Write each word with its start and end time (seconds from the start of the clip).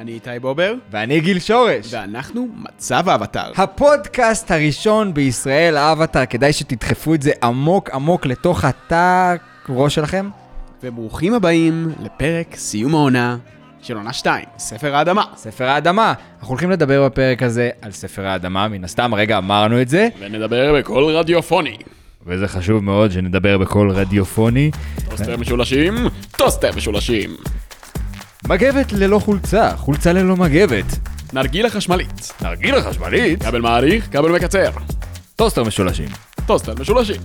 אני 0.00 0.12
איתי 0.12 0.30
בובר, 0.40 0.74
ואני 0.90 1.20
גיל 1.20 1.38
שורש. 1.38 1.94
ואנחנו 1.94 2.48
מצב 2.56 3.08
האבטר. 3.08 3.52
הפודקאסט 3.56 4.50
הראשון 4.50 5.14
בישראל, 5.14 5.76
האבטר, 5.76 6.26
כדאי 6.26 6.52
שתדחפו 6.52 7.14
את 7.14 7.22
זה 7.22 7.30
עמוק 7.42 7.90
עמוק 7.90 8.26
לתוך 8.26 8.64
התא 8.64 9.34
ראש 9.68 9.94
שלכם. 9.94 10.28
וברוכים 10.82 11.34
הבאים 11.34 11.92
לפרק 12.02 12.56
סיום 12.56 12.94
העונה 12.94 13.36
של 13.82 13.96
עונה 13.96 14.12
2, 14.12 14.44
ספר 14.58 14.96
האדמה. 14.96 15.24
ספר 15.36 15.64
האדמה. 15.64 16.14
אנחנו 16.38 16.48
הולכים 16.48 16.70
לדבר 16.70 17.08
בפרק 17.08 17.42
הזה 17.42 17.70
על 17.82 17.92
ספר 17.92 18.26
האדמה, 18.26 18.68
מן 18.68 18.84
הסתם, 18.84 19.14
רגע 19.14 19.38
אמרנו 19.38 19.82
את 19.82 19.88
זה, 19.88 20.08
ונדבר 20.20 20.74
בקול 20.78 21.04
רדיופוני. 21.04 21.76
וזה 22.26 22.48
חשוב 22.48 22.84
מאוד 22.84 23.12
שנדבר 23.12 23.58
בקול 23.58 23.90
רדיופוני. 23.90 24.70
טוסטר 25.10 25.36
משולשים, 25.36 25.94
טוסטר 26.36 26.70
משולשים. 26.76 27.30
מגבת 28.48 28.92
ללא 28.92 29.18
חולצה, 29.18 29.76
חולצה 29.76 30.12
ללא 30.12 30.36
מגבת. 30.36 30.84
נרגילה 31.32 31.70
חשמלית. 31.70 32.32
נרגילה 32.42 32.82
חשמלית. 32.82 33.42
כבל 33.42 33.60
מאריך, 33.60 34.12
כבל 34.12 34.32
מקצר. 34.32 34.70
טוסטר 35.36 35.64
משולשים. 35.64 36.08
טוסטר 36.46 36.74
משולשים. 36.80 37.20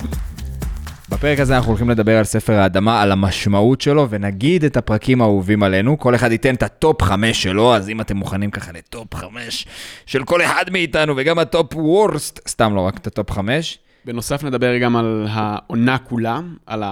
בפרק 1.09 1.39
הזה 1.39 1.55
אנחנו 1.55 1.69
הולכים 1.69 1.89
לדבר 1.89 2.17
על 2.17 2.23
ספר 2.23 2.53
האדמה, 2.53 3.01
על 3.01 3.11
המשמעות 3.11 3.81
שלו, 3.81 4.07
ונגיד 4.09 4.63
את 4.63 4.77
הפרקים 4.77 5.21
האהובים 5.21 5.63
עלינו. 5.63 5.99
כל 5.99 6.15
אחד 6.15 6.31
ייתן 6.31 6.55
את 6.55 6.63
ה 6.63 6.73
top 6.73 7.01
5 7.01 7.43
שלו, 7.43 7.75
אז 7.75 7.89
אם 7.89 8.01
אתם 8.01 8.17
מוכנים 8.17 8.51
ככה 8.51 8.71
ל 8.71 8.82
top 8.82 9.15
5 9.15 9.67
של 10.05 10.23
כל 10.23 10.41
אחד 10.41 10.65
מאיתנו, 10.71 11.13
וגם 11.17 11.39
ה 11.39 11.48
top 11.48 11.75
worst, 11.75 12.47
סתם 12.47 12.75
לא, 12.75 12.81
רק 12.81 12.97
את 12.97 13.07
ה 13.07 13.13
top 13.13 13.31
5. 13.31 13.77
בנוסף 14.05 14.43
נדבר 14.43 14.77
גם 14.77 14.95
על 14.95 15.27
העונה 15.29 15.97
כולה, 15.97 16.39
על 16.65 16.83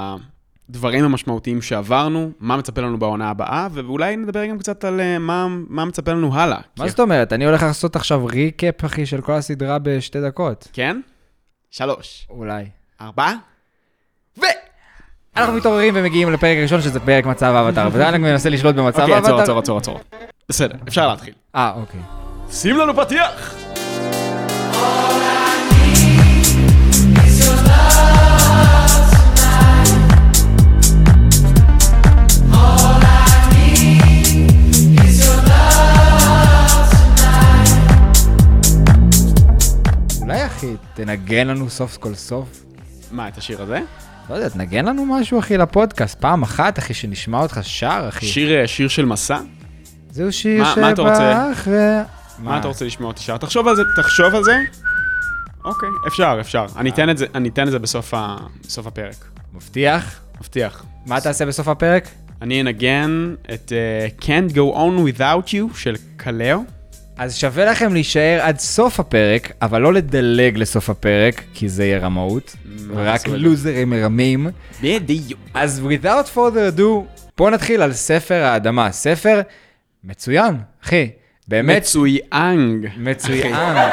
הדברים 0.74 1.04
המשמעותיים 1.06 1.62
שעברנו, 1.62 2.32
מה 2.40 2.58
מצפה 2.58 2.82
לנו 2.82 2.98
בעונה 3.00 3.30
הבאה, 3.30 3.68
ואולי 3.74 4.16
נדבר 4.16 4.46
גם 4.46 4.60
קצת 4.60 4.84
על 4.84 5.00
אה, 5.02 5.20
מה, 5.20 5.48
מה 5.68 5.86
מצפה 5.86 6.12
לנו 6.12 6.36
הלאה. 6.36 6.58
מה 6.78 6.84
כי- 6.84 6.90
זאת 6.90 7.00
אומרת? 7.00 7.34
אני 7.34 7.46
הולך 7.46 7.64
לעשות 7.64 7.96
עכשיו 7.96 8.26
ריקאפ, 8.26 8.86
אחי, 8.86 9.06
של 9.06 9.22
כל 9.22 9.32
הסדרה 9.34 9.80
בשתי 9.80 10.22
דקות. 10.22 10.68
כן? 10.74 11.02
שלוש. 11.72 12.28
אולי. 12.30 12.66
ארבע? 13.02 13.32
ו... 14.38 14.42
אנחנו 15.38 15.54
מתעוררים 15.54 15.94
ומגיעים 15.98 16.32
לפרק 16.32 16.58
הראשון, 16.58 16.82
שזה 16.82 17.00
פרק 17.00 17.26
מצב 17.26 17.54
האבטר, 17.56 17.90
ואני 17.92 18.18
מנסה 18.18 18.50
לשלוט 18.50 18.76
במצב 18.76 19.00
אוקיי, 19.00 19.16
האבטר. 19.16 19.40
עצור, 19.40 19.60
עצור, 19.60 19.78
עצור. 19.78 20.00
בסדר, 20.50 20.76
אפשר 20.88 21.08
להתחיל. 21.08 21.34
אה, 21.56 21.74
אוקיי. 21.76 22.00
שים 22.52 22.78
לנו 22.78 22.94
פתיח! 22.96 23.56
אחי, 40.64 40.76
תנגן 40.94 41.48
לנו 41.48 41.70
סוף 41.70 41.98
כל 41.98 42.16
סוף. 42.16 42.64
מה, 43.12 43.28
את 43.28 43.38
השיר 43.38 43.62
הזה? 43.62 43.80
לא 44.30 44.36
יודע, 44.36 44.50
תנגן 44.50 44.86
לנו 44.86 45.06
משהו, 45.06 45.40
אחי, 45.40 45.58
לפודקאסט. 45.58 46.20
פעם 46.20 46.44
אחת, 46.44 46.80
אחי, 46.80 46.94
שנשמע 46.94 47.40
אותך 47.42 47.60
שר, 47.62 48.06
אחי. 48.10 48.26
שיר, 48.26 48.62
אה, 48.62 48.68
שיר 48.68 48.88
של 48.88 49.06
מסע? 49.06 49.40
זהו 50.12 50.32
שיר? 50.34 50.66
שבא 50.76 51.52
אחרי... 51.52 52.00
מה 52.40 52.60
אתה 52.60 52.68
רוצה 52.68 52.86
לשמוע 52.86 53.08
אותי 53.08 53.22
שר? 53.24 53.38
תחשוב 53.38 53.68
על 53.68 53.76
זה, 53.76 53.82
תחשוב 53.96 54.36
על 54.36 54.44
זה. 54.44 54.58
אוקיי, 55.66 55.90
אפשר, 56.08 56.38
אפשר. 56.42 56.66
אני 56.78 56.90
אתן 56.90 57.10
את 57.10 57.18
זה, 57.18 57.26
אני 57.36 57.50
אתן 57.50 57.68
את 57.68 57.72
זה 57.72 57.80
בסוף 57.80 58.14
ה- 58.14 58.38
בסוף 58.68 58.88
הפרק. 58.88 59.16
מבטיח? 59.54 60.22
מבטיח. 60.42 60.86
מה 61.06 61.22
תעשה 61.22 61.46
בסוף 61.46 61.68
הפרק? 61.68 62.08
אני 62.42 62.62
אנגן 62.62 63.36
את 63.54 63.72
אה, 63.76 64.08
Can't 64.22 64.54
Go 64.54 64.76
On 64.76 65.18
Without 65.18 65.48
You 65.50 65.78
של 65.78 65.96
קלאו. 66.18 66.60
אז 67.18 67.36
שווה 67.36 67.66
לכם 67.66 67.94
להישאר 67.94 68.40
עד 68.42 68.60
סוף 68.60 69.00
הפרק, 69.00 69.52
אבל 69.62 69.82
לא 69.82 69.94
לדלג 69.94 70.58
לסוף 70.58 70.90
הפרק, 70.90 71.44
כי 71.54 71.70
זה 71.70 71.86
יהיה 71.86 72.00
רמאות. 72.00 72.56
רק? 72.96 73.28
לוזרים 73.28 73.90
מרמים. 73.90 74.48
בדיוק. 74.82 75.40
אז 75.54 75.82
without 75.88 76.36
further 76.36 76.78
ado, 76.78 76.82
בואו 77.38 77.50
נתחיל 77.50 77.82
על 77.82 77.94
ספר 77.94 78.44
האדמה. 78.44 78.92
ספר 78.92 79.42
מצוין, 80.04 80.58
אחי. 80.84 81.10
באמת 81.48 81.82
מצויאנג. 81.82 82.88
מצוין. 82.98 83.56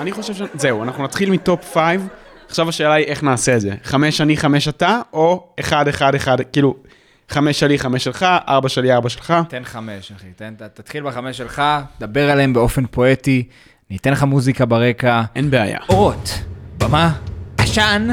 אני 0.00 0.12
חושב 0.12 0.34
ש... 0.34 0.42
זהו, 0.54 0.82
אנחנו 0.82 1.04
נתחיל 1.04 1.30
מטופ 1.30 1.74
5. 1.74 1.96
עכשיו 2.48 2.68
השאלה 2.68 2.94
היא 2.94 3.06
איך 3.06 3.22
נעשה 3.22 3.56
את 3.56 3.60
זה. 3.60 3.70
חמש 3.84 4.20
אני, 4.20 4.36
חמש 4.36 4.68
אתה, 4.68 5.00
או 5.12 5.46
אחד, 5.60 5.88
אחד, 5.88 6.14
אחד, 6.14 6.36
כאילו, 6.52 6.76
חמש 7.28 7.60
שלי, 7.60 7.78
חמש 7.78 8.04
שלך, 8.04 8.26
ארבע 8.48 8.68
שלי, 8.68 8.92
ארבע 8.92 9.08
שלך. 9.08 9.34
תן 9.48 9.64
חמש, 9.64 10.12
אחי. 10.16 10.26
תן, 10.36 10.54
תתחיל 10.74 11.02
בחמש 11.02 11.38
שלך, 11.38 11.62
דבר 12.00 12.30
עליהם 12.30 12.52
באופן 12.52 12.86
פואטי, 12.86 13.44
אני 13.90 13.98
אתן 13.98 14.12
לך 14.12 14.22
מוזיקה 14.22 14.64
ברקע. 14.64 15.22
אין 15.36 15.50
בעיה. 15.50 15.78
אורות, 15.88 16.38
במה, 16.78 17.12
עשן, 17.58 18.08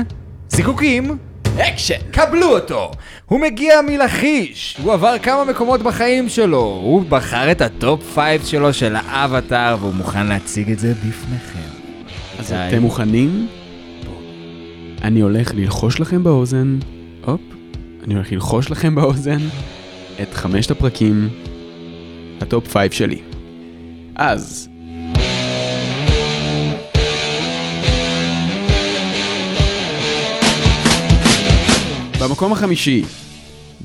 זיקוקים, 0.49 1.17
אקשן! 1.57 1.95
קבלו 2.11 2.55
אותו! 2.55 2.91
הוא 3.25 3.39
מגיע 3.39 3.81
מלכיש, 3.87 4.77
הוא 4.83 4.93
עבר 4.93 5.15
כמה 5.23 5.45
מקומות 5.45 5.81
בחיים 5.81 6.29
שלו, 6.29 6.61
הוא 6.83 7.05
בחר 7.09 7.51
את 7.51 7.61
ה 7.61 7.74
top 7.74 8.13
five 8.13 8.45
שלו 8.45 8.73
של 8.73 8.95
האבטאר, 8.95 9.77
והוא 9.79 9.93
מוכן 9.93 10.27
להציג 10.27 10.71
את 10.71 10.79
זה 10.79 10.93
בפניכם. 10.93 11.69
אז. 12.39 12.53
אתם 12.53 12.81
מוכנים? 12.81 13.47
אני 15.01 15.19
הולך 15.19 15.51
ללחוש 15.55 15.99
לכם 15.99 16.23
באוזן, 16.23 16.79
הופ, 17.25 17.41
אני 18.03 18.13
הולך 18.15 18.31
ללחוש 18.31 18.71
לכם 18.71 18.95
באוזן 18.95 19.39
את 20.21 20.33
חמשת 20.33 20.71
הפרקים, 20.71 21.29
ה 22.41 22.48
top 22.48 22.67
five 22.67 22.91
שלי. 22.91 23.21
אז, 24.15 24.69
במקום 32.19 32.53
החמישי, 32.53 33.03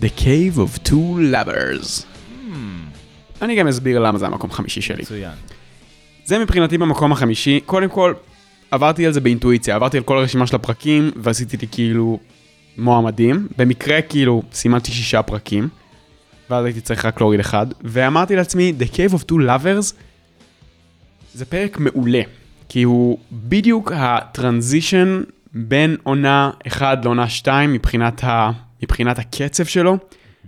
The 0.01 0.07
Cave 0.19 0.57
of 0.57 0.89
Two 0.89 1.19
Lovers. 1.33 2.05
אני 3.43 3.57
גם 3.57 3.69
אסביר 3.69 3.99
למה 3.99 4.19
זה 4.19 4.27
המקום 4.27 4.51
החמישי 4.51 4.81
שלי. 4.81 5.03
מצוין. 5.03 5.33
זה 6.25 6.39
מבחינתי 6.39 6.79
במקום 6.79 7.13
החמישי. 7.13 7.61
קודם 7.67 7.89
כל, 7.89 8.15
עברתי 8.71 9.07
על 9.07 9.13
זה 9.13 9.21
באינטואיציה, 9.21 9.75
עברתי 9.77 9.97
על 9.97 10.03
כל 10.03 10.19
הרשימה 10.19 10.47
של 10.47 10.57
הפרקים, 10.57 11.11
ועשיתי 11.17 11.57
לי 11.57 11.67
כאילו 11.73 12.19
מועמדים. 12.79 13.49
במקרה 13.59 14.03
כאילו 14.03 14.43
סימנתי 14.53 14.93
שישה 14.93 15.23
פרקים, 15.23 15.69
ואז 16.51 16.65
הייתי 16.65 16.81
צריך 16.81 17.05
רק 17.05 17.21
להוריד 17.21 17.41
אחד, 17.41 17.67
ואמרתי 17.81 18.37
לעצמי, 18.37 18.73
The 18.81 18.93
Cave 18.95 19.15
of 19.15 19.25
Two 19.31 19.35
Lovers 19.35 19.95
זה 21.35 21.45
פרק 21.45 21.79
מעולה, 21.79 22.23
כי 22.69 22.83
הוא 22.83 23.19
בדיוק 23.33 23.93
ה 23.95 24.06
transition 24.06 25.23
בין 25.55 25.97
עונה 26.03 26.51
1 26.67 27.05
לעונה 27.05 27.29
2 27.29 27.73
מבחינת, 27.73 28.25
ה... 28.25 28.51
מבחינת 28.83 29.19
הקצב 29.19 29.65
שלו. 29.65 29.99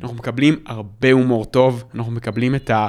אנחנו 0.03 0.17
מקבלים 0.17 0.57
הרבה 0.67 1.13
הומור 1.13 1.45
טוב, 1.45 1.85
אנחנו 1.95 2.13
מקבלים 2.13 2.55
את 2.55 2.71
ה... 2.71 2.89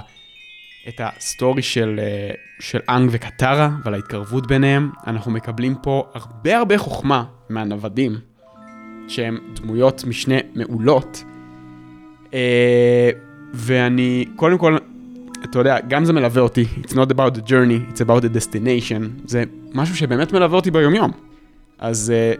את 0.87 1.01
ה 1.03 1.13
story 1.13 1.61
של, 1.61 1.99
אה, 2.03 2.31
של 2.59 2.79
אנג 2.89 3.09
וקטרה 3.13 3.69
ועל 3.83 3.93
ההתקרבות 3.93 4.47
ביניהם. 4.47 4.91
אנחנו 5.07 5.31
מקבלים 5.31 5.75
פה 5.75 6.07
הרבה 6.13 6.57
הרבה 6.57 6.77
חוכמה 6.77 7.23
מהנוודים, 7.49 8.17
שהם 9.07 9.37
דמויות 9.53 10.03
משנה 10.07 10.35
מעולות. 10.55 11.23
אה, 12.33 13.09
ואני, 13.53 14.25
קודם 14.35 14.57
כל, 14.57 14.77
אתה 15.43 15.59
יודע, 15.59 15.77
גם 15.87 16.05
זה 16.05 16.13
מלווה 16.13 16.41
אותי. 16.41 16.65
It's 16.81 16.93
not 16.93 17.11
about 17.11 17.37
the 17.37 17.41
journey, 17.49 17.93
it's 17.93 18.01
about 18.01 18.21
the 18.21 18.37
destination. 18.37 19.01
זה 19.25 19.43
משהו 19.73 19.95
שבאמת 19.95 20.33
מלווה 20.33 20.55
אותי 20.55 20.71
ביומיום. 20.71 21.11
אז 21.79 22.13
אה, 22.15 22.33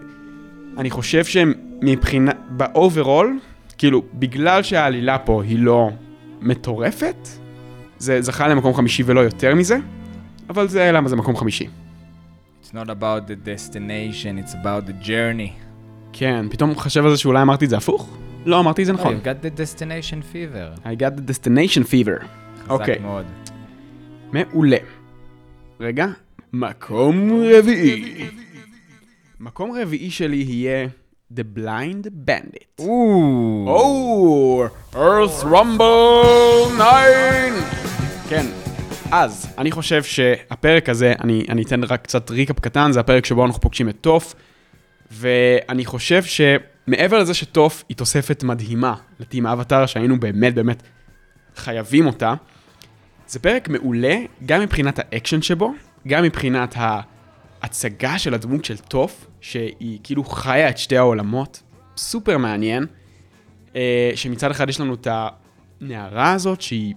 אני 0.77 0.89
חושב 0.89 1.25
שמבחינה, 1.25 2.31
ב-overall, 2.57 3.27
כאילו, 3.77 4.03
בגלל 4.13 4.63
שהעלילה 4.63 5.17
פה 5.17 5.43
היא 5.43 5.59
לא 5.59 5.89
מטורפת, 6.41 7.27
זה 7.97 8.21
זכה 8.21 8.47
למקום 8.47 8.73
חמישי 8.73 9.03
ולא 9.05 9.19
יותר 9.19 9.55
מזה, 9.55 9.77
אבל 10.49 10.67
זה 10.67 10.91
למה 10.91 11.09
זה 11.09 11.15
מקום 11.15 11.35
חמישי. 11.35 11.67
It's 12.63 12.73
not 12.73 12.89
about 12.89 13.27
the 13.27 13.35
destination, 13.35 14.37
it's 14.43 14.53
about 14.53 14.89
the 14.89 15.07
journey. 15.07 15.66
כן, 16.19 16.45
פתאום 16.49 16.79
חשב 16.79 17.05
על 17.05 17.11
זה 17.11 17.17
שאולי 17.17 17.41
אמרתי 17.41 17.65
את 17.65 17.69
זה 17.69 17.77
הפוך? 17.77 18.17
לא, 18.45 18.59
אמרתי 18.59 18.81
את 18.81 18.87
זה 18.87 18.93
נכון. 18.93 19.15
You've 19.15 19.25
got 19.25 19.45
the 19.45 19.59
destination 19.59 20.33
fever. 20.33 20.85
I 20.85 21.01
got 21.01 21.19
the 21.19 21.31
destination 21.31 21.83
fever. 21.91 22.25
אוקיי, 22.69 22.95
חזק 22.95 23.03
מאוד. 23.03 23.25
מעולה. 24.31 24.77
רגע, 25.79 26.07
מקום 26.53 27.29
רביעי. 27.53 28.27
מקום 29.39 29.71
רביעי 29.81 30.11
שלי 30.11 30.45
יהיה 30.47 30.87
The 31.33 31.57
Blind 31.57 32.29
Bandit. 32.29 32.81
או, 33.67 34.65
Earth 34.93 35.43
Rumble 35.43 36.67
9! 36.77 36.83
כן, 38.29 38.45
אז, 39.11 39.47
אני 39.57 39.71
חושב 39.71 40.03
שהפרק 40.03 40.89
הזה, 40.89 41.13
אני, 41.23 41.45
אני 41.49 41.63
אתן 41.63 41.83
רק 41.83 42.01
קצת 42.01 42.31
recap 42.31 42.59
קטן, 42.59 42.91
זה 42.91 42.99
הפרק 42.99 43.25
שבו 43.25 43.45
אנחנו 43.45 43.61
פוגשים 43.61 43.89
את 43.89 43.95
טוף, 44.01 44.35
ואני 45.11 45.85
חושב 45.85 46.21
מעבר 46.87 47.19
לזה 47.19 47.33
שטוף 47.33 47.83
היא 47.89 47.97
תוספת 47.97 48.43
מדהימה 48.43 48.95
ל 49.19 49.24
team 49.24 49.45
האבטר, 49.45 49.85
שהיינו 49.85 50.19
באמת 50.19 50.55
באמת 50.55 50.83
חייבים 51.55 52.07
אותה, 52.07 52.33
זה 53.27 53.39
פרק 53.39 53.69
מעולה 53.69 54.15
גם 54.45 54.61
מבחינת 54.61 54.99
האקשן 54.99 55.41
שבו, 55.41 55.73
גם 56.07 56.23
מבחינת 56.23 56.75
ההצגה 56.77 58.19
של 58.19 58.33
הדמות 58.33 58.65
של 58.65 58.77
טוף, 58.77 59.27
שהיא 59.41 59.99
כאילו 60.03 60.23
חיה 60.23 60.69
את 60.69 60.77
שתי 60.77 60.97
העולמות, 60.97 61.63
סופר 61.97 62.37
מעניין, 62.37 62.85
אה, 63.75 64.11
שמצד 64.15 64.51
אחד 64.51 64.69
יש 64.69 64.79
לנו 64.79 64.93
את 64.93 65.07
הנערה 65.81 66.31
הזאת, 66.31 66.61
שהיא 66.61 66.93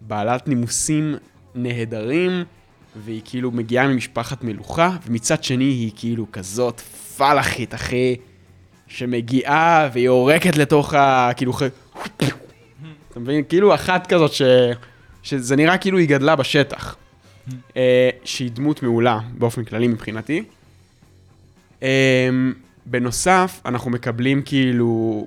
בעלת 0.00 0.48
נימוסים 0.48 1.14
נהדרים, 1.54 2.44
והיא 2.96 3.22
כאילו 3.24 3.50
מגיעה 3.50 3.88
ממשפחת 3.88 4.44
מלוכה, 4.44 4.96
ומצד 5.06 5.44
שני 5.44 5.64
היא 5.64 5.90
כאילו 5.96 6.26
כזאת 6.32 6.80
פלאחית, 7.22 7.74
אחי, 7.74 8.16
שמגיעה 8.88 9.88
והיא 9.92 10.08
עורקת 10.08 10.56
לתוך 10.56 10.94
ה... 10.94 11.30
כאילו... 11.36 11.52
אתה 13.10 13.20
מבין? 13.20 13.44
כאילו 13.48 13.74
אחת 13.74 14.06
כזאת 14.06 14.32
ש... 14.32 14.42
שזה 15.22 15.56
נראה 15.56 15.78
כאילו 15.78 15.98
היא 15.98 16.08
גדלה 16.08 16.36
בשטח. 16.36 16.96
אה, 17.76 18.10
שהיא 18.24 18.50
דמות 18.50 18.82
מעולה 18.82 19.18
באופן 19.38 19.64
כללי 19.64 19.88
מבחינתי. 19.88 20.42
אה, 21.82 22.28
בנוסף, 22.86 23.60
אנחנו 23.66 23.90
מקבלים 23.90 24.42
כאילו... 24.42 25.26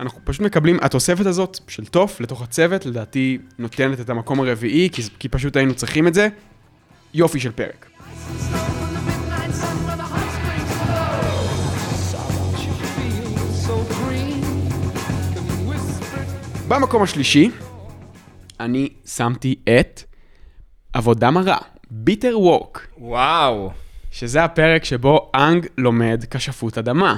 אנחנו 0.00 0.20
פשוט 0.24 0.42
מקבלים, 0.42 0.78
התוספת 0.82 1.26
הזאת 1.26 1.58
של 1.68 1.86
טוף 1.86 2.20
לתוך 2.20 2.42
הצוות, 2.42 2.86
לדעתי 2.86 3.38
נותנת 3.58 4.00
את 4.00 4.10
המקום 4.10 4.40
הרביעי, 4.40 4.88
כי, 4.92 5.02
כי 5.18 5.28
פשוט 5.28 5.56
היינו 5.56 5.74
צריכים 5.74 6.08
את 6.08 6.14
זה. 6.14 6.28
יופי 7.14 7.40
של 7.40 7.52
פרק. 7.52 7.86
במקום 16.70 17.02
השלישי, 17.02 17.50
אני 18.60 18.88
שמתי 19.06 19.54
את 19.80 20.02
עבודה 20.92 21.30
מרה, 21.30 21.56
Bitter 21.90 22.38
Work, 22.38 22.86
וואו. 22.98 23.70
שזה 24.10 24.44
הפרק 24.44 24.84
שבו 24.84 25.30
אנג 25.34 25.66
לומד 25.78 26.24
כשפות 26.30 26.78
אדמה. 26.78 27.16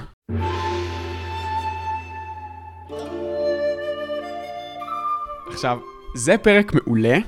עכשיו, 5.52 5.78
זה 6.14 6.38
פרק 6.38 6.72
מעולה, 6.75 7.19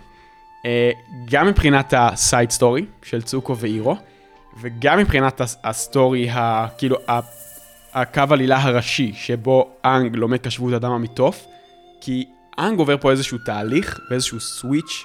אה, 0.67 0.91
גם 1.31 1.47
מבחינת 1.47 1.95
ה 1.97 2.08
side 2.08 2.51
story 2.51 2.87
של 3.03 3.23
צוקו 3.23 3.57
ואירו, 3.57 3.97
וגם 4.61 4.99
מבחינת 4.99 5.41
הס- 5.41 5.57
ה 5.65 5.74
story, 5.74 6.31
ה, 6.31 6.67
כאילו, 6.79 6.97
הקו 7.95 8.23
עלילה 8.31 8.63
הראשי, 8.63 9.13
שבו 9.15 9.71
אנג 9.85 10.17
לומד 10.17 10.39
כשפות 10.47 10.73
אדמה 10.75 10.99
מתוף, 10.99 11.47
כי 12.05 12.25
אנג 12.59 12.79
עובר 12.79 12.97
פה 12.99 13.11
איזשהו 13.11 13.39
תהליך 13.39 14.01
ואיזשהו 14.11 14.41
סוויץ' 14.41 15.05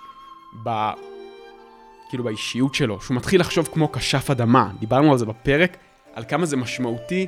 ב... 0.63 0.69
כאילו 2.10 2.24
באישיות 2.24 2.75
שלו, 2.75 3.01
שהוא 3.01 3.18
מתחיל 3.18 3.42
לחשוב 3.42 3.69
כמו 3.74 3.92
כשף 3.92 4.30
אדמה. 4.30 4.72
דיברנו 4.80 5.12
על 5.12 5.18
זה 5.18 5.25
בפרק, 5.25 5.78
על 6.13 6.24
כמה 6.28 6.46
זה 6.46 6.57
משמעותי. 6.57 7.28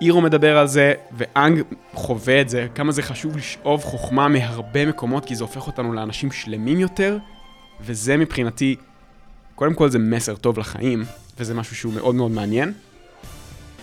אירו 0.00 0.20
מדבר 0.20 0.58
על 0.58 0.66
זה, 0.66 0.94
ואנג 1.12 1.62
חווה 1.92 2.40
את 2.40 2.48
זה, 2.48 2.66
כמה 2.74 2.92
זה 2.92 3.02
חשוב 3.02 3.36
לשאוב 3.36 3.82
חוכמה 3.82 4.28
מהרבה 4.28 4.86
מקומות, 4.86 5.24
כי 5.24 5.34
זה 5.34 5.44
הופך 5.44 5.66
אותנו 5.66 5.92
לאנשים 5.92 6.32
שלמים 6.32 6.80
יותר, 6.80 7.18
וזה 7.80 8.16
מבחינתי, 8.16 8.76
קודם 9.54 9.74
כל 9.74 9.88
זה 9.88 9.98
מסר 9.98 10.36
טוב 10.36 10.58
לחיים, 10.58 11.04
וזה 11.38 11.54
משהו 11.54 11.76
שהוא 11.76 11.92
מאוד 11.92 12.14
מאוד 12.14 12.30
מעניין. 12.30 12.72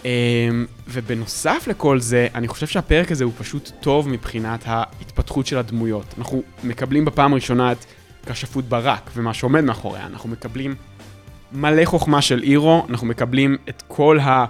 אמ, 0.06 0.65
ובנוסף 0.88 1.68
לכל 1.68 2.00
זה, 2.00 2.27
אני 2.36 2.48
חושב 2.48 2.68
שהפרק 2.68 3.12
הזה 3.12 3.24
הוא 3.24 3.33
פשוט 3.38 3.71
טוב 3.80 4.09
מבחינת 4.09 4.63
ההתפתחות 4.65 5.48
של 5.48 5.57
הדמויות. 5.57 6.06
אנחנו 6.18 6.44
מקבלים 6.63 7.06
בפעם 7.06 7.31
הראשונה 7.31 7.71
את 7.71 7.86
כשפות 8.25 8.65
ברק 8.65 9.09
ומה 9.15 9.33
שעומד 9.33 9.62
מאחוריה. 9.63 10.06
אנחנו 10.06 10.30
מקבלים 10.30 10.75
מלא 11.51 11.86
חוכמה 11.86 12.21
של 12.21 12.44
אירו, 12.44 12.86
אנחנו 12.89 13.07
מקבלים 13.07 13.57
את 13.69 13.83
כל 13.88 14.19
ה... 14.19 14.45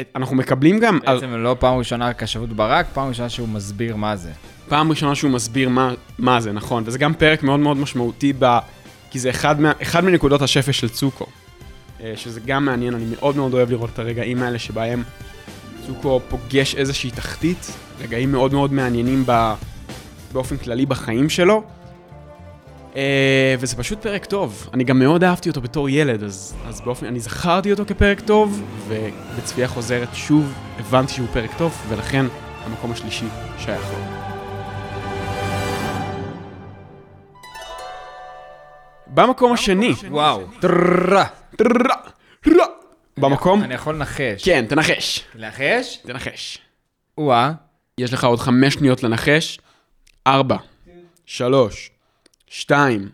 את, 0.00 0.08
אנחנו 0.16 0.36
מקבלים 0.36 0.78
גם... 0.78 0.98
בעצם 1.06 1.30
לא 1.30 1.56
פעם 1.58 1.78
ראשונה 1.78 2.14
כשבות 2.14 2.48
ברק, 2.48 2.86
פעם 2.92 3.08
ראשונה 3.08 3.28
שהוא 3.28 3.48
מסביר 3.48 3.96
מה 3.96 4.16
זה. 4.16 4.32
פעם 4.68 4.90
ראשונה 4.90 5.14
שהוא 5.14 5.30
מסביר 5.30 5.68
מה, 5.68 5.94
מה 6.18 6.40
זה, 6.40 6.52
נכון. 6.52 6.82
וזה 6.86 6.98
גם 6.98 7.14
פרק 7.14 7.42
מאוד 7.42 7.60
מאוד 7.60 7.76
משמעותי, 7.76 8.32
ב, 8.38 8.58
כי 9.10 9.18
זה 9.18 9.30
אחד, 9.30 9.60
מה, 9.60 9.72
אחד 9.82 10.04
מנקודות 10.04 10.42
השפל 10.42 10.72
של 10.72 10.88
צוקו. 10.88 11.26
אה, 12.02 12.12
שזה 12.16 12.40
גם 12.46 12.64
מעניין, 12.64 12.94
אני 12.94 13.04
מאוד 13.04 13.36
מאוד 13.36 13.54
אוהב 13.54 13.70
לראות 13.70 13.90
את 13.94 13.98
הרגעים 13.98 14.42
האלה 14.42 14.58
שבהם 14.58 15.02
צוקו 15.86 16.20
פוגש 16.28 16.74
איזושהי 16.74 17.10
תחתית, 17.10 17.70
רגעים 18.00 18.32
מאוד 18.32 18.52
מאוד 18.52 18.72
מעניינים 18.72 19.22
ב, 19.26 19.52
באופן 20.32 20.56
כללי 20.56 20.86
בחיים 20.86 21.30
שלו. 21.30 21.62
אה, 22.96 23.54
וזה 23.58 23.76
פשוט 23.76 24.02
פרק 24.02 24.24
טוב. 24.24 24.68
אני 24.74 24.84
גם 24.84 24.98
מאוד 24.98 25.24
אהבתי 25.24 25.48
אותו 25.48 25.60
בתור 25.60 25.88
ילד, 25.88 26.22
אז, 26.22 26.54
אז 26.68 26.80
באופן, 26.80 27.06
אני 27.06 27.20
זכרתי 27.20 27.70
אותו 27.72 27.84
כפרק 27.86 28.20
טוב, 28.20 28.62
ובצפייה 28.88 29.68
חוזרת 29.68 30.08
שוב 30.14 30.52
הבנתי 30.78 31.12
שהוא 31.12 31.28
פרק 31.32 31.50
טוב, 31.58 31.86
ולכן 31.88 32.26
המקום 32.64 32.92
השלישי 32.92 33.26
שייך 33.58 33.82
לו. 33.90 33.98
במקום 39.06 39.52
השני, 39.52 39.92
וואו. 40.10 40.40
טררה. 40.60 41.41
במקום, 43.16 43.62
אני 43.62 43.74
יכול 43.74 43.94
לנחש. 43.94 44.44
כן, 44.44 44.66
תנחש, 44.68 45.24
לנחש? 45.34 45.96
תנחש. 45.96 46.58
וואה. 47.18 47.52
יש 47.98 48.12
לך 48.12 48.24
עוד 48.24 48.38
חמש 48.38 48.74
שניות 48.74 49.02
לנחש. 49.02 49.58
ארבע, 50.26 50.56
שלוש, 51.26 51.90
שתיים, 52.46 53.08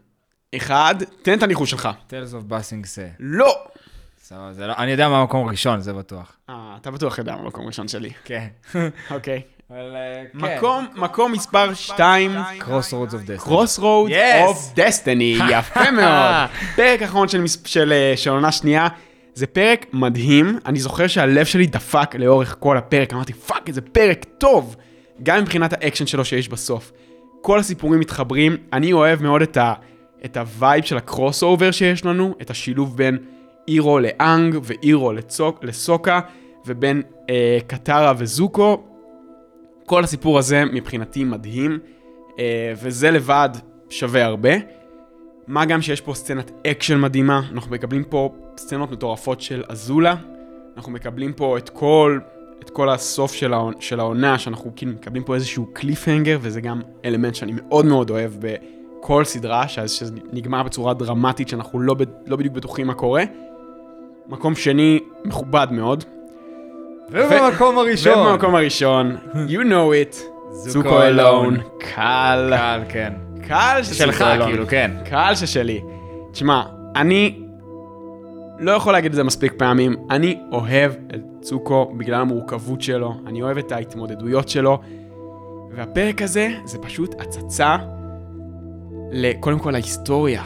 אחד, 0.56 0.94
תן 1.22 1.38
את 1.38 1.42
הניחוש 1.42 1.70
שלך. 1.70 1.88
Tales 2.10 2.32
of 2.32 2.52
Passing 2.52 2.84
Say. 2.84 3.16
לא! 3.18 3.66
סבבה, 4.22 4.52
זה 4.52 4.66
לא... 4.66 4.74
אני 4.78 4.90
יודע 4.90 5.08
מה 5.08 5.18
המקום 5.18 5.48
הראשון, 5.48 5.80
זה 5.80 5.92
בטוח. 5.92 6.36
אה, 6.48 6.76
אתה 6.80 6.90
בטוח 6.90 7.18
יודע 7.18 7.36
מה 7.36 7.40
המקום 7.40 7.64
הראשון 7.64 7.88
שלי. 7.88 8.10
כן. 8.24 8.48
אוקיי. 9.10 9.42
אבל... 9.70 9.96
אה, 9.96 10.22
כן. 10.32 10.56
מקום, 10.56 10.86
מקום 10.96 11.32
מספר 11.32 11.74
שתיים, 11.74 12.30
Crossroads 12.60 13.12
of 13.12 13.28
Destiny. 13.28 13.48
Crossroads 13.48 14.10
Yes! 14.10 14.50
of 14.50 14.78
Destiny, 14.78 15.42
יפה 15.52 15.90
מאוד. 15.90 16.48
פרק 16.76 17.02
אחרון 17.02 17.28
של, 17.28 17.44
של, 17.64 17.92
אה, 17.92 18.12
של 18.16 18.30
עונה 18.30 18.52
שנייה, 18.52 18.88
זה 19.34 19.46
פרק 19.46 19.86
מדהים, 19.92 20.58
אני 20.66 20.78
זוכר 20.78 21.06
שהלב 21.06 21.46
שלי 21.46 21.66
דפק 21.66 22.14
לאורך 22.14 22.56
כל 22.58 22.76
הפרק, 22.76 23.12
אמרתי 23.12 23.32
fuck, 23.32 23.68
איזה 23.68 23.80
פרק 23.80 24.24
טוב, 24.38 24.76
גם 25.22 25.40
מבחינת 25.40 25.72
האקשן 25.72 26.06
שלו 26.06 26.24
שיש 26.24 26.48
בסוף. 26.48 26.92
כל 27.40 27.58
הסיפורים 27.58 28.00
מתחברים, 28.00 28.56
אני 28.72 28.92
אוהב 28.92 29.22
מאוד 29.22 29.42
את, 29.42 29.56
ה, 29.56 29.74
את 30.24 30.36
ה 30.36 30.46
vibe 30.46 30.84
של 30.84 30.96
ה 30.96 31.42
crossover 31.42 31.70
שיש 31.70 32.04
לנו, 32.04 32.34
את 32.42 32.50
השילוב 32.50 32.96
בין 32.96 33.18
אירו 33.68 33.98
לאנג 33.98 34.58
ואירו 34.62 35.12
לצוק, 35.12 35.64
לסוקה, 35.64 36.20
ובין 36.66 37.02
אה, 37.30 37.58
קטרה 37.66 38.12
וזוקו, 38.18 38.82
כל 39.88 40.04
הסיפור 40.04 40.38
הזה 40.38 40.64
מבחינתי 40.64 41.24
מדהים, 41.24 41.78
אה, 42.38 42.72
וזה 42.82 43.10
לבד 43.10 43.48
שווה 43.90 44.24
הרבה. 44.24 44.50
מה 45.46 45.64
גם 45.64 45.82
שיש 45.82 46.00
פה 46.00 46.14
סצנת 46.14 46.50
אקשן 46.66 47.00
מדהימה, 47.00 47.42
אנחנו 47.52 47.70
מקבלים 47.70 48.04
פה 48.04 48.34
סצנות 48.56 48.90
מטורפות 48.90 49.40
של 49.40 49.62
אזולה, 49.68 50.14
אנחנו 50.76 50.92
מקבלים 50.92 51.32
פה 51.32 51.58
את 51.58 51.68
כל, 51.68 52.18
את 52.60 52.70
כל 52.70 52.88
הסוף 52.88 53.32
של, 53.32 53.52
העונה, 53.52 53.76
של 53.80 54.00
העונה, 54.00 54.38
שאנחנו 54.38 54.72
כאילו 54.76 54.92
מקבלים 54.92 55.24
פה 55.24 55.34
איזשהו 55.34 55.66
cliffhanger, 55.72 56.38
וזה 56.42 56.60
גם 56.60 56.80
אלמנט 57.04 57.34
שאני 57.34 57.52
מאוד 57.56 57.84
מאוד 57.84 58.10
אוהב 58.10 58.32
בכל 58.40 59.24
סדרה, 59.24 59.68
ש- 59.68 59.80
שזה 59.80 60.12
נגמר 60.32 60.62
בצורה 60.62 60.94
דרמטית, 60.94 61.48
שאנחנו 61.48 61.80
לא, 61.80 61.96
לא 62.26 62.36
בדיוק 62.36 62.54
בטוחים 62.54 62.86
מה 62.86 62.94
קורה. 62.94 63.24
מקום 64.28 64.54
שני, 64.54 65.00
מכובד 65.24 65.66
מאוד. 65.70 66.04
ובמקום 67.10 67.78
הראשון. 67.78 68.18
ובמקום 68.18 68.54
הראשון, 68.54 69.16
you 69.32 69.60
know 69.64 70.14
it, 70.14 70.16
זוקו 70.50 71.02
אלון. 71.02 71.56
קל, 71.78 72.52
קל, 72.56 72.80
כן. 72.88 73.12
קל 73.48 73.80
של 73.82 73.94
שלך. 73.94 74.24
כאילו, 74.46 74.66
כן. 74.66 74.90
קהל 75.04 75.34
ששלי. 75.34 75.80
תשמע, 76.32 76.62
אני 76.96 77.38
לא 78.58 78.70
יכול 78.70 78.92
להגיד 78.92 79.10
את 79.10 79.16
זה 79.16 79.24
מספיק 79.24 79.52
פעמים, 79.56 79.96
אני 80.10 80.40
אוהב 80.52 80.92
את 81.14 81.20
צוקו 81.40 81.94
בגלל 81.96 82.20
המורכבות 82.20 82.82
שלו, 82.82 83.14
אני 83.26 83.42
אוהב 83.42 83.58
את 83.58 83.72
ההתמודדויות 83.72 84.48
שלו, 84.48 84.78
והפרק 85.72 86.22
הזה 86.22 86.48
זה 86.64 86.78
פשוט 86.78 87.14
הצצה 87.20 87.76
לקודם 89.12 89.58
כל 89.58 89.74
ההיסטוריה. 89.74 90.42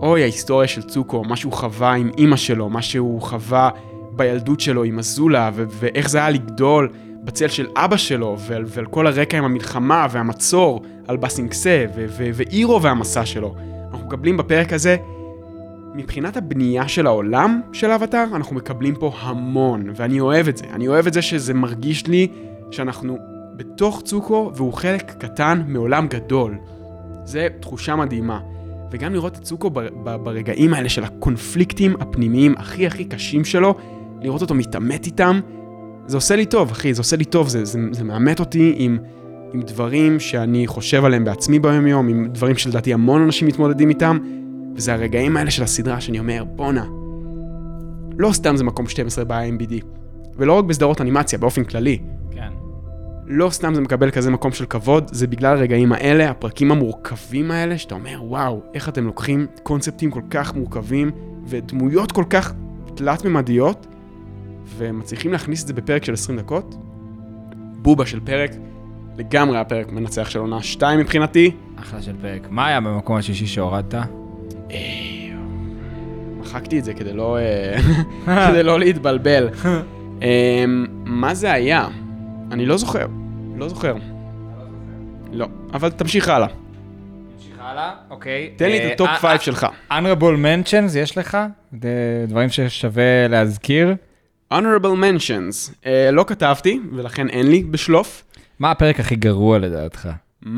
אוי, 0.00 0.22
ההיסטוריה 0.22 0.68
של 0.68 0.82
צוקו, 0.82 1.24
מה 1.24 1.36
שהוא 1.36 1.52
חווה 1.52 1.92
עם 1.92 2.10
אימא 2.18 2.36
שלו, 2.36 2.68
מה 2.68 2.82
שהוא 2.82 3.22
חווה 3.22 3.70
בילדות 4.16 4.60
שלו 4.60 4.84
עם 4.84 4.98
אזולה, 4.98 5.50
ו- 5.54 5.64
ואיך 5.68 6.10
זה 6.10 6.18
היה 6.18 6.30
לגדול 6.30 6.88
בצל 7.24 7.48
של 7.48 7.66
אבא 7.76 7.96
שלו, 7.96 8.36
ועל, 8.38 8.64
ועל 8.66 8.86
כל 8.86 9.06
הרקע 9.06 9.38
עם 9.38 9.44
המלחמה 9.44 10.06
והמצור 10.10 10.82
על 11.08 11.16
בסינגסה, 11.16 11.84
ו- 11.96 12.06
ו- 12.08 12.30
ואירו 12.34 12.82
והמסע 12.82 13.26
שלו. 13.26 13.54
אנחנו 13.92 14.06
מקבלים 14.06 14.36
בפרק 14.36 14.72
הזה, 14.72 14.96
מבחינת 15.94 16.36
הבנייה 16.36 16.88
של 16.88 17.06
העולם 17.06 17.60
של 17.72 17.90
האבטאר, 17.90 18.24
אנחנו 18.34 18.56
מקבלים 18.56 18.94
פה 18.94 19.12
המון, 19.20 19.90
ואני 19.96 20.20
אוהב 20.20 20.48
את 20.48 20.56
זה. 20.56 20.64
אני 20.72 20.88
אוהב 20.88 21.06
את 21.06 21.12
זה 21.12 21.22
שזה 21.22 21.54
מרגיש 21.54 22.06
לי 22.06 22.28
שאנחנו 22.70 23.18
בתוך 23.56 24.02
צוקו 24.04 24.52
והוא 24.54 24.72
חלק 24.72 25.10
קטן 25.18 25.62
מעולם 25.66 26.06
גדול. 26.08 26.58
זה 27.24 27.48
תחושה 27.60 27.96
מדהימה. 27.96 28.40
וגם 28.90 29.12
לראות 29.12 29.36
את 29.36 29.42
צוקו 29.42 29.70
ברגעים 30.04 30.74
האלה 30.74 30.88
של 30.88 31.04
הקונפליקטים 31.04 31.96
הפנימיים 32.00 32.54
הכי 32.58 32.86
הכי 32.86 33.04
קשים 33.04 33.44
שלו, 33.44 33.74
לראות 34.24 34.42
אותו 34.42 34.54
מתעמת 34.54 35.06
איתם, 35.06 35.40
זה 36.06 36.16
עושה 36.16 36.36
לי 36.36 36.46
טוב, 36.46 36.70
אחי, 36.70 36.94
זה 36.94 37.00
עושה 37.00 37.16
לי 37.16 37.24
טוב, 37.24 37.48
זה, 37.48 37.64
זה, 37.64 37.78
זה 37.92 38.04
מאמת 38.04 38.40
אותי 38.40 38.74
עם, 38.76 38.98
עם 39.52 39.62
דברים 39.62 40.20
שאני 40.20 40.66
חושב 40.66 41.04
עליהם 41.04 41.24
בעצמי 41.24 41.58
ביום-יום, 41.58 42.08
עם 42.08 42.28
דברים 42.32 42.56
שלדעתי 42.56 42.94
המון 42.94 43.22
אנשים 43.22 43.48
מתמודדים 43.48 43.88
איתם, 43.88 44.18
וזה 44.76 44.94
הרגעים 44.94 45.36
האלה 45.36 45.50
של 45.50 45.62
הסדרה 45.62 46.00
שאני 46.00 46.18
אומר, 46.18 46.44
בואנה, 46.44 46.84
לא 48.18 48.32
סתם 48.32 48.56
זה 48.56 48.64
מקום 48.64 48.86
12 48.86 49.24
ב-IMBD, 49.24 49.84
ולא 50.36 50.52
רק 50.52 50.64
בסדרות 50.64 51.00
אנימציה, 51.00 51.38
באופן 51.38 51.64
כללי. 51.64 51.98
כן. 52.30 52.52
לא 53.26 53.50
סתם 53.50 53.74
זה 53.74 53.80
מקבל 53.80 54.10
כזה 54.10 54.30
מקום 54.30 54.52
של 54.52 54.66
כבוד, 54.66 55.10
זה 55.12 55.26
בגלל 55.26 55.56
הרגעים 55.56 55.92
האלה, 55.92 56.30
הפרקים 56.30 56.72
המורכבים 56.72 57.50
האלה, 57.50 57.78
שאתה 57.78 57.94
אומר, 57.94 58.20
וואו, 58.22 58.60
איך 58.74 58.88
אתם 58.88 59.04
לוקחים 59.04 59.46
קונספטים 59.62 60.10
כל 60.10 60.22
כך 60.30 60.54
מורכבים, 60.54 61.10
ודמויות 61.46 62.12
כל 62.12 62.24
כך 62.30 62.54
תלת-ממדיות, 62.94 63.86
ומצליחים 64.76 65.32
להכניס 65.32 65.62
את 65.62 65.66
זה 65.66 65.74
בפרק 65.74 66.04
של 66.04 66.12
20 66.12 66.38
דקות. 66.38 66.74
בובה 67.76 68.06
של 68.06 68.20
פרק, 68.20 68.50
לגמרי 69.18 69.58
הפרק 69.58 69.92
מנצח 69.92 70.30
של 70.30 70.38
עונה 70.38 70.62
2 70.62 71.00
מבחינתי. 71.00 71.50
אחלה 71.76 72.02
של 72.02 72.16
פרק. 72.22 72.46
מה 72.50 72.66
היה 72.66 72.80
במקום 72.80 73.16
השישי 73.16 73.46
שהורדת? 73.46 73.94
מחקתי 76.40 76.78
את 76.78 76.84
זה 76.84 76.94
כדי 76.94 77.12
לא, 77.12 77.38
אה, 77.38 77.76
כדי 78.50 78.62
לא 78.62 78.78
להתבלבל. 78.78 79.48
אה, 80.22 80.64
מה 81.04 81.34
זה 81.34 81.52
היה? 81.52 81.88
אני 82.52 82.66
לא 82.66 82.76
זוכר. 82.76 83.06
לא 83.56 83.68
זוכר. 83.68 83.94
לא, 85.32 85.46
אבל 85.72 85.90
תמשיך 85.90 86.28
הלאה. 86.28 86.48
נמשיך 87.34 87.56
הלאה, 87.60 87.92
אוקיי. 88.10 88.50
תן 88.56 88.68
לי 88.68 88.86
את 88.86 88.92
ה 88.92 88.96
top 88.96 89.08
5 89.08 89.44
שלך. 89.44 89.66
honorable 89.90 90.36
mentions 90.44 90.98
יש 90.98 91.18
לך? 91.18 91.38
דברים 92.28 92.48
ששווה 92.48 93.28
להזכיר? 93.28 93.94
Honorable 94.54 94.96
mentions. 94.96 95.72
אה, 95.86 96.10
לא 96.10 96.24
כתבתי, 96.26 96.80
ולכן 96.92 97.28
אין 97.28 97.50
לי 97.50 97.62
בשלוף. 97.62 98.24
מה 98.58 98.70
הפרק 98.70 99.00
הכי 99.00 99.16
גרוע 99.16 99.58
לדעתך? 99.58 100.08
Mm, 100.44 100.48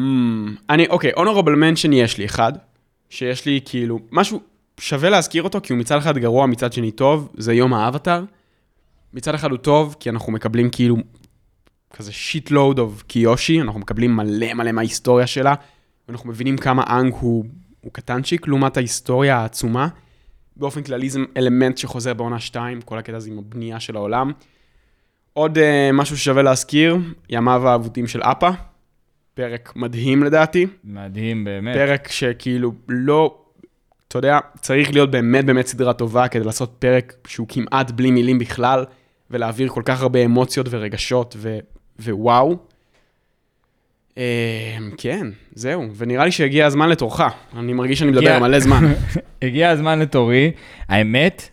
אני, 0.70 0.86
אוקיי, 0.86 1.12
honorable 1.12 1.56
mention 1.56 1.92
יש 1.92 2.18
לי 2.18 2.24
אחד, 2.24 2.52
שיש 3.10 3.46
לי 3.46 3.60
כאילו, 3.64 4.00
משהו 4.12 4.40
שווה 4.80 5.10
להזכיר 5.10 5.42
אותו, 5.42 5.60
כי 5.62 5.72
הוא 5.72 5.80
מצד 5.80 5.96
אחד 5.96 6.18
גרוע, 6.18 6.46
מצד 6.46 6.72
שני 6.72 6.90
טוב, 6.90 7.28
זה 7.36 7.54
יום 7.54 7.74
האבטאר. 7.74 8.24
מצד 9.14 9.34
אחד 9.34 9.50
הוא 9.50 9.58
טוב, 9.58 9.96
כי 10.00 10.10
אנחנו 10.10 10.32
מקבלים 10.32 10.70
כאילו 10.70 10.96
כזה 11.92 12.12
shitload 12.12 12.78
of 12.78 13.02
קיושי, 13.02 13.60
אנחנו 13.60 13.80
מקבלים 13.80 14.16
מלא 14.16 14.54
מלא 14.54 14.72
מההיסטוריה 14.72 15.26
שלה, 15.26 15.54
ואנחנו 16.08 16.28
מבינים 16.28 16.56
כמה 16.56 16.84
אנג 16.88 17.12
הוא, 17.20 17.44
הוא 17.80 17.92
קטנצ'יק 17.92 18.48
לעומת 18.48 18.76
ההיסטוריה 18.76 19.36
העצומה. 19.36 19.88
באופן 20.56 20.82
כללי 20.82 21.10
זה 21.10 21.20
אלמנט 21.36 21.78
שחוזר 21.78 22.14
בעונה 22.14 22.40
2, 22.40 22.80
כל 22.80 22.98
הקטע 22.98 23.16
הזה 23.16 23.30
עם 23.30 23.38
הבנייה 23.38 23.80
של 23.80 23.96
העולם. 23.96 24.32
עוד 25.32 25.58
uh, 25.58 25.60
משהו 25.92 26.16
ששווה 26.16 26.42
להזכיר, 26.42 26.96
ימיו 27.30 27.68
האבודים 27.68 28.06
של 28.06 28.22
אפה, 28.22 28.50
פרק 29.34 29.72
מדהים 29.76 30.22
לדעתי, 30.22 30.66
מדהים 30.84 31.44
באמת. 31.44 31.75
פרק 31.75 32.08
שכאילו 32.08 32.72
לא, 32.88 33.38
אתה 34.08 34.18
יודע, 34.18 34.38
צריך 34.60 34.92
להיות 34.92 35.10
באמת 35.10 35.44
באמת 35.44 35.66
סדרה 35.66 35.92
טובה 35.92 36.28
כדי 36.28 36.44
לעשות 36.44 36.76
פרק 36.78 37.14
שהוא 37.26 37.46
כמעט 37.48 37.90
בלי 37.90 38.10
מילים 38.10 38.38
בכלל, 38.38 38.84
ולהעביר 39.30 39.68
כל 39.68 39.82
כך 39.84 40.02
הרבה 40.02 40.25
אמוציות 40.25 40.66
ורגשות 40.70 41.36
ו, 41.38 41.58
ווואו. 42.02 42.56
Uh, 44.16 44.18
כן, 44.96 45.26
זהו, 45.54 45.85
ונראה 45.96 46.25
לי 46.25 46.30
שהגיע 46.30 46.66
הזמן 46.66 46.88
לתורך, 46.88 47.20
אני 47.58 47.73
מרגיש 47.73 47.99
שאני 47.99 48.11
מדבר 48.11 48.38
מלא 48.38 48.61
זמן. 48.61 48.85
הגיע 49.42 49.70
הזמן 49.70 49.99
לתורי. 49.99 50.50
האמת 50.88 51.49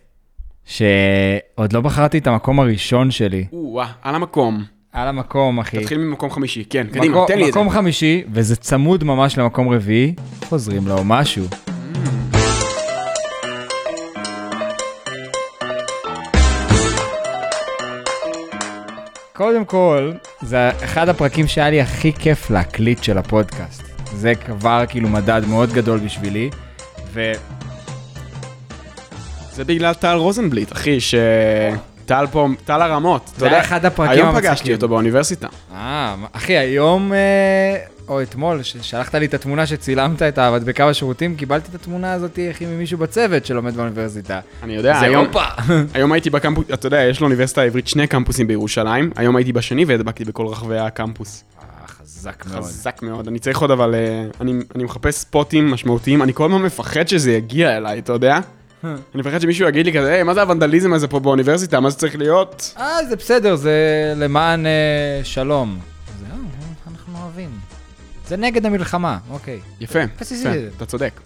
שעוד 0.64 1.72
לא 1.72 1.80
בחרתי 1.80 2.18
את 2.18 2.26
המקום 2.26 2.60
הראשון 2.60 3.10
שלי. 3.10 3.44
או-אה, 3.52 3.86
על 4.02 4.14
המקום. 4.14 4.64
על 4.92 5.08
המקום, 5.08 5.58
אחי. 5.58 5.80
תתחיל 5.80 5.98
ממקום 5.98 6.30
חמישי, 6.30 6.64
כן, 6.70 6.86
קדימה, 6.92 7.18
תן 7.26 7.38
לי 7.38 7.48
את 7.48 7.52
זה. 7.52 7.60
מקום 7.60 7.70
חמישי, 7.70 8.22
וזה 8.32 8.56
צמוד 8.56 9.04
ממש 9.04 9.38
למקום 9.38 9.68
רביעי, 9.68 10.14
חוזרים 10.44 10.88
לו 10.88 10.96
משהו. 11.04 11.44
קודם 19.36 19.64
כל, 19.64 20.12
זה 20.42 20.70
אחד 20.84 21.08
הפרקים 21.08 21.46
שהיה 21.46 21.70
לי 21.70 21.80
הכי 21.80 22.12
כיף 22.12 22.50
להקליט 22.50 23.02
של 23.02 23.18
הפודקאסט. 23.18 23.82
זה 24.14 24.34
כבר 24.34 24.84
כאילו 24.88 25.08
מדד 25.08 25.42
מאוד 25.48 25.72
גדול 25.72 25.98
בשבילי, 25.98 26.50
ו... 27.12 27.32
זה 29.52 29.64
בגלל 29.64 29.94
טל 29.94 30.14
רוזנבליט, 30.14 30.72
אחי, 30.72 30.98
שטל 31.00 32.26
פה, 32.32 32.48
טל 32.64 32.82
הרמות. 32.82 33.30
אתה 33.36 33.46
יודע, 33.46 33.60
אחד 33.60 33.84
הפרקים 33.84 34.12
היום 34.12 34.28
המצחיקים. 34.28 34.50
פגשתי 34.50 34.74
אותו 34.74 34.88
באוניברסיטה. 34.88 35.48
אה, 35.74 36.14
אחי, 36.32 36.58
היום, 36.58 37.12
אה, 37.12 37.76
או 38.08 38.22
אתמול, 38.22 38.62
ששלחת 38.62 39.14
לי 39.14 39.26
את 39.26 39.34
התמונה 39.34 39.66
שצילמת 39.66 40.22
את 40.22 40.38
המדבקה 40.38 40.88
בשירותים, 40.88 41.36
קיבלתי 41.36 41.68
את 41.70 41.74
התמונה 41.74 42.12
הזאת, 42.12 42.38
אחי, 42.50 42.66
ממישהו 42.66 42.98
בצוות 42.98 43.46
שלומד 43.46 43.74
באוניברסיטה. 43.74 44.40
אני 44.62 44.74
יודע, 44.74 44.98
זה 44.98 45.06
היום. 45.06 45.26
היום 45.94 46.12
הייתי 46.12 46.30
בקמפוס, 46.30 46.64
אתה 46.74 46.86
יודע, 46.86 47.02
יש 47.02 47.20
לאוניברסיטה 47.20 47.60
העברית 47.60 47.88
שני 47.88 48.06
קמפוסים 48.06 48.46
בירושלים, 48.46 49.10
היום 49.16 49.36
הייתי 49.36 49.52
בשני 49.52 49.84
והדבקתי 49.84 50.24
בכל 50.24 50.46
רחבי 50.46 50.78
הקמפוס. 50.78 51.44
אה, 51.58 51.88
חזק 51.88 52.44
מאוד. 52.46 52.64
חזק 52.64 53.02
מאוד, 53.02 53.28
אני 53.28 53.38
צריך 53.38 53.58
עוד 53.58 53.70
אבל, 53.70 53.94
אה, 53.94 54.24
אני, 54.40 54.52
אני 54.74 54.84
מחפש 54.84 55.14
ספוטים 55.14 55.70
משמעותיים, 55.70 56.22
אני 56.22 56.32
כל 56.34 56.44
הזמן 56.44 56.62
מפחד 56.62 57.08
שזה 57.08 57.32
יגיע 57.32 57.76
אליי, 57.76 57.98
אתה 57.98 58.12
יודע? 58.12 58.38
אני 58.84 59.22
מפחד 59.22 59.40
שמישהו 59.40 59.68
יגיד 59.68 59.86
לי 59.86 59.92
כזה, 59.92 60.12
היי, 60.12 60.22
מה 60.22 60.34
זה 60.34 60.42
הוונדליזם 60.42 60.92
הזה 60.92 61.08
פה 61.08 61.20
באוניברסיטה, 61.20 61.80
מה 61.80 61.90
זה 61.90 61.96
צריך 61.96 62.16
להיות? 62.16 62.74
אה, 62.78 63.04
זה 63.08 63.16
בסדר, 63.16 63.56
זה 63.56 63.72
למען 64.16 64.66
אה, 64.66 65.20
שלום. 65.22 65.78
זה, 66.20 66.26
אה, 66.30 66.36
אנחנו 66.90 67.22
אוהבים. 67.22 67.73
זה 68.28 68.36
נגד 68.36 68.66
המלחמה, 68.66 69.18
אוקיי. 69.30 69.60
יפה, 69.80 69.98
יפה. 70.20 70.50
אתה 70.76 70.86
צודק. 70.86 71.20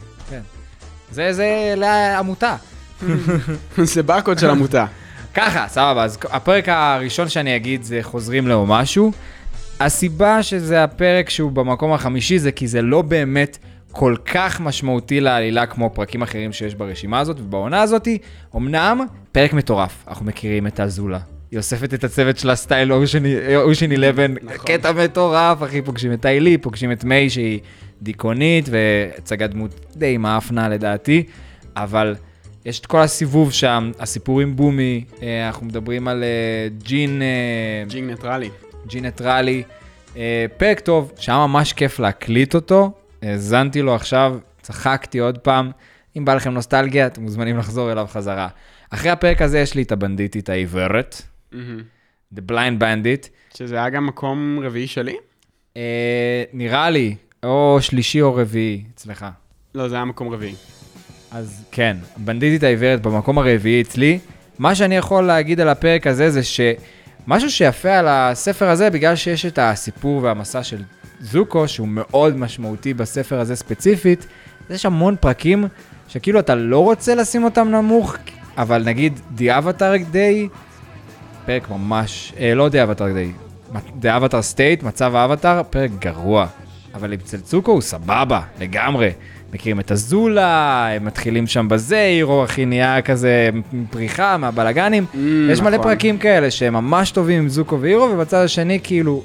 זה, 1.10 1.32
זה 1.32 1.74
לעמותה. 1.76 2.56
זה 3.82 4.02
ברקוד 4.02 4.38
של 4.38 4.50
עמותה. 4.50 4.86
ככה, 5.34 5.68
סבבה, 5.68 6.04
אז 6.04 6.18
הפרק 6.30 6.68
הראשון 6.68 7.28
שאני 7.28 7.56
אגיד 7.56 7.82
זה 7.82 7.98
חוזרים 8.02 8.48
לו 8.48 8.66
משהו. 8.66 9.12
הסיבה 9.80 10.42
שזה 10.42 10.84
הפרק 10.84 11.30
שהוא 11.30 11.52
במקום 11.52 11.92
החמישי 11.92 12.38
זה 12.38 12.52
כי 12.52 12.68
זה 12.68 12.82
לא 12.82 13.02
באמת 13.02 13.58
כל 13.92 14.16
כך 14.24 14.60
משמעותי 14.60 15.20
לעלילה 15.20 15.66
כמו 15.66 15.90
פרקים 15.94 16.22
אחרים 16.22 16.52
שיש 16.52 16.74
ברשימה 16.74 17.20
הזאת 17.20 17.40
ובעונה 17.40 17.82
הזאתי. 17.82 18.18
אמנם, 18.56 19.00
פרק 19.32 19.52
מטורף, 19.52 20.04
אנחנו 20.08 20.26
מכירים 20.26 20.66
את 20.66 20.80
אזולה. 20.80 21.18
היא 21.50 21.58
אוספת 21.58 21.94
את 21.94 22.04
הצוות 22.04 22.38
של 22.38 22.50
הסטייל 22.50 22.92
אושן 22.92 23.22
11, 23.24 24.26
נכון. 24.42 24.66
קטע 24.66 24.92
מטורף, 24.92 25.62
אחי, 25.62 25.82
פוגשים 25.82 26.12
את 26.12 26.22
טיילי, 26.22 26.58
פוגשים 26.58 26.92
את 26.92 27.04
מיי 27.04 27.30
שהיא 27.30 27.60
דיכאונית 28.02 28.68
והצגת 28.70 29.50
דמות 29.50 29.96
די 29.96 30.16
מעפנה 30.16 30.68
לדעתי, 30.68 31.22
אבל 31.76 32.14
יש 32.64 32.80
את 32.80 32.86
כל 32.86 33.00
הסיבוב 33.00 33.52
שם, 33.52 33.90
הסיפורים 33.98 34.56
בומי, 34.56 35.04
אה, 35.22 35.46
אנחנו 35.46 35.66
מדברים 35.66 36.08
על 36.08 36.24
אה, 36.24 36.68
ג'ינג, 36.78 37.22
אה, 37.22 37.84
ג'ינג 37.88 38.10
ניטרלי. 38.10 38.50
ג'ינג 38.86 39.04
ניטרלי, 39.04 39.62
פרק 40.56 40.80
טוב, 40.80 41.12
שהיה 41.18 41.38
ממש 41.38 41.72
כיף 41.72 41.98
להקליט 41.98 42.54
אותו, 42.54 42.92
האזנתי 43.22 43.82
לו 43.82 43.94
עכשיו, 43.94 44.38
צחקתי 44.62 45.18
עוד 45.18 45.38
פעם, 45.38 45.70
אם 46.16 46.24
בא 46.24 46.34
לכם 46.34 46.50
נוסטלגיה, 46.50 47.06
אתם 47.06 47.22
מוזמנים 47.22 47.58
לחזור 47.58 47.92
אליו 47.92 48.06
חזרה. 48.10 48.48
אחרי 48.90 49.10
הפרק 49.10 49.42
הזה 49.42 49.58
יש 49.58 49.74
לי 49.74 49.82
את 49.82 49.92
הבנדיטית 49.92 50.48
העיוורת. 50.48 51.22
The 52.34 52.40
Blind 52.50 52.80
Bandit, 52.80 53.28
שזה 53.54 53.76
היה 53.76 53.90
גם 53.90 54.06
מקום 54.06 54.60
רביעי 54.62 54.86
שלי? 54.86 55.16
אה, 55.76 56.44
נראה 56.52 56.90
לי, 56.90 57.16
או 57.42 57.78
שלישי 57.80 58.22
או 58.22 58.34
רביעי 58.34 58.84
אצלך. 58.94 59.26
לא, 59.74 59.88
זה 59.88 59.94
היה 59.94 60.04
מקום 60.04 60.28
רביעי. 60.28 60.54
אז 61.30 61.64
כן, 61.72 61.96
בנדיטית 62.16 62.62
העיוורת 62.62 63.02
במקום 63.02 63.38
הרביעי 63.38 63.82
אצלי. 63.82 64.18
מה 64.58 64.74
שאני 64.74 64.96
יכול 64.96 65.24
להגיד 65.24 65.60
על 65.60 65.68
הפרק 65.68 66.06
הזה 66.06 66.30
זה 66.30 66.40
שמשהו 66.42 67.50
שיפה 67.50 67.98
על 67.98 68.06
הספר 68.08 68.68
הזה, 68.68 68.90
בגלל 68.90 69.16
שיש 69.16 69.46
את 69.46 69.58
הסיפור 69.62 70.22
והמסע 70.22 70.62
של 70.62 70.82
זוקו, 71.20 71.68
שהוא 71.68 71.88
מאוד 71.88 72.36
משמעותי 72.36 72.94
בספר 72.94 73.40
הזה 73.40 73.56
ספציפית, 73.56 74.26
יש 74.70 74.86
המון 74.86 75.16
פרקים 75.20 75.64
שכאילו 76.08 76.40
אתה 76.40 76.54
לא 76.54 76.84
רוצה 76.84 77.14
לשים 77.14 77.44
אותם 77.44 77.68
נמוך, 77.68 78.16
אבל 78.56 78.84
נגיד 78.84 79.20
The 79.38 79.40
Avatar 79.40 80.12
Day, 80.12 80.56
פרק 81.48 81.70
ממש, 81.70 82.32
אה, 82.40 82.54
לא 82.54 82.68
The 82.68 82.70
Avatar 82.70 83.00
Day, 83.00 83.76
The 84.02 84.04
Avatar 84.04 84.54
State, 84.54 84.86
מצב 84.86 85.14
האבטר, 85.14 85.62
פרק 85.70 85.90
גרוע. 85.98 86.46
אבל 86.94 87.14
אצל 87.14 87.40
צוקו 87.40 87.72
הוא 87.72 87.80
סבבה, 87.80 88.40
לגמרי. 88.60 89.10
מכירים 89.52 89.80
את 89.80 89.90
הזולה, 89.90 90.88
הם 90.88 91.04
מתחילים 91.04 91.46
שם 91.46 91.68
בזה, 91.68 91.98
הירו 91.98 92.44
הכי 92.44 92.66
נהיה 92.66 93.02
כזה 93.02 93.50
פריחה 93.90 94.36
מהבלגנים. 94.36 95.06
יש 95.50 95.60
מלא 95.60 95.70
נכון. 95.70 95.82
פרקים 95.82 96.18
כאלה 96.18 96.50
שהם 96.50 96.72
ממש 96.72 97.10
טובים 97.10 97.42
עם 97.42 97.48
זוקו 97.48 97.80
והירו, 97.80 98.08
ובצד 98.12 98.44
השני 98.44 98.80
כאילו, 98.82 99.22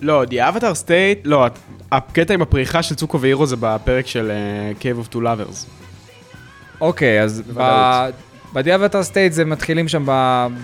לא, 0.00 0.24
The 0.24 0.54
Avatar 0.54 0.84
State, 0.84 1.20
לא, 1.24 1.46
הקטע 1.92 2.34
עם 2.34 2.42
הפריחה 2.42 2.82
של 2.82 2.94
צוקו 2.94 3.20
ואירו 3.20 3.46
זה 3.46 3.56
בפרק 3.60 4.06
של 4.06 4.30
uh, 4.30 4.82
Cave 4.82 5.06
of 5.06 5.14
Two 5.14 5.18
Lovers. 5.18 5.66
אוקיי, 6.80 7.22
אז 7.22 7.42
בוודאות. 7.46 8.29
בדיאבטר 8.52 9.02
סטייט 9.02 9.32
זה 9.32 9.44
מתחילים 9.44 9.88
שם 9.88 10.04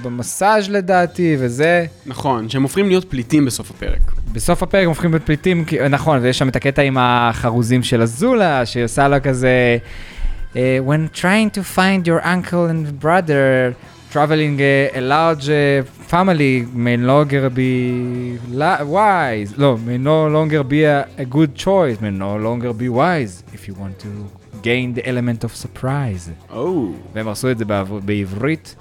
במסאז' 0.03 0.71
לדעתי, 0.71 1.37
וזה. 1.39 1.87
נכון, 2.07 2.49
שהם 2.49 2.63
הופכים 2.63 2.89
להיות 2.89 3.11
פליטים 3.11 3.45
בסוף 3.45 3.71
הפרק. 3.71 4.13
בסוף 4.33 4.63
הפרק 4.63 4.83
הם 4.83 4.89
הופכים 4.89 5.11
להיות 5.11 5.23
פליטים, 5.27 5.65
נכון, 5.91 6.19
ויש 6.23 6.39
שם 6.39 6.49
את 6.49 6.57
הקטע 6.57 6.83
עם 6.83 6.97
החרוזים 7.01 7.83
של 7.83 8.03
הזולה, 8.03 8.67
שהיא 8.67 8.85
עושה 8.85 9.09
לה 9.09 9.21
כזה... 9.21 9.79
אה, 10.57 10.79
When 10.87 11.19
trying 11.19 11.51
to 11.59 11.63
find 11.77 12.07
your 12.07 12.25
uncle 12.25 12.67
and 12.71 13.05
brother, 13.05 13.75
traveling 14.11 14.59
uh, 14.61 14.99
a 15.01 15.03
large 15.03 15.49
uh, 15.49 15.85
family 16.13 16.65
may 16.73 16.97
no 16.97 17.07
longer 17.13 17.51
be 17.51 18.39
wise, 18.97 19.59
לא, 19.59 19.77
may 19.87 19.99
no 19.99 20.27
longer 20.37 20.63
be 20.63 20.85
a, 20.85 21.07
a 21.19 21.25
good 21.25 21.55
choice, 21.55 22.01
may 22.01 22.11
no 22.11 22.37
longer 22.47 22.73
be 22.73 22.89
wise, 22.89 23.45
if 23.53 23.69
you 23.69 23.75
want 23.75 23.99
to 23.99 24.11
gain 24.67 24.99
the 24.99 25.05
element 25.05 25.45
of 25.45 25.63
surprise. 25.65 26.31
או, 26.51 26.93
והם 27.15 27.29
עשו 27.29 27.51
את 27.51 27.59
זה 27.59 27.65
בעב- 27.65 28.01
בעברית, 28.05 28.77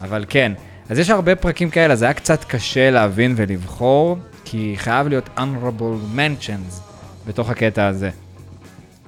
אבל 0.00 0.24
כן. 0.28 0.52
אז 0.90 0.98
יש 0.98 1.10
הרבה 1.10 1.36
פרקים 1.36 1.70
כאלה, 1.70 1.96
זה 1.96 2.04
היה 2.04 2.14
קצת 2.14 2.44
קשה 2.44 2.90
להבין 2.90 3.32
ולבחור, 3.36 4.16
כי 4.44 4.74
חייב 4.76 5.08
להיות 5.08 5.28
honorable 5.38 6.16
mentions 6.16 6.80
בתוך 7.26 7.50
הקטע 7.50 7.86
הזה. 7.86 8.10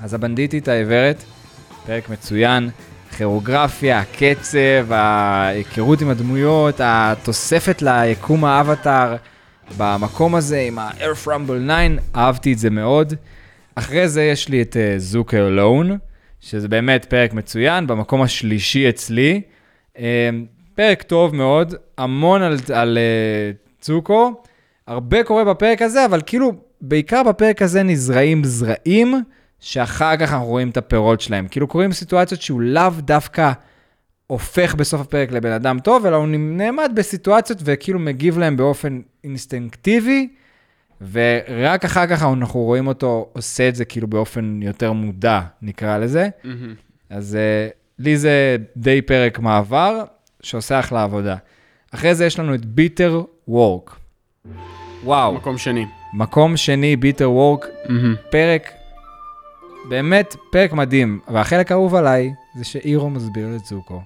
אז 0.02 0.14
הבנדיטית 0.14 0.68
העיוורת, 0.68 1.24
פרק 1.86 2.08
מצוין, 2.08 2.70
כירוגרפיה, 3.16 3.98
הקצב, 4.00 4.92
ההיכרות 4.92 6.00
עם 6.00 6.08
הדמויות, 6.10 6.74
התוספת 6.84 7.82
ליקום 7.82 8.44
האבטאר 8.44 9.16
במקום 9.76 10.34
הזה 10.34 10.60
עם 10.60 10.78
ה-Earth 10.78 11.26
Rumble 11.26 11.66
9, 11.66 11.72
אהבתי 12.16 12.52
את 12.52 12.58
זה 12.58 12.70
מאוד. 12.70 13.14
אחרי 13.74 14.08
זה 14.08 14.22
יש 14.22 14.48
לי 14.48 14.62
את 14.62 14.76
uh, 14.76 14.98
זוקה 14.98 15.36
אלון, 15.36 15.98
שזה 16.40 16.68
באמת 16.68 17.04
פרק 17.04 17.32
מצוין, 17.32 17.86
במקום 17.86 18.22
השלישי 18.22 18.88
אצלי. 18.88 19.40
Uh, 19.96 20.00
פרק 20.74 21.02
טוב 21.02 21.34
מאוד, 21.34 21.74
המון 21.98 22.42
על, 22.42 22.56
על 22.74 22.98
uh, 22.98 23.80
צוקו, 23.80 24.42
הרבה 24.86 25.24
קורה 25.24 25.44
בפרק 25.44 25.82
הזה, 25.82 26.04
אבל 26.04 26.20
כאילו, 26.26 26.52
בעיקר 26.80 27.22
בפרק 27.22 27.62
הזה 27.62 27.82
נזרעים 27.82 28.44
זרעים, 28.44 29.14
שאחר 29.60 30.16
כך 30.16 30.32
אנחנו 30.32 30.46
רואים 30.46 30.70
את 30.70 30.76
הפירות 30.76 31.20
שלהם. 31.20 31.48
כאילו 31.48 31.66
קורים 31.66 31.92
סיטואציות 31.92 32.42
שהוא 32.42 32.60
לאו 32.60 32.90
דווקא 32.98 33.52
הופך 34.26 34.74
בסוף 34.74 35.00
הפרק 35.00 35.32
לבן 35.32 35.52
אדם 35.52 35.78
טוב, 35.78 36.06
אלא 36.06 36.16
הוא 36.16 36.26
נעמד 36.28 36.92
בסיטואציות 36.94 37.58
וכאילו 37.64 37.98
מגיב 37.98 38.38
להם 38.38 38.56
באופן 38.56 39.00
אינסטינקטיבי, 39.24 40.28
ורק 41.12 41.84
אחר 41.84 42.06
כך 42.06 42.22
אנחנו 42.22 42.60
רואים 42.60 42.86
אותו 42.86 43.28
עושה 43.32 43.68
את 43.68 43.74
זה 43.74 43.84
כאילו 43.84 44.06
באופן 44.06 44.60
יותר 44.62 44.92
מודע, 44.92 45.40
נקרא 45.62 45.98
לזה. 45.98 46.28
אז 47.10 47.38
uh, 47.38 47.72
לי 47.98 48.16
זה 48.16 48.56
די 48.76 49.02
פרק 49.02 49.38
מעבר, 49.38 50.04
שעושה 50.42 50.80
אחלה 50.80 51.02
עבודה. 51.02 51.36
אחרי 51.94 52.14
זה 52.14 52.26
יש 52.26 52.38
לנו 52.38 52.54
את 52.54 52.64
ביטר 52.64 53.22
וורק. 53.48 53.96
וואו, 55.04 55.34
מקום 55.34 55.58
שני. 55.58 55.86
מקום 56.12 56.56
שני, 56.56 56.96
ביטר 56.96 57.30
וורק, 57.30 57.66
פרק, 58.30 58.70
באמת 59.88 60.36
פרק 60.52 60.72
מדהים. 60.72 61.20
והחלק 61.28 61.72
האהוב 61.72 61.94
עליי 61.94 62.32
זה 62.58 62.64
שאירו 62.64 63.10
מסביר 63.10 63.48
לצוקו 63.56 64.02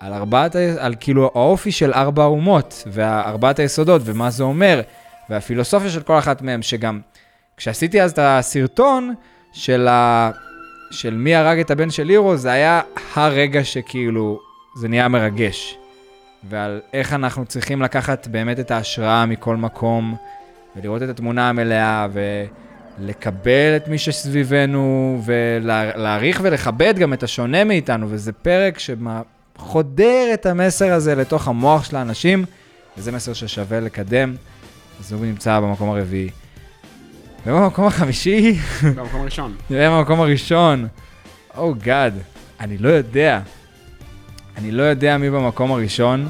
על 0.00 0.12
ארבעת, 0.12 0.56
על 0.78 0.94
כאילו 1.00 1.24
האופי 1.34 1.72
של 1.72 1.92
ארבע 1.92 2.22
האומות, 2.22 2.84
וארבעת 2.86 3.58
היסודות, 3.58 4.02
ומה 4.04 4.30
זה 4.30 4.42
אומר, 4.42 4.80
והפילוסופיה 5.30 5.90
של 5.90 6.02
כל 6.02 6.18
אחת 6.18 6.42
מהם, 6.42 6.62
שגם 6.62 7.00
כשעשיתי 7.56 8.02
אז 8.02 8.10
את 8.10 8.18
הסרטון 8.22 9.14
של, 9.52 9.88
ה... 9.88 10.30
של 10.90 11.14
מי 11.14 11.34
הרג 11.34 11.58
את 11.58 11.70
הבן 11.70 11.90
של 11.90 12.10
אירו, 12.10 12.36
זה 12.36 12.52
היה 12.52 12.80
הרגע 13.14 13.64
שכאילו 13.64 14.40
זה 14.76 14.88
נהיה 14.88 15.08
מרגש. 15.08 15.76
ועל 16.48 16.80
איך 16.92 17.12
אנחנו 17.12 17.46
צריכים 17.46 17.82
לקחת 17.82 18.26
באמת 18.26 18.60
את 18.60 18.70
ההשראה 18.70 19.26
מכל 19.26 19.56
מקום, 19.56 20.16
ולראות 20.76 21.02
את 21.02 21.08
התמונה 21.08 21.48
המלאה, 21.48 22.06
ולקבל 22.98 23.76
את 23.76 23.88
מי 23.88 23.98
שסביבנו, 23.98 25.20
ולהעריך 25.24 26.40
ולכבד 26.44 26.94
גם 26.98 27.12
את 27.12 27.22
השונה 27.22 27.64
מאיתנו, 27.64 28.06
וזה 28.10 28.32
פרק 28.32 28.78
שחודר 28.78 30.30
את 30.34 30.46
המסר 30.46 30.92
הזה 30.92 31.14
לתוך 31.14 31.48
המוח 31.48 31.84
של 31.84 31.96
האנשים, 31.96 32.44
וזה 32.98 33.12
מסר 33.12 33.32
ששווה 33.32 33.80
לקדם, 33.80 34.34
אז 35.00 35.12
הוא 35.12 35.26
נמצא 35.26 35.60
במקום 35.60 35.90
הרביעי. 35.90 36.30
ובמקום 37.46 37.86
החמישי, 37.86 38.58
במקום 38.96 39.20
הראשון. 39.20 39.56
נראה 39.70 39.90
במקום 39.90 40.20
הראשון. 40.20 40.88
או 41.56 41.72
oh 41.72 41.84
גאד, 41.84 42.14
אני 42.60 42.78
לא 42.78 42.88
יודע. 42.88 43.40
אני 44.56 44.70
לא 44.70 44.82
יודע 44.82 45.18
מי 45.18 45.30
במקום 45.30 45.72
הראשון. 45.72 46.28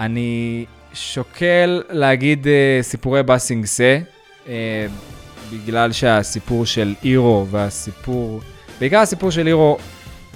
אני 0.00 0.64
שוקל 0.92 1.82
להגיד 1.90 2.44
uh, 2.46 2.48
סיפורי 2.82 3.22
באסינג 3.22 3.64
סה, 3.64 3.98
uh, 4.44 4.48
בגלל 5.52 5.92
שהסיפור 5.92 6.66
של 6.66 6.94
אירו 7.04 7.46
והסיפור, 7.50 8.40
בעיקר 8.80 8.98
הסיפור 8.98 9.30
של 9.30 9.46
אירו, 9.46 9.78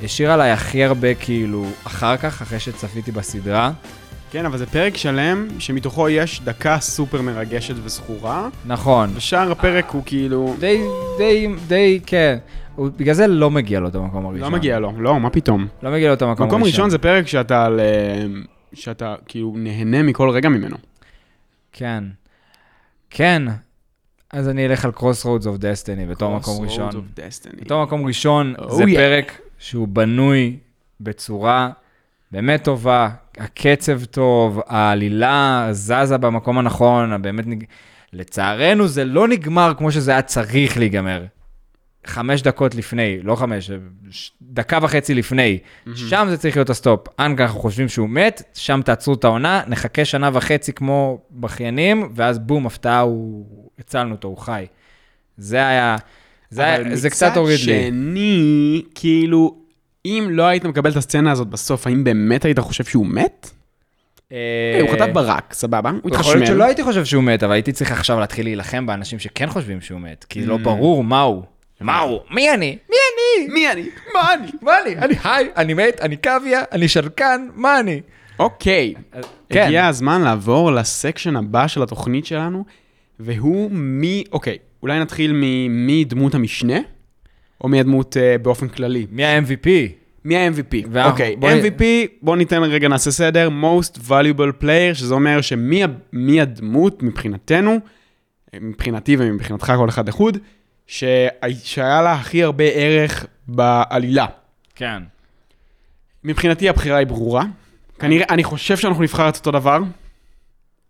השאיר 0.05 0.33
עליי 0.33 0.51
הכי 0.51 0.85
הרבה 0.85 1.15
כאילו 1.15 1.67
אחר 1.85 2.17
כך, 2.17 2.43
אחרי 2.43 2.61
שצפיתי 2.61 3.13
בסדרה. 3.13 3.73
כן, 4.33 4.47
אבל 4.47 4.59
זה 4.59 4.67
פרק 4.67 4.97
שלם, 4.97 5.49
שמתוכו 5.59 6.09
יש 6.09 6.41
דקה 6.41 6.79
סופר 6.81 7.23
מרגשת 7.23 7.75
וזכורה, 7.83 8.49
נכון. 8.67 9.11
ושאר 9.15 9.53
הפרק 9.53 9.91
הוא 9.91 10.03
כאילו... 10.07 10.55
די, 10.59 10.81
די, 11.19 11.49
די, 11.67 12.01
כן. 12.07 12.39
הוא, 12.77 12.89
בגלל 12.97 13.15
זה 13.15 13.27
לא 13.27 13.51
מגיע 13.51 13.81
לו 13.81 13.89
את 13.89 13.95
המקום 13.95 14.27
הראשון. 14.27 14.43
לא 14.43 14.51
מגיע 14.51 14.79
לו, 14.79 14.93
לא, 14.99 15.21
מה 15.21 15.31
פתאום. 15.31 15.67
לא 15.83 15.91
מגיע 15.91 16.09
לו 16.09 16.15
את 16.15 16.23
המקום 16.23 16.43
הראשון. 16.43 16.59
מקום 16.59 16.63
ראשון 16.63 16.91
זה 16.91 16.99
פרק 16.99 17.27
שאתה 17.27 17.65
על... 17.65 17.81
אה, 17.81 18.25
שאתה 18.75 19.15
כאילו 19.29 19.53
נהנה 19.57 20.03
מכל 20.03 20.31
רגע 20.31 20.49
ממנו. 20.49 20.77
כן. 21.73 22.05
כן. 23.11 23.43
אז 24.31 24.49
אני 24.49 24.67
אלך 24.67 24.85
על 24.85 24.91
Crossroads 24.97 25.45
of 25.45 25.61
Destiny 25.61 26.11
בתור 26.11 26.37
מקום 26.37 26.57
Crossroads 26.59 26.63
ראשון. 26.71 26.91
of 26.91 27.19
Destiny. 27.19 27.65
בתור 27.65 27.83
מקום 27.85 28.07
ראשון, 28.07 28.55
Oh, 28.59 28.73
זה 28.73 28.85
yeah. 28.85 28.97
פרק 28.97 29.41
שהוא 29.59 29.89
בנוי 29.89 30.57
בצורה 31.01 31.71
באמת 32.31 32.65
טובה, 32.65 33.09
הקצב 33.39 34.05
טוב, 34.05 34.61
העלילה 34.67 35.69
זזה 35.71 36.19
במקום 36.19 36.59
הנכון, 36.59 37.23
באמת, 37.23 37.47
נג... 37.47 37.65
לצערנו 38.13 38.89
זה 38.89 39.05
לא 39.05 39.29
נגמר 39.29 39.73
כמו 39.79 39.93
שזה 39.93 40.11
היה 40.11 40.23
צריך 40.23 40.79
להיגמר. 40.79 41.25
חמש 42.07 42.43
דקות 42.43 42.75
לפני, 42.75 43.19
לא 43.23 43.37
חמש, 43.37 43.71
ש- 44.11 44.31
דקה 44.43 44.79
וחצי 44.83 45.15
לפני, 45.15 45.59
שם 45.95 46.27
זה 46.31 46.39
צריך 46.39 46.57
להיות 46.57 46.71
ה 46.71 46.76
stop. 46.76 47.01
אנג, 47.21 47.45
אנחנו 47.45 47.61
חושבים 47.61 47.89
שהוא 47.89 48.09
מת, 48.09 48.43
שם 48.55 48.81
תעצרו 48.85 49.15
את 49.15 49.25
העונה, 49.25 49.63
נחכה 49.67 50.05
שנה 50.05 50.31
וחצי 50.33 50.73
כמו 50.73 51.19
בכיינים, 51.31 52.13
ואז 52.15 52.39
בום, 52.39 52.67
הפתעה, 52.67 53.01
הוא... 53.01 53.47
הצלנו 53.79 54.13
אותו, 54.15 54.29
הוא 54.29 54.39
חי. 54.39 54.67
זה 55.37 55.67
היה, 55.67 55.97
זה, 56.51 56.65
היה, 56.65 56.97
זה 56.97 57.11
קצת 57.11 57.37
הוריד 57.37 57.61
לי. 57.61 57.73
אבל 57.73 57.87
מצד 57.87 57.97
שני, 57.97 58.83
כאילו, 58.95 59.62
אם 60.07 60.29
לא 60.31 60.43
היית 60.43 60.65
מקבל 60.65 60.91
את 60.91 60.97
הסצנה 60.97 61.33
הזאת 61.33 61.49
בסוף, 61.49 61.87
האם 61.87 62.05
באמת 62.05 62.45
היית 62.45 62.59
חושב 62.59 62.85
שהוא 62.85 63.07
מת? 63.07 63.51
אה, 64.33 64.79
הוא 64.81 64.91
חטף 64.91 65.07
ברק, 65.13 65.53
סבבה, 65.53 65.91
הוא 66.03 66.15
יכול 66.15 66.35
להיות 66.35 66.47
שלא 66.47 66.55
התחשמל. 66.55 66.63
הייתי 66.63 66.83
חושב 66.83 67.05
שהוא 67.05 67.23
מת, 67.25 67.43
אבל 67.43 67.53
הייתי 67.53 67.73
צריך 67.73 67.93
עכשיו 67.93 68.21
להתחיל 68.21 68.47
להילחם 68.47 68.87
באנשים 68.87 69.19
שכן 69.19 69.49
חושבים 69.51 69.81
שהוא 69.81 70.01
מת, 70.01 70.25
כי 70.29 70.47
לא 70.47 70.55
Mm. 70.55 70.59
ברור 70.59 71.05
מה 71.05 71.21
הוא. 71.21 71.43
מה 71.81 71.99
הוא? 72.01 72.21
מי 72.31 72.51
אני? 72.51 72.79
מי 72.91 72.97
אני? 73.15 73.53
מי 73.55 73.73
אני? 73.73 73.89
מה 74.15 74.35
אני? 74.35 74.47
מה 74.63 74.73
אני? 74.83 74.97
אני 74.97 75.15
היי, 75.25 75.49
אני 75.57 75.75
מת, 75.75 76.01
אני 76.01 76.17
קוויה, 76.17 76.63
אני 76.73 76.89
שלקן, 76.89 77.49
מה 77.55 77.81
אני? 77.81 78.01
אוקיי, 78.39 78.95
כן. 79.51 79.63
הגיע 79.67 79.87
הזמן 79.87 80.23
לעבור 80.23 80.73
לסקשן 80.73 81.37
הבא 81.37 81.67
של 81.67 81.83
התוכנית 81.83 82.27
שלנו, 82.27 82.65
והוא 83.21 83.71
מי, 83.71 84.25
אוקיי, 84.33 84.57
אולי 84.83 85.01
נתחיל 85.01 85.33
ממי 85.35 86.05
דמות 86.05 86.35
המשנה, 86.35 86.79
או 87.63 87.69
מי 87.69 87.81
הדמות 87.81 88.17
אה, 88.17 88.39
באופן 88.39 88.69
כללי? 88.69 89.07
מי 89.11 89.25
ה-MVP? 89.25 89.69
מי 90.25 90.37
ה-MVP? 90.37 90.99
אוקיי, 91.05 91.37
בואי- 91.37 91.61
MVP, 91.69 91.83
בוא 92.23 92.37
ניתן 92.37 92.63
רגע, 92.63 92.89
נעשה 92.89 93.11
סדר, 93.11 93.49
most 93.63 93.99
valuable 94.09 94.63
player, 94.63 94.95
שזה 94.95 95.15
אומר 95.15 95.41
שמי 95.41 96.41
הדמות 96.41 97.03
מבחינתנו, 97.03 97.79
מבחינתי 98.61 99.17
ומבחינתך 99.19 99.73
כל 99.77 99.89
אחד 99.89 100.09
לחוד, 100.09 100.39
שהי- 100.87 101.29
שהיה 101.63 102.03
לה 102.03 102.13
הכי 102.13 102.43
הרבה 102.43 102.65
ערך 102.65 103.27
בעלילה. 103.49 104.27
כן. 104.75 105.03
מבחינתי 106.25 106.69
הבחירה 106.69 106.99
היא 106.99 107.07
ברורה. 107.07 107.45
כנראה, 107.99 108.27
אני 108.31 108.45
חושב 108.45 108.77
שאנחנו 108.77 109.03
נבחר 109.03 109.29
את 109.29 109.37
אותו 109.37 109.51
דבר. 109.51 109.79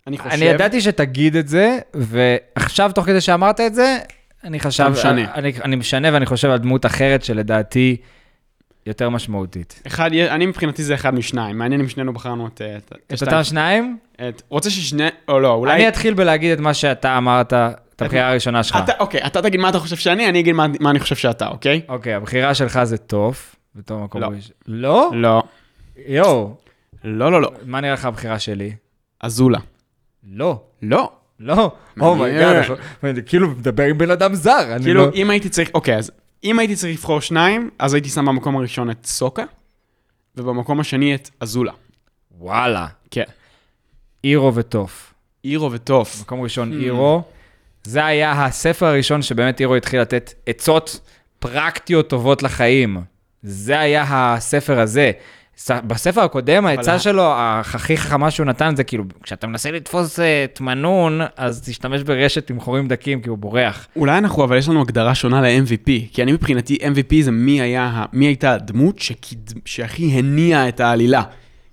אני 0.06 0.18
חושב. 0.18 0.30
אני 0.35 0.44
ידעתי 0.44 0.80
שתגיד 0.80 1.37
את 1.37 1.48
זה, 1.48 1.78
ועכשיו, 1.94 2.90
תוך 2.94 3.06
כדי 3.06 3.20
שאמרת 3.20 3.61
את 3.61 3.74
זה, 3.74 3.98
אני 4.44 4.61
חשב, 4.61 4.88
משנה. 4.88 5.35
אני, 5.35 5.52
אני 5.64 5.76
משנה 5.76 6.09
ואני 6.12 6.26
חושב 6.26 6.50
על 6.50 6.59
דמות 6.59 6.87
אחרת 6.87 7.24
שלדעתי 7.24 7.96
יותר 8.87 9.09
משמעותית. 9.09 9.83
אחד, 9.87 10.12
אני 10.12 10.46
מבחינתי 10.46 10.83
זה 10.83 10.94
אחד 10.94 11.14
משניים, 11.14 11.59
מעניין 11.59 11.81
אם 11.81 11.88
שנינו 11.88 12.12
בחרנו 12.12 12.46
את... 12.46 12.62
את. 13.12 13.22
אותם 13.22 13.44
שניים? 13.44 13.98
את, 14.28 14.42
רוצה 14.48 14.70
ששני, 14.70 15.09
או 15.28 15.40
לא, 15.40 15.55
אולי... 15.55 15.74
אני 15.74 15.88
אתחיל 15.88 16.14
בלהגיד 16.14 16.52
את 16.52 16.59
מה 16.59 16.74
שאתה 16.74 17.18
אמרת, 17.18 17.52
את 17.52 18.02
הבחירה 18.02 18.31
הראשונה 18.31 18.62
שלך. 18.62 18.78
אתה, 18.85 18.92
אוקיי, 18.98 19.26
אתה 19.26 19.42
תגיד 19.42 19.61
מה 19.61 19.68
אתה 19.68 19.78
חושב 19.78 19.96
שאני, 19.96 20.28
אני 20.28 20.40
אגיד 20.40 20.55
מה, 20.55 20.66
מה 20.81 20.90
אני 20.90 21.00
חושב 21.00 21.16
שאתה, 21.16 21.48
אוקיי? 21.48 21.81
אוקיי, 21.88 22.14
הבחירה 22.14 22.55
שלך 22.55 22.85
זה 22.85 22.98
טוף, 22.98 23.57
בתור 23.74 24.00
מקום 24.00 24.20
לא. 24.20 24.26
ראשון. 24.26 24.52
לא? 24.66 25.11
לא. 25.14 25.42
יואו, 26.07 26.57
לא, 27.05 27.33
לא, 27.33 27.42
לא. 27.42 27.52
מה 27.64 27.81
נראה 27.81 27.94
לך 27.94 28.05
הבחירה 28.05 28.38
שלי? 28.38 28.72
אזולה. 29.20 29.59
לא. 30.31 30.61
לא. 30.83 31.11
לא, 31.42 31.72
מעניין. 31.96 32.62
oh 33.03 33.07
my 33.07 33.11
God, 33.11 33.18
כאילו 33.26 33.48
מדבר 33.50 33.85
עם 33.85 33.98
בן 33.98 34.11
אדם 34.11 34.35
זר, 34.35 34.72
אני 34.74 34.85
כאילו, 34.85 35.07
לא... 35.07 35.11
אם 35.14 35.31
הייתי 35.31 35.48
צריך, 35.48 35.70
אוקיי, 35.74 35.96
אז 35.96 36.11
אם 36.44 36.59
הייתי 36.59 36.76
צריך 36.76 36.92
לבחור 36.98 37.20
שניים, 37.20 37.70
אז 37.78 37.94
הייתי 37.94 38.09
שם 38.09 38.26
במקום 38.26 38.57
הראשון 38.57 38.90
את 38.90 39.07
סוקה, 39.07 39.44
ובמקום 40.37 40.81
השני 40.81 41.14
את 41.14 41.31
אזולה. 41.40 41.72
וואלה. 42.38 42.87
כן. 43.11 43.24
אירו 44.24 44.55
וטוף. 44.55 45.14
אירו 45.44 45.72
וטוף. 45.72 46.20
מקום 46.20 46.40
Hmm. 46.40 46.42
ראשון 46.42 46.72
אירו. 46.72 47.22
זה 47.85 48.05
היה 48.05 48.44
הספר 48.44 48.87
הראשון 48.87 49.22
שבאמת 49.22 49.61
אירו 49.61 49.74
התחיל 49.76 50.00
לתת 50.00 50.33
עצות 50.46 51.00
פרקטיות 51.38 52.09
טובות 52.09 52.42
לחיים. 52.42 53.00
זה 53.42 53.78
היה 53.81 54.05
הספר 54.09 54.81
הזה. 54.81 55.12
בספר 55.87 56.21
הקודם, 56.21 56.67
העצה 56.67 56.99
שלו, 56.99 57.33
הכי 57.37 57.97
חכמה 57.97 58.31
שהוא 58.31 58.47
נתן, 58.47 58.77
זה 58.77 58.85
כאילו, 58.85 59.05
כשאתה 59.23 59.47
מנסה 59.47 59.71
לתפוס 59.71 60.21
אה, 60.21 60.47
תמנון, 60.53 61.21
אז 61.37 61.62
תשתמש 61.67 62.03
ברשת 62.03 62.51
עם 62.51 62.61
חורים 62.61 62.88
דקים, 62.88 63.21
כי 63.21 63.29
הוא 63.29 63.38
בורח. 63.38 63.87
אולי 63.97 64.19
אנחנו, 64.19 64.45
אבל 64.45 64.57
יש 64.57 64.69
לנו 64.69 64.81
הגדרה 64.81 65.15
שונה 65.15 65.41
ל-MVP, 65.41 65.91
כי 66.12 66.23
אני 66.23 66.33
מבחינתי, 66.33 66.79
MVP 66.81 67.15
זה 67.23 67.31
מי, 67.31 67.61
היה, 67.61 68.05
מי 68.12 68.27
הייתה 68.27 68.53
הדמות 68.53 68.99
שקיד... 68.99 69.53
שהכי 69.65 70.19
הניעה 70.19 70.69
את 70.69 70.81
העלילה. 70.81 71.23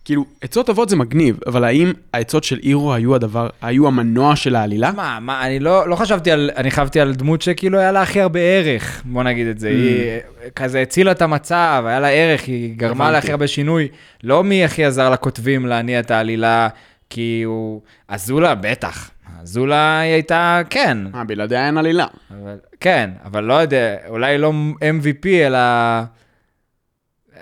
כאילו, 0.10 0.26
עצות 0.41 0.65
טובות 0.65 0.89
זה 0.89 0.95
מגניב, 0.95 1.39
אבל 1.48 1.63
האם 1.63 1.91
העצות 2.13 2.43
של 2.43 2.60
אירו 2.63 2.93
היו 2.93 3.15
הדבר, 3.15 3.50
היו 3.62 3.88
המנוע 3.88 4.36
של 4.36 4.56
העלילה? 4.56 4.91
מה, 4.91 5.19
מה, 5.22 5.45
אני 5.45 5.60
לא, 5.60 5.89
לא 5.89 5.95
חשבתי 5.95 6.32
על, 6.32 6.52
אני 6.58 6.72
חשבתי 6.72 7.00
על 7.00 7.15
דמות 7.15 7.41
שכאילו 7.41 7.80
היה 7.80 7.91
לה 7.91 8.02
הכי 8.02 8.22
הרבה 8.22 8.39
ערך, 8.39 9.02
בוא 9.06 9.24
נגיד 9.24 9.48
את 9.48 9.60
זה. 9.60 9.69
היא 9.69 10.00
אה, 10.00 10.50
כזה 10.56 10.82
הצילה 10.82 11.12
את 11.12 11.22
המצב, 11.22 11.84
היה 11.88 12.00
לה 12.00 12.08
ערך, 12.08 12.43
היא 12.43 12.74
גרמה 12.78 13.12
לה. 13.12 13.17
הכי 13.17 13.32
הרבה 13.32 13.48
שינוי. 13.48 13.88
לא 14.24 14.43
מי 14.43 14.63
הכי 14.63 14.86
עזר 14.86 15.10
לכותבים 15.10 15.65
להניע 15.65 16.00
את 16.00 16.12
העלילה, 16.12 16.67
כי 17.10 17.41
הוא... 17.45 17.82
אזולה, 18.08 18.56
בטח. 18.56 19.10
אזולה 19.41 20.00
היא 20.00 20.13
הייתה, 20.13 20.62
כן. 20.69 20.98
אה, 21.15 21.24
בלעדיה 21.24 21.67
אין 21.67 21.78
עלילה. 21.78 22.06
אבל, 22.32 22.56
כן, 22.80 23.10
אבל 23.26 23.43
לא 23.43 23.54
יודע, 23.54 23.95
אולי 24.08 24.38
לא 24.38 24.54
MVP, 24.80 25.28
אלא... 25.28 25.60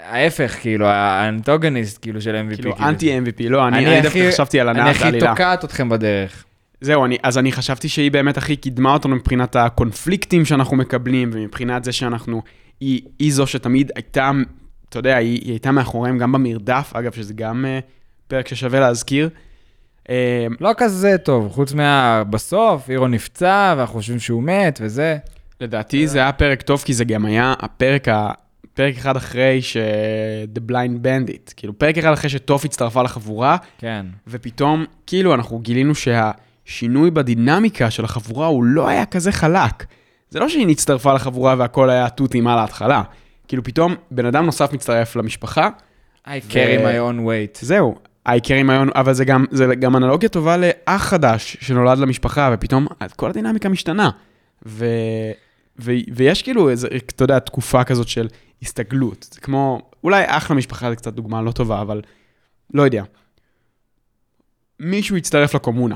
ההפך, 0.06 0.58
כאילו, 0.62 0.88
האנטוגניסט, 0.88 2.02
כאילו, 2.02 2.22
של 2.22 2.46
MVP. 2.50 2.56
כאילו, 2.56 2.76
כאילו. 2.76 2.90
אנטי 2.90 3.20
MVP, 3.20 3.50
לא, 3.50 3.68
אני, 3.68 3.86
אני 3.88 4.02
דווקא 4.02 4.32
חשבתי 4.32 4.60
על 4.60 4.70
אני 4.70 4.82
הנעת 4.82 4.96
הכי 4.96 5.04
העלילה. 5.04 5.30
תוקעת 5.30 5.66
אתכם 5.66 5.90
בדרך. 5.90 6.46
זהו, 6.82 7.06
אני, 7.06 7.18
אז 7.24 7.38
אני 7.38 7.52
חשבתי 7.52 7.90
שהיא 7.90 8.12
באמת 8.12 8.38
הכי 8.38 8.56
קידמה 8.56 8.94
אותנו 8.94 9.16
מבחינת 9.16 9.56
הקונפליקטים 9.56 10.46
שאנחנו 10.46 10.78
מקבלים, 10.78 11.30
ומבחינת 11.34 11.84
זה 11.84 11.92
שאנחנו, 11.92 12.42
היא, 12.80 13.02
היא 13.20 13.34
זו 13.34 13.48
שתמיד 13.48 13.92
הייתה, 13.96 14.32
אתה 14.90 15.00
יודע, 15.00 15.16
היא, 15.16 15.42
היא 15.44 15.52
הייתה 15.52 15.72
מאחוריהם 15.72 16.18
גם 16.18 16.32
במרדף, 16.32 16.92
אגב, 16.94 17.12
שזה 17.12 17.34
גם 17.34 17.66
uh, 17.66 17.84
פרק 18.28 18.48
ששווה 18.48 18.80
להזכיר. 18.80 19.30
Uh, 20.04 20.10
לא 20.62 20.72
כזה 20.78 21.18
טוב, 21.18 21.52
חוץ 21.52 21.74
מה... 21.74 22.24
בסוף, 22.30 22.90
אירו 22.90 23.08
נפצע, 23.08 23.76
ואנחנו 23.78 23.96
חושבים 23.96 24.20
שהוא 24.20 24.44
מת, 24.44 24.80
וזה. 24.82 25.18
לדעתי 25.62 26.08
זה 26.08 26.20
היה 26.20 26.32
פרק 26.32 26.62
טוב, 26.62 26.82
כי 26.86 26.94
זה 26.94 27.06
גם 27.06 27.26
היה 27.26 27.54
הפרק, 27.60 28.08
ה, 28.08 28.32
פרק 28.78 28.98
אחד 28.98 29.16
אחרי 29.18 29.62
ש... 29.62 29.78
The 30.56 30.72
Blind 30.72 31.06
Bandit, 31.06 31.54
כאילו 31.56 31.80
פרק 31.80 31.98
אחד 31.98 32.14
אחרי 32.14 32.30
שטוף 32.30 32.66
הצטרפה 32.66 33.02
לחבורה, 33.04 33.58
כן. 33.78 34.06
ופתאום, 34.28 34.86
כאילו, 35.08 35.34
אנחנו 35.34 35.60
גילינו 35.60 35.94
שהשינוי 35.96 37.12
בדינמיקה 37.12 37.92
של 37.92 38.06
החבורה 38.06 38.48
הוא 38.48 38.64
לא 38.64 38.88
היה 38.88 39.06
כזה 39.06 39.32
חלק. 39.32 39.86
זה 40.30 40.40
לא 40.40 40.50
שהיא 40.50 40.68
הצטרפה 40.68 41.14
לחבורה 41.14 41.56
והכל 41.58 41.90
היה 41.90 42.10
תותים 42.10 42.48
על 42.48 42.60
ההתחלה. 42.60 43.04
כאילו, 43.48 43.64
פתאום 43.64 43.96
בן 44.12 44.26
אדם 44.26 44.46
נוסף 44.46 44.74
מצטרף 44.74 45.16
למשפחה, 45.16 45.70
I 46.26 46.30
carry 46.50 46.80
my 46.80 47.12
own 47.12 47.20
weight. 47.20 47.60
זהו, 47.62 47.96
I 48.28 48.32
carry 48.44 48.68
my 48.68 48.88
own, 48.88 48.92
אבל 48.96 49.14
זה 49.14 49.26
גם, 49.26 49.46
זה 49.52 49.76
גם 49.76 49.96
אנלוגיה 49.96 50.30
טובה 50.30 50.58
לאח 50.58 51.04
חדש 51.04 51.58
שנולד 51.62 51.98
למשפחה, 51.98 52.50
ופתאום 52.54 52.88
כל 53.16 53.30
הדינמיקה 53.30 53.70
משתנה. 53.70 54.10
ו, 54.66 54.86
ו, 55.80 55.92
ויש 56.14 56.42
כאילו 56.42 56.70
איזה, 56.70 56.88
אתה 56.98 57.24
יודע, 57.24 57.40
תקופה 57.40 57.84
כזאת 57.84 58.08
של 58.08 58.28
הסתגלות. 58.62 59.28
זה 59.34 59.42
כמו, 59.42 59.90
אולי 60.04 60.24
אח 60.28 60.52
למשפחה 60.52 60.90
זה 60.90 60.96
קצת 60.96 61.14
דוגמה 61.14 61.42
לא 61.42 61.52
טובה, 61.52 61.82
אבל 61.82 62.02
לא 62.74 62.82
יודע. 62.84 63.04
מישהו 64.80 65.18
הצטרף 65.18 65.56
לקומונה. 65.56 65.96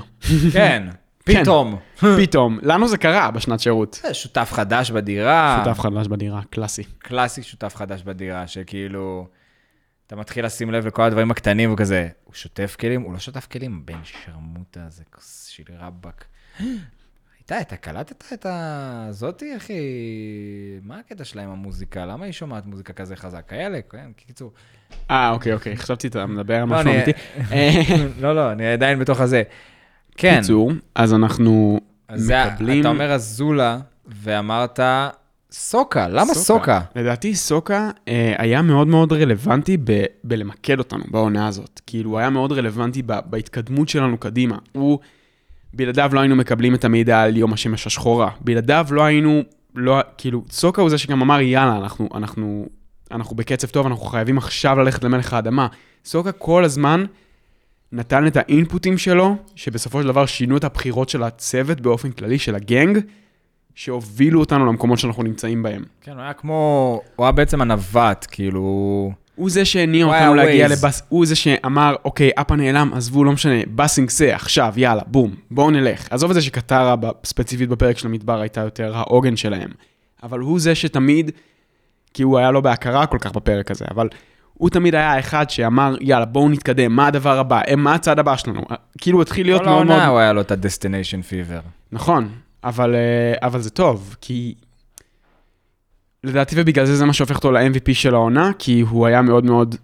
כן, 0.54 0.88
כן. 1.26 1.42
פתאום. 1.42 1.80
פתאום, 2.18 2.60
לנו 2.62 2.88
זה 2.88 2.98
קרה 2.98 3.32
בשנת 3.32 3.60
שירות. 3.60 4.00
זה 4.04 4.14
שותף 4.14 4.50
חדש 4.54 4.92
בדירה. 4.92 5.64
שותף 5.66 5.80
חדש 5.80 6.08
בדירה, 6.08 6.42
קלאסי. 6.50 6.84
קלאסי 6.84 7.44
שותף 7.44 7.76
חדש 7.76 8.04
בדירה, 8.04 8.48
שכאילו, 8.48 9.28
אתה 10.08 10.16
מתחיל 10.16 10.46
לשים 10.46 10.72
לב 10.72 10.88
לכל 10.88 11.02
הדברים 11.04 11.32
הקטנים 11.32 11.74
וכזה, 11.74 12.08
הוא 12.24 12.34
שוטף 12.34 12.76
כלים? 12.80 13.02
הוא 13.02 13.14
לא 13.14 13.20
שוטף 13.20 13.46
כלים, 13.46 13.86
בן 13.86 14.00
שרמוטה, 14.04 14.80
זה 14.90 15.04
כוס 15.12 15.46
של 15.46 15.64
רבאק. 15.80 16.26
איתי, 17.52 17.62
אתה 17.62 17.76
קלטת 17.76 18.24
את 18.34 18.46
הזאתי, 18.50 19.58
אחי? 19.58 19.80
מה 20.84 21.00
הקטע 21.00 21.24
שלה 21.24 21.44
עם 21.44 21.50
המוזיקה? 21.50 22.06
למה 22.06 22.26
היא 22.26 22.34
שומעת 22.34 22.66
מוזיקה 22.66 22.94
כזה 22.94 23.16
חזק? 23.16 23.48
כאלה, 23.48 23.80
כן, 23.90 24.12
קיצור. 24.16 24.52
אה, 25.12 25.30
אוקיי, 25.30 25.54
אוקיי, 25.54 25.78
חשבתי 25.78 26.08
שאתה 26.08 26.26
מדבר 26.26 26.56
על 26.56 26.60
לא, 26.60 26.66
משהו 26.66 26.92
אמיתי. 26.92 27.12
לא, 28.22 28.36
לא, 28.36 28.52
אני 28.52 28.68
עדיין 28.68 29.00
בתוך 29.00 29.22
הזה. 29.22 29.44
כן, 30.18 30.38
קיצור, 30.42 30.72
אז 30.96 31.14
אנחנו 31.14 31.80
מקבלים... 32.12 32.82
אתה 32.82 32.90
אומר 32.90 33.14
אזולה, 33.14 33.80
ואמרת 34.06 34.80
סוקה, 35.52 36.08
למה 36.08 36.34
סוקה? 36.34 36.82
לדעתי 36.96 37.36
סוקה 37.36 37.90
אה, 38.08 38.34
היה 38.38 38.62
מאוד 38.62 38.88
מאוד 38.88 39.14
רלוונטי 39.14 39.78
בלמקד 40.24 40.80
אותנו 40.80 41.04
בעונה 41.12 41.48
הזאת. 41.48 41.82
כאילו, 41.88 42.10
הוא 42.10 42.20
היה 42.20 42.30
מאוד 42.30 42.52
רלוונטי 42.52 43.02
בהתקדמות 43.02 43.90
שלנו 43.90 44.18
קדימה. 44.18 44.58
הוא, 44.72 45.00
בלעדיו 45.74 46.12
לא 46.14 46.20
היינו 46.20 46.36
מקבלים 46.36 46.76
את 46.76 46.86
המידע 46.86 47.22
על 47.22 47.38
יום 47.38 47.54
השמש 47.54 47.88
השחורה. 47.88 48.30
בלעדיו 48.42 48.86
לא 48.92 49.04
היינו, 49.04 49.42
לא, 49.76 50.00
כאילו, 50.18 50.44
סוקה 50.50 50.82
הוא 50.82 50.90
זה 50.90 50.98
שגם 50.98 51.22
אמר, 51.22 51.42
יאללה, 51.42 51.78
אנחנו, 51.78 52.10
אנחנו, 52.14 52.66
אנחנו 53.12 53.36
בקצב 53.36 53.68
טוב, 53.68 53.88
אנחנו 53.88 54.06
חייבים 54.06 54.38
עכשיו 54.38 54.78
ללכת 54.80 55.04
למלך 55.04 55.34
האדמה. 55.34 55.68
סוקה 56.06 56.32
כל 56.32 56.64
הזמן 56.64 57.06
נתן 57.92 58.28
את 58.28 58.38
האינפוטים 58.38 58.98
שלו, 58.98 59.36
שבסופו 59.56 60.02
של 60.02 60.08
דבר 60.08 60.26
שינו 60.26 60.58
את 60.58 60.64
הבחירות 60.64 61.10
של 61.10 61.24
הצוות 61.24 61.82
באופן 61.82 62.12
כללי, 62.12 62.40
של 62.40 62.56
הגנג, 62.56 63.00
שהובילו 63.76 64.40
אותנו 64.40 64.66
למקומות 64.66 65.00
שאנחנו 65.00 65.24
נמצאים 65.24 65.64
בהם. 65.64 65.84
כן, 66.02 66.12
הוא 66.12 66.22
היה 66.22 66.34
כמו, 66.34 67.02
הוא 67.16 67.26
היה 67.26 67.32
בעצם 67.32 67.62
הנווט, 67.62 68.26
כאילו, 68.32 69.12
הוא 69.36 69.50
זה 69.50 69.66
שהניע 69.66 70.06
אותנו 70.06 70.34
להגיע. 70.34 70.68
לבאס, 70.68 71.02
הוא 71.10 71.26
זה 71.26 71.36
שאמר, 71.36 71.96
אוקיי, 72.06 72.32
אפה 72.36 72.56
נעלם, 72.56 72.92
עזבו, 72.94 73.24
לא 73.24 73.32
משנה, 73.32 73.62
באסינג 73.68 74.10
זה, 74.10 74.36
עכשיו, 74.36 74.74
יאללה, 74.78 75.02
בום, 75.08 75.36
בואו 75.52 75.72
נלך. 75.72 76.08
עזוב 76.12 76.30
את 76.30 76.36
זה 76.36 76.42
שקטרה, 76.42 76.96
ספציפית 77.24 77.70
בפרק 77.70 77.98
של 77.98 78.08
המדבר, 78.08 78.42
הייתה 78.42 78.62
יותר 78.62 78.98
העוגן 78.98 79.36
שלהם. 79.36 79.70
אבל 80.24 80.40
הוא 80.40 80.60
זה 80.60 80.76
שתמיד, 80.76 81.32
כי 82.14 82.24
הוא 82.24 82.38
היה 82.38 82.52
לא 82.52 82.62
בהכרה 82.62 83.06
כל 83.06 83.18
כך 83.22 83.32
בפרק 83.32 83.72
הזה, 83.72 83.86
אבל 83.92 84.08
הוא 84.54 84.70
תמיד 84.70 84.96
היה 84.96 85.14
האחד 85.14 85.50
שאמר, 85.50 85.96
יאללה, 86.02 86.26
בואו 86.26 86.50
נתקדם, 86.50 86.96
מה 86.96 87.08
הדבר 87.08 87.40
הבא, 87.40 87.62
אה, 87.68 87.76
מה 87.76 87.96
הצעד 87.96 88.20
הבא 88.20 88.36
שלנו. 88.36 88.62
כאילו, 88.98 89.18
הוא 89.18 89.22
התחיל 89.22 89.46
להיות 89.48 89.62
כל 89.62 89.70
מאוד 89.70 89.86
מאוד... 89.86 89.98
העונה 89.98 90.08
הוא 90.08 90.20
היה 90.20 90.34
לו 90.34 90.42
את 90.42 90.52
ה-destination 90.52 91.24
fever. 91.30 91.62
נכון, 91.92 92.30
אבל, 92.64 92.96
אה, 92.96 93.48
אבל 93.48 93.62
זה 93.62 93.70
טוב, 93.70 94.16
כי 94.22 94.56
לדעתי 96.24 96.56
ובגלל 96.58 96.86
זה 96.86 96.96
זה 96.96 97.06
מה 97.06 97.14
שהופך 97.14 97.36
אותו 97.36 97.52
ל-MVP 97.52 97.94
של 97.94 98.14
העונה, 98.14 98.52
כי 98.60 98.82
הוא 98.82 99.08
היה 99.08 99.22
מאוד 99.22 99.46
מאוד, 99.46 99.76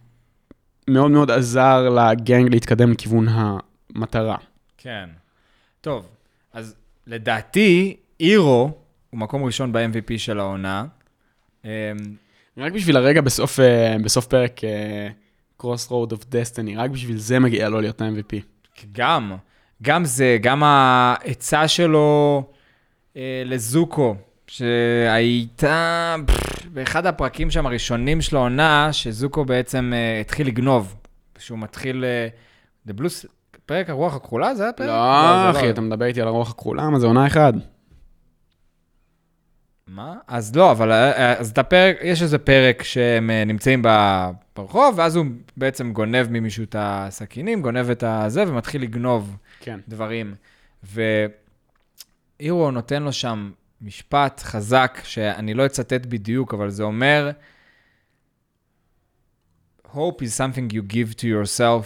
מאוד 0.88 1.12
מאוד 1.12 1.32
עזר 1.32 1.90
לגנג 1.90 2.54
להתקדם 2.54 2.92
לכיוון 2.92 3.28
המטרה. 3.30 4.38
כן. 4.78 5.10
טוב, 5.82 6.08
אז 6.54 6.76
לדעתי, 7.08 7.98
אירו 8.20 8.72
הוא 9.10 9.20
מקום 9.20 9.44
ראשון 9.44 9.72
ב-MVP 9.72 10.18
של 10.18 10.40
העונה. 10.40 10.86
אמ, 11.66 11.70
רק 12.58 12.74
בשביל 12.74 12.98
הרגע 12.98 13.22
בסוף, 13.22 13.60
אה, 13.60 13.96
בסוף 14.04 14.26
פרק 14.26 14.64
אה, 14.64 15.10
Crossroad 15.62 16.12
of 16.12 16.24
Destiny, 16.32 16.72
רק 16.78 16.90
בשביל 16.90 17.18
זה 17.18 17.40
מגיע 17.40 17.70
לו 17.70 17.82
להיות 17.82 18.02
ה-MVP. 18.02 18.36
גם, 18.92 19.36
גם 19.82 20.06
זה, 20.06 20.38
גם 20.42 20.64
העצה 20.64 21.68
שלו 21.68 22.44
אה, 23.18 23.44
לזוקו, 23.46 24.16
שהייתה 24.48 26.16
באחד 26.74 27.06
הפרקים 27.06 27.52
שם 27.52 27.66
הראשונים 27.66 28.22
של 28.22 28.36
העונה, 28.36 28.90
שזוקו 28.94 29.46
בעצם 29.46 29.94
אה, 29.96 30.20
התחיל 30.22 30.48
לגנוב. 30.48 30.96
שהוא 31.38 31.60
מתחיל... 31.60 32.06
אה, 32.06 32.28
The 32.88 32.92
Blues, 33.00 33.28
פרק 33.66 33.90
הרוח 33.90 34.16
הכחולה? 34.16 34.56
זה 34.56 34.70
הפרק? 34.70 34.88
לא, 34.88 35.52
זה 35.52 35.60
אחי, 35.60 35.70
אתה 35.70 35.82
מדבר 35.82 36.06
איתי 36.06 36.22
על 36.22 36.28
הרוח 36.28 36.52
הכחולה, 36.52 36.90
מה 36.90 37.00
זה 37.00 37.08
עונה 37.08 37.28
אחד? 37.28 37.54
מה? 39.88 40.16
אז 40.28 40.56
לא, 40.56 40.72
אבל 40.72 40.92
אה, 40.92 41.34
אז 41.34 41.50
את 41.50 41.58
הפרק, 41.58 41.98
יש 42.02 42.22
איזה 42.22 42.38
פרק 42.38 42.84
שהם 42.84 43.32
נמצאים 43.46 43.84
ברחוב, 44.56 44.96
ואז 44.98 45.16
הוא 45.16 45.26
בעצם 45.58 45.94
גונב 45.94 46.28
ממישהו 46.30 46.64
את 46.64 46.76
הסכינים, 46.80 47.62
גונב 47.62 47.90
את 47.90 48.04
הזה, 48.04 48.44
ומתחיל 48.48 48.82
לגנוב 48.82 49.38
כן. 49.60 49.80
דברים. 49.88 50.34
ואירו 50.84 52.72
נותן 52.72 53.04
לו 53.04 53.14
שם 53.14 53.52
משפט 53.82 54.42
חזק, 54.44 55.02
שאני 55.04 55.54
לא 55.54 55.66
אצטט 55.66 56.06
בדיוק, 56.06 56.54
אבל 56.54 56.70
זה 56.70 56.84
אומר, 56.84 57.32
Hope 59.94 60.22
is 60.22 60.34
something 60.34 60.74
you 60.74 60.82
give 60.82 61.16
to 61.16 61.28
yourself 61.28 61.86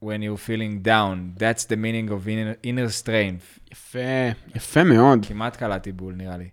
when 0.00 0.22
you're 0.22 0.36
feeling 0.36 0.82
down. 0.82 1.34
That's 1.38 1.64
the 1.64 1.76
meaning 1.76 2.08
of 2.10 2.28
inner, 2.28 2.56
inner 2.62 2.88
strength. 2.88 3.60
יפה, 3.72 3.98
יפה 4.54 4.84
מאוד. 4.84 5.26
כמעט 5.28 5.56
קלעתי 5.56 5.92
בול, 5.92 6.14
נראה 6.14 6.36
לי. 6.36 6.48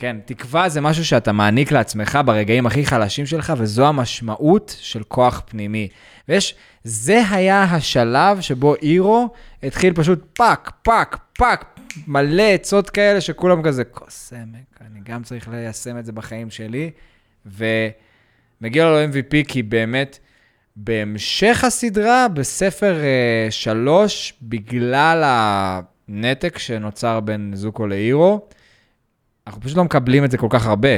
כן, 0.00 0.16
תקווה 0.24 0.68
זה 0.68 0.80
משהו 0.80 1.04
שאתה 1.04 1.32
מעניק 1.32 1.72
לעצמך 1.72 2.18
ברגעים 2.24 2.66
הכי 2.66 2.86
חלשים 2.86 3.26
שלך, 3.26 3.52
וזו 3.56 3.86
המשמעות 3.86 4.76
של 4.80 5.02
כוח 5.02 5.42
פנימי. 5.46 5.88
ויש, 6.28 6.54
זה 6.84 7.22
היה 7.30 7.62
השלב 7.62 8.40
שבו 8.40 8.74
אירו 8.74 9.28
התחיל 9.62 9.94
פשוט 9.94 10.24
פאק, 10.32 10.70
פאק, 10.82 11.18
פאק, 11.32 11.78
מלא 12.06 12.42
עצות 12.42 12.90
כאלה 12.90 13.20
שכולם 13.20 13.62
כזה, 13.62 13.84
כוס 13.84 14.32
עמק, 14.32 14.80
אני 14.80 15.00
גם 15.04 15.22
צריך 15.22 15.48
ליישם 15.48 15.98
את 15.98 16.06
זה 16.06 16.12
בחיים 16.12 16.50
שלי. 16.50 16.90
ומגיע 17.46 18.84
לו 18.84 19.04
MVP 19.12 19.48
כי 19.48 19.62
באמת, 19.62 20.18
בהמשך 20.76 21.64
הסדרה, 21.64 22.28
בספר 22.28 22.96
uh, 23.00 23.50
שלוש, 23.50 24.34
בגלל 24.42 25.22
הנתק 25.24 26.58
שנוצר 26.58 27.20
בין 27.20 27.50
זוקו 27.54 27.86
לאירו, 27.86 28.48
אנחנו 29.46 29.60
פשוט 29.60 29.76
לא 29.76 29.84
מקבלים 29.84 30.24
את 30.24 30.30
זה 30.30 30.38
כל 30.38 30.46
כך 30.50 30.66
הרבה. 30.66 30.88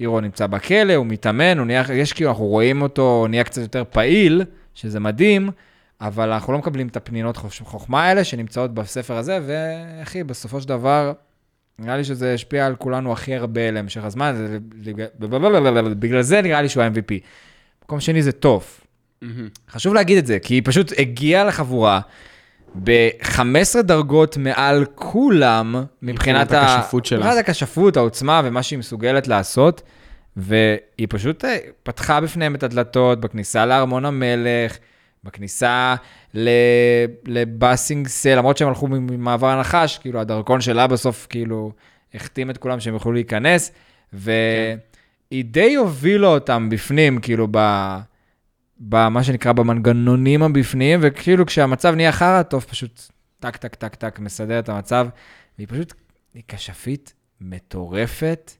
אירו 0.00 0.20
נמצא 0.20 0.46
בכלא, 0.46 0.94
הוא 0.94 1.06
מתאמן, 1.06 1.58
הוא 1.58 1.66
נהיה, 1.66 1.82
יש 1.92 2.12
כאילו, 2.12 2.30
אנחנו 2.30 2.44
רואים 2.44 2.82
אותו, 2.82 3.02
הוא 3.20 3.28
נהיה 3.28 3.44
קצת 3.44 3.62
יותר 3.62 3.82
פעיל, 3.90 4.44
שזה 4.74 5.00
מדהים, 5.00 5.50
אבל 6.00 6.32
אנחנו 6.32 6.52
לא 6.52 6.58
מקבלים 6.58 6.88
את 6.88 6.96
הפנינות 6.96 7.36
חוכ- 7.36 7.64
חוכמה 7.64 8.02
האלה 8.04 8.24
שנמצאות 8.24 8.74
בספר 8.74 9.14
הזה, 9.16 9.38
ואחי, 9.46 10.24
בסופו 10.24 10.60
של 10.60 10.68
דבר, 10.68 11.12
נראה 11.78 11.96
לי 11.96 12.04
שזה 12.04 12.34
השפיע 12.34 12.66
על 12.66 12.76
כולנו 12.76 13.12
הכי 13.12 13.34
הרבה 13.34 13.70
להמשך 13.70 14.04
הזמן, 14.04 14.58
בגלל 15.98 16.22
זה 16.22 16.42
נראה 16.42 16.62
לי 16.62 16.68
שהוא 16.68 16.82
ה-MVP. 16.82 17.14
מקום 17.84 18.00
שני 18.00 18.22
זה 18.22 18.32
טוב. 18.32 18.80
חשוב 19.70 19.94
להגיד 19.94 20.18
את 20.18 20.26
זה, 20.26 20.38
כי 20.38 20.54
היא 20.54 20.62
פשוט 20.64 20.92
הגיעה 20.98 21.44
לחבורה 21.44 22.00
ב-15 22.74 23.82
דרגות 23.82 24.36
מעל 24.36 24.84
כולם, 24.94 25.74
מבחינת 26.02 26.50
מבחינת 26.50 26.52
הכשפות 26.52 27.06
שלה. 27.06 27.18
מבחינת 27.18 27.38
הכשפות, 27.38 27.96
העוצמה 27.96 28.40
ומה 28.44 28.62
שהיא 28.62 28.78
מסוגלת 28.78 29.28
לעשות, 29.28 29.82
והיא 30.36 31.06
פשוט 31.08 31.44
אה, 31.44 31.56
פתחה 31.82 32.20
בפניהם 32.20 32.54
את 32.54 32.62
הדלתות 32.62 33.20
בכניסה 33.20 33.66
לארמון 33.66 34.04
המלך, 34.04 34.78
בכניסה 35.24 35.94
ל- 36.34 36.48
לבאסינג 37.26 38.08
סל, 38.08 38.38
למרות 38.38 38.56
שהם 38.56 38.68
הלכו 38.68 38.86
ממעבר 38.88 39.48
הנחש, 39.48 39.98
כאילו 39.98 40.20
הדרכון 40.20 40.60
שלה 40.60 40.86
בסוף 40.86 41.26
כאילו 41.30 41.72
החתים 42.14 42.50
את 42.50 42.58
כולם 42.58 42.80
שהם 42.80 42.94
יוכלו 42.94 43.12
להיכנס, 43.12 43.72
והיא 44.12 45.44
די 45.44 45.74
הובילה 45.74 46.26
אותם 46.26 46.68
בפנים, 46.70 47.20
כאילו 47.20 47.48
ב... 47.50 47.58
במה 48.80 49.22
שנקרא 49.22 49.52
במנגנונים 49.52 50.42
הבפניים, 50.42 51.00
וכאילו 51.02 51.46
כשהמצב 51.46 51.94
נהיה 51.94 52.12
חרא, 52.12 52.42
טוב, 52.42 52.66
פשוט 52.70 53.02
טק, 53.40 53.56
טק, 53.56 53.74
טק, 53.74 53.94
טק, 53.94 54.18
מסדר 54.18 54.58
את 54.58 54.68
המצב, 54.68 55.08
והיא 55.58 55.68
פשוט, 55.70 55.94
היא 56.34 56.42
כשפית 56.48 57.14
מטורפת, 57.40 58.52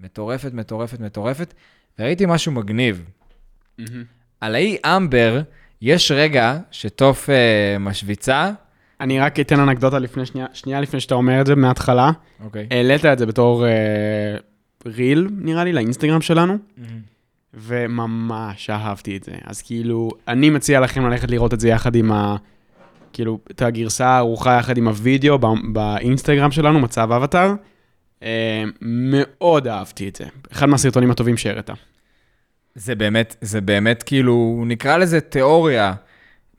מטורפת, 0.00 0.52
מטורפת, 0.52 1.00
מטורפת, 1.00 1.54
וראיתי 1.98 2.24
משהו 2.26 2.52
מגניב. 2.52 3.04
מהמם. 3.78 4.04
על 4.40 4.54
האי 4.54 4.76
אמבר, 4.86 5.40
יש 5.82 6.12
רגע 6.12 6.58
שטוף 6.70 7.30
אה, 7.30 7.78
משוויצה, 7.80 8.50
אני 9.00 9.20
רק 9.20 9.40
אתן 9.40 9.60
אנקדוטה 9.60 9.98
לפני 9.98 10.26
שנייה, 10.26 10.46
שנייה 10.52 10.80
לפני 10.80 11.00
שאתה 11.00 11.14
אומר 11.14 11.40
את 11.40 11.46
זה 11.46 11.54
מההתחלה. 11.54 12.10
אוקיי. 12.44 12.66
העלית 12.70 13.04
את 13.04 13.18
זה 13.18 13.26
בתור 13.26 13.66
אה, 13.66 14.36
ריל, 14.86 15.28
נראה 15.32 15.64
לי, 15.64 15.72
לאינסטגרם 15.72 16.20
שלנו, 16.20 16.58
וממש 17.56 18.70
אהבתי 18.70 19.16
את 19.16 19.24
זה. 19.24 19.32
אז 19.44 19.62
כאילו, 19.62 20.10
אני 20.28 20.50
מציע 20.50 20.80
לכם 20.80 21.06
ללכת 21.06 21.30
לראות 21.30 21.54
את 21.54 21.60
זה 21.60 21.68
יחד 21.68 21.96
עם 21.96 22.12
ה... 22.12 22.36
כאילו, 23.12 23.38
את 23.50 23.62
הגרסה 23.62 24.06
הערוכה 24.06 24.58
יחד 24.58 24.76
עם 24.76 24.88
הוידאו 24.88 25.38
ב- 25.38 25.72
באינסטגרם 25.72 26.50
שלנו, 26.50 26.80
מצב 26.80 27.12
אבטאר. 27.12 27.54
אה, 28.22 28.64
מאוד 28.82 29.68
אהבתי 29.68 30.08
את 30.08 30.16
זה. 30.16 30.24
אחד 30.52 30.66
מהסרטונים 30.66 31.10
הטובים 31.10 31.36
שהראית. 31.36 31.70
זה 32.74 32.94
באמת, 32.94 33.36
זה 33.40 33.60
באמת 33.60 34.02
כאילו, 34.02 34.64
נקרא 34.66 34.96
לזה 34.96 35.20
תיאוריה 35.20 35.94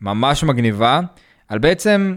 ממש 0.01 0.43
מגניבה, 0.43 0.99
על 1.47 1.59
בעצם 1.59 2.15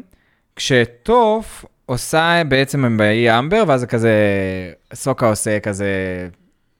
כשטוף 0.57 1.65
עושה 1.87 2.43
בעצם 2.49 2.85
הם 2.85 2.97
באי 2.97 3.39
אמבר, 3.39 3.65
ואז 3.67 3.81
זה 3.81 3.87
כזה, 3.87 4.13
סוקה 4.95 5.29
עושה 5.29 5.61
כזה 5.61 5.89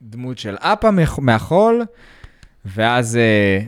דמות 0.01 0.37
של 0.37 0.55
אפה 0.59 0.89
מהחול, 1.17 1.85
ואז 2.65 3.17
אה, 3.17 3.65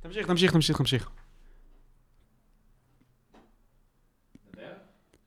תמשיך, 0.00 0.26
תמשיך, 0.26 0.52
תמשיך, 0.52 0.78
תמשיך. 0.78 1.10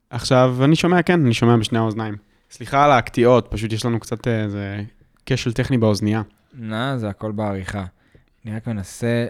עכשיו, 0.10 0.56
אני 0.64 0.76
שומע, 0.76 1.02
כן, 1.02 1.26
אני 1.26 1.34
שומע 1.34 1.58
בשני 1.58 1.80
האוזניים. 1.80 2.18
סליחה 2.52 2.86
על 2.86 2.92
הקטיעות, 2.92 3.48
פשוט 3.52 3.74
יש 3.74 3.86
לנו 3.86 4.00
קצת 4.00 4.28
אה, 4.28 4.44
איזה 4.44 4.84
כשל 5.26 5.54
טכני 5.54 5.78
באוזנייה. 5.78 6.22
נא, 6.54 6.98
זה 6.98 7.10
הכל 7.10 7.32
בעריכה. 7.32 7.86
אני 8.46 8.56
רק 8.56 8.68
מנסה 8.68 9.26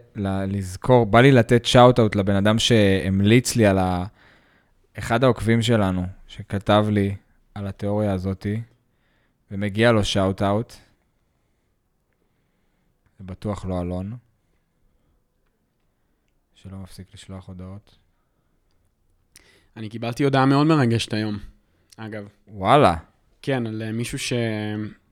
לזכור, 0.47 1.05
בא 1.05 1.21
לי 1.21 1.31
לתת 1.31 1.65
shout-out 1.65 2.15
לבן 2.15 2.35
אדם 2.35 2.59
שהמליץ 2.59 3.55
לי 3.55 3.65
על 3.65 3.77
ה... 3.77 4.05
אחד 4.97 5.23
העוקבים 5.23 5.61
שלנו, 5.61 6.05
שכתב 6.27 6.85
לי 6.89 7.15
על 7.55 7.67
התיאוריה 7.67 8.13
הזאתי, 8.13 8.61
ומגיע 9.53 9.91
לו 9.91 10.05
shout-out. 10.05 10.73
זה 13.19 13.23
בטוח 13.23 13.65
לא 13.65 13.81
אלון, 13.81 14.15
שלא 16.53 16.77
מפסיק 16.77 17.07
לשלוח 17.13 17.47
הודעות. 17.47 17.97
אני 19.77 19.89
קיבלתי 19.89 20.23
הודעה 20.23 20.45
מאוד 20.45 20.67
מרגשת 20.67 21.13
היום, 21.13 21.37
אגב. 21.97 22.27
וואלה, 22.47 22.95
כן, 23.41 23.67
על 23.67 23.81
אה, 23.81 23.91
מישהו 23.91 24.19
ש... 24.19 24.33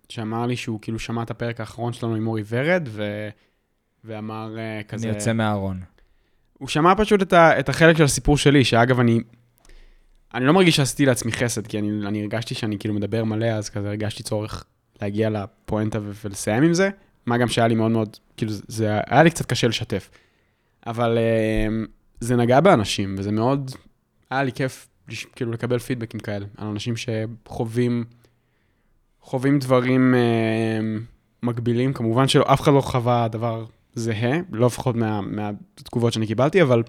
שאמר 0.10 0.46
לי 0.46 0.56
שהוא 0.56 0.80
כאילו 0.82 1.00
שמע 1.00 1.24
את 1.24 1.32
הפרק 1.32 1.60
האחרון 1.60 1.94
שלנו 1.94 2.16
עם 2.16 2.28
אורי 2.28 2.44
ורד, 2.48 2.88
ו... 2.92 3.30
ואמר 4.04 4.58
אה, 4.58 4.84
כזה... 4.88 5.08
אני 5.08 5.16
יוצא 5.16 5.34
מהארון. 5.34 5.82
הוא 6.54 6.68
שמע 6.68 6.94
פשוט 6.98 7.22
את, 7.22 7.34
ה... 7.34 7.60
את 7.60 7.70
החלק 7.70 7.98
של 7.98 8.04
הסיפור 8.04 8.38
שלי, 8.38 8.66
שאגב, 8.66 9.00
אני... 9.00 9.20
אני 10.34 10.46
לא 10.46 10.54
מרגיש 10.54 10.76
שעשיתי 10.76 11.06
לעצמי 11.06 11.32
חסד, 11.32 11.68
כי 11.68 11.80
אני, 11.80 12.08
אני 12.08 12.22
הרגשתי 12.22 12.56
שאני 12.56 12.78
כאילו 12.80 12.94
מדבר 12.94 13.24
מלא, 13.24 13.46
אז 13.46 13.70
כזה 13.70 13.88
הרגשתי 13.88 14.24
צורך 14.24 14.64
להגיע 15.02 15.30
לפואנטה. 15.30 16.00
ולסיים 16.02 16.64
עם 16.64 16.74
זה, 16.74 16.90
מה 17.26 17.38
גם 17.38 17.48
שהיה 17.48 17.68
לי 17.68 17.76
מאוד 17.76 17.92
מאוד, 17.92 18.18
כאילו, 18.38 18.52
זה 18.68 19.00
היה 19.08 19.24
לי 19.24 19.30
קצת 19.30 19.46
קשה 19.46 19.68
לשתף. 19.68 20.10
אבל 20.88 21.18
אה, 21.18 21.68
זה 22.20 22.36
נגע 22.36 22.60
באנשים, 22.60 23.16
וזה 23.18 23.32
מאוד, 23.32 23.72
היה 24.30 24.44
לי 24.44 24.52
כיף 24.52 24.88
כאילו 25.36 25.52
לקבל 25.52 25.80
פידבקים 25.80 26.20
כאלה, 26.20 26.46
על 26.58 26.68
אנשים 26.68 26.94
שחווים, 26.98 28.04
חווים 29.22 29.60
דברים 29.60 30.16
אה, 30.16 31.00
מקבילים, 31.44 31.94
כמובן 31.94 32.28
שאף 32.28 32.62
אחד 32.62 32.74
לא 32.74 32.82
חווה 32.82 33.28
דבר 33.28 33.66
זהה, 33.94 34.40
לא 34.52 34.66
לפחות 34.68 34.96
מה, 34.96 35.22
מהתגובות 35.22 36.14
שאני 36.14 36.28
קיבלתי, 36.28 36.62
אבל 36.62 36.84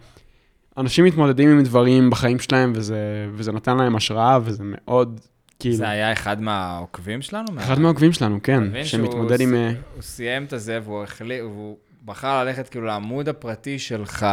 אנשים 0.79 1.05
מתמודדים 1.05 1.51
עם 1.51 1.63
דברים 1.63 2.11
בחיים 2.11 2.39
שלהם, 2.39 2.73
וזה, 2.77 3.29
וזה 3.33 3.53
נתן 3.53 3.77
להם 3.77 3.97
השראה, 3.97 4.39
וזה 4.45 4.63
מאוד, 4.67 5.21
כאילו, 5.59 5.77
זה 5.77 5.89
היה 5.89 6.13
אחד 6.13 6.41
מהעוקבים 6.41 7.23
שלנו? 7.23 7.47
אחד 7.59 7.79
מהעוקבים 7.79 8.13
שלנו, 8.13 8.39
כן, 8.43 8.85
שמתמודד 8.85 9.41
עם... 9.41 9.55
אה, 9.55 9.73
הוא 9.95 10.03
סיים 10.03 10.45
את 10.45 10.53
הזה 10.53 10.79
והוא 10.85 11.03
החליט, 11.03 11.41
והוא 11.41 11.77
בחר 12.05 12.45
ללכת 12.45 12.69
כאילו 12.69 12.87
לעמוד 12.87 13.29
הפרטי 13.29 13.79
שלך 13.79 14.27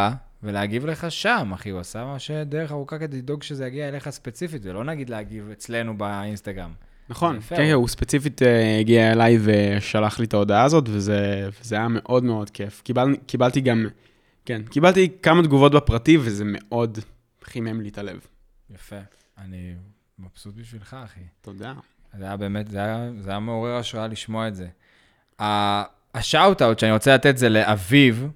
ולהגיב 0.44 0.86
לך 0.86 1.12
שם, 1.12 1.52
אחי, 1.54 1.70
הוא 1.70 1.80
עשה 1.80 2.04
ממש 2.04 2.32
דרך 2.32 2.72
ארוכה 2.72 3.00
כדי 3.00 3.18
לדאוג 3.18 3.44
שזה 3.44 3.68
יגיע 3.68 3.88
אליך 3.88 4.10
ספציפית, 4.10 4.62
ולא 4.66 4.84
נגיד 4.84 5.10
להגיב 5.10 5.50
אצלנו 5.52 5.98
באינסטגרם. 5.98 6.72
נכון. 7.10 7.40
כן, 7.40 7.56
כן, 7.56 7.72
הוא 7.74 7.88
ספציפית 7.88 8.42
אה, 8.42 8.80
הגיע 8.80 9.12
אליי 9.12 9.38
ושלח 9.42 10.20
לי 10.20 10.26
את 10.26 10.34
ההודעה 10.34 10.64
הזאת, 10.64 10.90
וזה, 10.90 11.50
וזה 11.62 11.76
היה 11.76 11.88
מאוד 11.88 12.24
מאוד 12.24 12.50
כיף. 12.50 12.82
קיבל, 12.82 13.16
קיבלתי 13.26 13.62
גם, 13.62 13.88
כן, 14.50 14.62
קיבלתי 14.64 15.10
כמה 15.24 15.44
תגובות 15.44 15.72
בפרטי, 15.72 16.18
וזה 16.18 16.44
מאוד 16.48 17.00
חימם 17.44 17.82
לי 17.82 17.90
את 17.90 17.98
הלב. 17.98 18.20
יפה. 18.74 18.96
אני 19.38 19.74
מבסוט 20.20 20.56
בשבילך, 20.56 20.98
אחי. 21.06 21.20
תודה. 21.42 21.74
זה 22.18 22.24
היה 22.26 22.38
באמת, 22.38 22.68
זה 22.68 22.78
היה, 22.78 23.10
זה 23.20 23.30
היה 23.30 23.40
מעורר 23.40 23.76
השראה 23.76 24.08
לשמוע 24.08 24.48
את 24.48 24.56
זה. 24.56 24.68
ה- 25.42 25.84
ה 26.16 26.22
shout-out 26.22 26.80
שאני 26.80 26.92
רוצה 26.92 27.14
לתת 27.16 27.38
זה 27.38 27.50
לאביב 27.50 28.28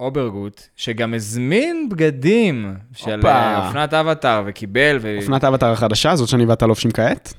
אוברגוט, 0.00 0.62
שגם 0.76 1.14
הזמין 1.14 1.88
בגדים 1.88 2.74
של 2.92 3.14
הופה. 3.14 3.28
אה, 3.32 3.66
אופנת 3.66 3.94
אבטאר 3.94 4.42
וקיבל, 4.46 4.98
ו... 5.00 5.16
אופנת 5.20 5.44
האבטר 5.44 5.72
החדשה, 5.72 6.16
זאת 6.16 6.28
שאני 6.28 6.44
ואתה 6.44 6.66
לובשים 6.66 6.90
כעת? 6.90 7.34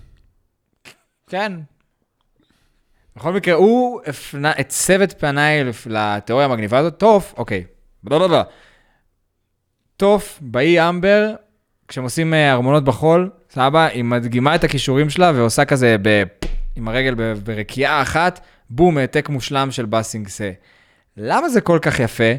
כן. 1.30 1.54
בכל 3.16 3.34
מקרה, 3.34 3.54
הוא 3.54 4.02
הפנה, 4.06 4.52
הסב 4.52 5.02
את 5.02 5.20
פניי 5.20 5.64
לתיאוריה 5.86 6.46
המגניבה 6.46 6.78
הזאת. 6.78 7.00
טוף, 7.00 7.34
אוקיי, 7.38 7.64
בלה. 8.10 8.44
טוף, 9.98 10.40
באי 10.42 10.90
אמבר, 10.90 11.34
כשהם 11.88 12.04
עושים 12.04 12.34
אה, 12.34 12.54
ארמונות 12.54 12.84
בחול, 12.84 13.30
סבבה, 13.50 13.86
היא 13.86 14.04
מדגימה 14.04 14.56
את 14.56 14.64
הכישורים 14.64 15.10
שלה 15.10 15.32
ועושה 15.36 15.66
כזה 15.66 15.96
ב... 16.02 16.24
עם 16.76 16.88
הרגל 16.88 17.16
ברקיעה 17.44 18.02
אחת, 18.02 18.40
בום, 18.70 18.98
העתק 18.98 19.30
מושלם 19.30 19.72
של 19.72 19.86
בסינגסה. 19.86 20.52
למה 21.18 21.50
זה 21.50 21.62
כל 21.62 21.80
כך 21.82 22.00
יפה? 22.00 22.34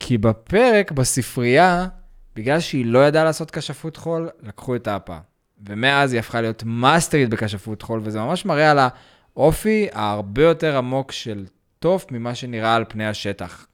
כי 0.00 0.18
בפרק, 0.18 0.92
בספרייה, 0.92 1.86
בגלל 2.36 2.60
שהיא 2.60 2.86
לא 2.86 3.06
ידעה 3.06 3.24
לעשות 3.24 3.50
כשפות 3.50 3.96
חול, 3.96 4.28
לקחו 4.42 4.76
את 4.76 4.88
האפה. 4.88 5.16
ומאז 5.66 6.12
היא 6.12 6.18
הפכה 6.18 6.40
להיות 6.40 6.62
מאסטרית 6.66 7.28
בכשפות 7.28 7.82
חול, 7.82 8.00
וזה 8.04 8.20
ממש 8.20 8.44
מראה 8.44 8.70
על 8.70 8.78
האופי 9.36 9.88
ההרבה 9.92 10.42
יותר 10.42 10.76
עמוק 10.76 11.12
של 11.12 11.46
טוף 11.78 12.06
ממה 12.10 12.34
שנראה 12.34 12.74
על 12.74 12.84
פני 12.88 13.06
השטח. 13.06 13.66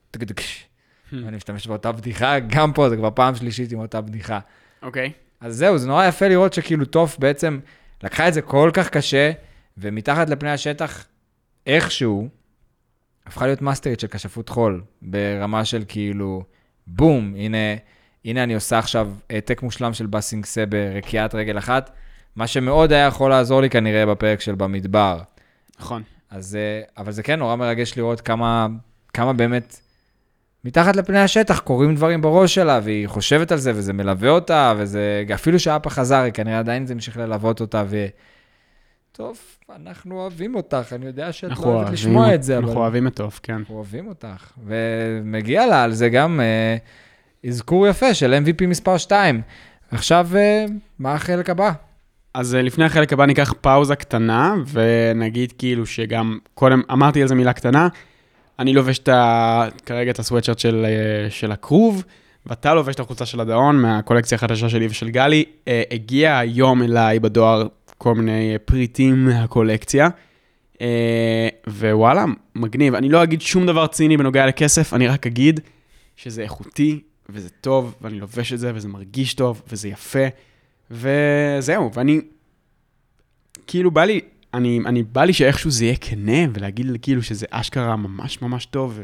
טק-טק-ש. 1.16 1.28
אני 1.28 1.36
משתמש 1.36 1.66
באותה 1.66 1.92
בדיחה, 1.92 2.38
גם 2.38 2.72
פה, 2.72 2.88
זה 2.88 2.96
כבר 2.96 3.10
פעם 3.14 3.34
שלישית 3.34 3.72
עם 3.72 3.78
אותה 3.78 4.00
בדיחה. 4.00 4.38
אוקיי. 4.82 5.12
אז 5.40 5.56
זהו, 5.56 5.78
זה 5.78 5.88
נורא 5.88 6.06
יפה 6.06 6.28
לראות 6.28 6.52
שכאילו 6.52 6.84
טוף 6.84 7.18
בעצם 7.18 7.58
לקחה 8.02 8.28
את 8.28 8.34
זה 8.34 8.42
כל 8.42 8.70
כך 8.74 8.88
קשה, 8.90 9.32
ומתחת 9.78 10.30
לפני 10.30 10.50
השטח, 10.50 11.06
איכשהו, 11.66 12.28
הפכה 13.26 13.46
להיות 13.46 13.62
מאסטרית 13.62 14.00
של 14.00 14.06
כשפות 14.10 14.48
חול, 14.48 14.82
ברמה 15.02 15.64
של 15.64 15.84
כאילו, 15.88 16.42
בום, 16.86 17.34
הנה, 17.36 17.56
הנה 18.24 18.42
אני 18.42 18.54
עושה 18.54 18.78
עכשיו 18.78 19.10
העתק 19.30 19.62
מושלם 19.62 19.94
של 19.94 20.06
בסינגסה 20.06 20.66
ברקיעת 20.66 21.34
רגל 21.34 21.58
אחת, 21.58 21.90
מה 22.36 22.46
שמאוד 22.46 22.92
היה 22.92 23.06
יכול 23.06 23.30
לעזור 23.30 23.60
לי 23.60 23.70
כנראה 23.70 24.06
בפרק 24.06 24.40
של 24.40 24.54
במדבר. 24.54 25.20
נכון. 25.80 26.02
אז, 26.30 26.56
אה, 26.56 26.82
אבל 27.02 27.12
זה 27.12 27.22
כן 27.22 27.38
נורא 27.38 27.56
מרגש 27.56 27.96
לראות 27.96 28.20
כמה, 28.20 28.66
כמה 29.14 29.32
באמת 29.32 29.80
מתחת 30.66 30.96
לפני 30.96 31.18
השטח 31.18 31.58
קורים 31.58 31.94
דברים 31.94 32.20
בראש 32.20 32.54
שלה, 32.54 32.80
והיא 32.82 33.08
חושבת 33.08 33.52
על 33.52 33.58
זה, 33.58 33.72
וזה 33.74 33.92
מלווה 33.92 34.30
אותה, 34.30 34.74
וזה, 34.76 35.24
אפילו 35.34 35.58
שאפה 35.58 35.90
חזר, 35.90 36.20
היא 36.20 36.32
כנראה 36.32 36.58
עדיין 36.58 36.86
זה 36.86 36.92
המשיך 36.92 37.16
ללוות 37.16 37.60
אותה, 37.60 37.84
ו... 37.88 38.06
טוב, 39.12 39.38
אנחנו 39.76 40.20
אוהבים 40.20 40.54
אותך, 40.54 40.92
אני 40.92 41.06
יודע 41.06 41.32
שאת 41.32 41.44
לא 41.44 41.48
אנחנו 41.48 41.72
אוהבת 41.72 41.92
לשמוע 41.92 42.34
את 42.34 42.42
זה, 42.42 42.58
אבל 42.58 42.66
אנחנו 42.66 42.80
אוהבים 42.80 43.06
את 43.06 43.14
טוב, 43.14 43.40
כן. 43.42 43.52
אנחנו 43.52 43.74
אוהבים 43.74 44.06
אותך. 44.06 44.52
ומגיע 44.66 45.66
לה 45.66 45.84
על 45.84 45.92
זה 45.92 46.08
גם 46.08 46.40
אה, 46.40 46.76
אזכור 47.48 47.86
יפה 47.86 48.14
של 48.14 48.38
MVP 48.44 48.66
מספר 48.66 48.98
2. 48.98 49.42
עכשיו, 49.90 50.28
אה, 50.36 50.64
מה 50.98 51.14
החלק 51.14 51.50
הבא? 51.50 51.72
אז 52.34 52.54
אה, 52.54 52.62
לפני 52.62 52.84
החלק 52.84 53.12
הבא 53.12 53.26
ניקח 53.26 53.54
פאוזה 53.60 53.96
קטנה, 53.96 54.54
ונגיד 54.72 55.52
כאילו 55.58 55.86
שגם, 55.86 56.38
קודם 56.54 56.82
אמרתי 56.92 57.22
על 57.22 57.28
זה 57.28 57.34
מילה 57.34 57.52
קטנה, 57.52 57.88
אני 58.58 58.72
לובש 58.72 58.98
את 58.98 59.08
ה... 59.08 59.68
כרגע 59.86 60.10
את 60.10 60.18
הסוואטשרט 60.18 60.58
של, 60.58 60.86
אה, 60.88 61.30
של 61.30 61.52
הכרוב, 61.52 62.04
ואתה 62.46 62.74
לובש 62.74 62.94
את 62.94 63.00
החולצה 63.00 63.26
של 63.26 63.40
הדאון 63.40 63.76
מהקולקציה 63.76 64.36
החדשה 64.36 64.68
שלי 64.68 64.86
ושל 64.86 65.08
גלי. 65.10 65.44
אה, 65.68 65.82
הגיע 65.90 66.38
היום 66.38 66.82
אליי 66.82 67.18
בדואר 67.18 67.66
כל 67.98 68.14
מיני 68.14 68.52
אה, 68.52 68.58
פריטים 68.58 69.24
מהקולקציה, 69.24 70.08
ווואלה, 71.66 72.24
מגניב. 72.54 72.94
אני 72.94 73.08
לא 73.08 73.22
אגיד 73.22 73.40
שום 73.40 73.66
דבר 73.66 73.86
ציני 73.86 74.16
בנוגע 74.16 74.46
לכסף, 74.46 74.94
אני 74.94 75.08
רק 75.08 75.26
אגיד 75.26 75.60
שזה 76.16 76.42
איכותי, 76.42 77.00
וזה 77.28 77.48
טוב, 77.48 77.94
ואני 78.00 78.20
לובש 78.20 78.52
את 78.52 78.58
זה, 78.58 78.72
וזה 78.74 78.88
מרגיש 78.88 79.34
טוב, 79.34 79.62
וזה 79.68 79.88
יפה. 79.88 80.26
וזהו, 80.90 81.90
ואני, 81.94 82.20
כאילו 83.66 83.90
בא 83.90 84.04
לי, 84.04 84.20
אני, 84.54 84.80
אני 84.86 85.02
בא 85.02 85.24
לי 85.24 85.32
שאיכשהו 85.32 85.70
זה 85.70 85.84
יהיה 85.84 85.96
כנה, 86.00 86.38
ולהגיד 86.54 86.86
כאילו 87.02 87.22
שזה 87.22 87.46
אשכרה 87.50 87.96
ממש 87.96 88.42
ממש 88.42 88.66
טוב. 88.66 89.00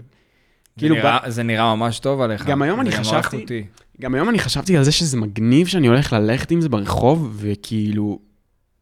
כאילו, 0.79 0.95
נראה, 0.95 1.19
זה 1.27 1.43
נראה 1.43 1.75
ממש 1.77 1.99
טוב 1.99 2.21
עליך. 2.21 2.47
גם 2.47 2.63
היום 2.63 2.81
אני 2.81 2.93
חשבתי-. 2.93 3.65
גם 4.01 4.15
היום 4.15 4.29
אני 4.29 4.39
חשבתי 4.39 4.77
על 4.77 4.85
זה 4.85 4.93
שזה 4.93 5.17
מגניב 5.17 5.67
שאני 5.67 5.87
הולך 5.87 6.13
ללכת 6.13 6.51
עם 6.51 6.61
זה 6.61 6.69
ברחוב, 6.69 7.37
וכאילו, 7.41 8.19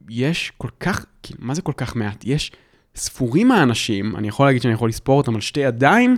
יש 0.09 0.53
כל 0.59 0.68
כך, 0.81 1.05
כאילו, 1.23 1.40
מה 1.42 1.55
זה 1.55 1.62
כל 1.62 1.73
כך 1.77 1.96
מעט? 1.96 2.25
יש 2.25 2.53
ספורים 2.96 3.53
האנשים, 3.53 4.16
אני 4.16 4.29
יכול 4.29 4.46
להגיד 4.46 4.62
שאני 4.62 4.75
יכול 4.75 4.88
לספור 4.88 5.18
אותם 5.18 5.35
על 5.35 5.40
שתי 5.40 5.61
ידיים, 5.61 6.16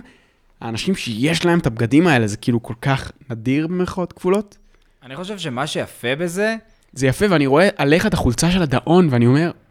האנשים 0.61 0.95
שיש 0.95 1.45
להם 1.45 1.59
את 1.59 1.65
הבגדים 1.65 2.07
האלה, 2.07 2.27
זה 2.27 2.37
כאילו 2.37 2.63
כל 2.63 2.73
כך 2.81 3.11
נדיר 3.29 3.67
במרכאות 3.67 4.13
כפולות. 4.13 4.57
אני 5.03 5.15
חושב 5.15 5.37
שמה 5.37 5.67
שיפה 5.67 6.15
בזה, 6.15 6.55
זה 6.93 7.07
יפה, 7.07 7.25
ואני 7.29 7.47
רואה 7.47 7.69
עליך 7.77 8.05
את 8.05 8.13
החולצה 8.13 8.51
של 8.51 8.61
הדאון, 8.61 9.07
ואני 9.11 9.25
אומר, 9.25 9.51
"Mm, 9.51 9.62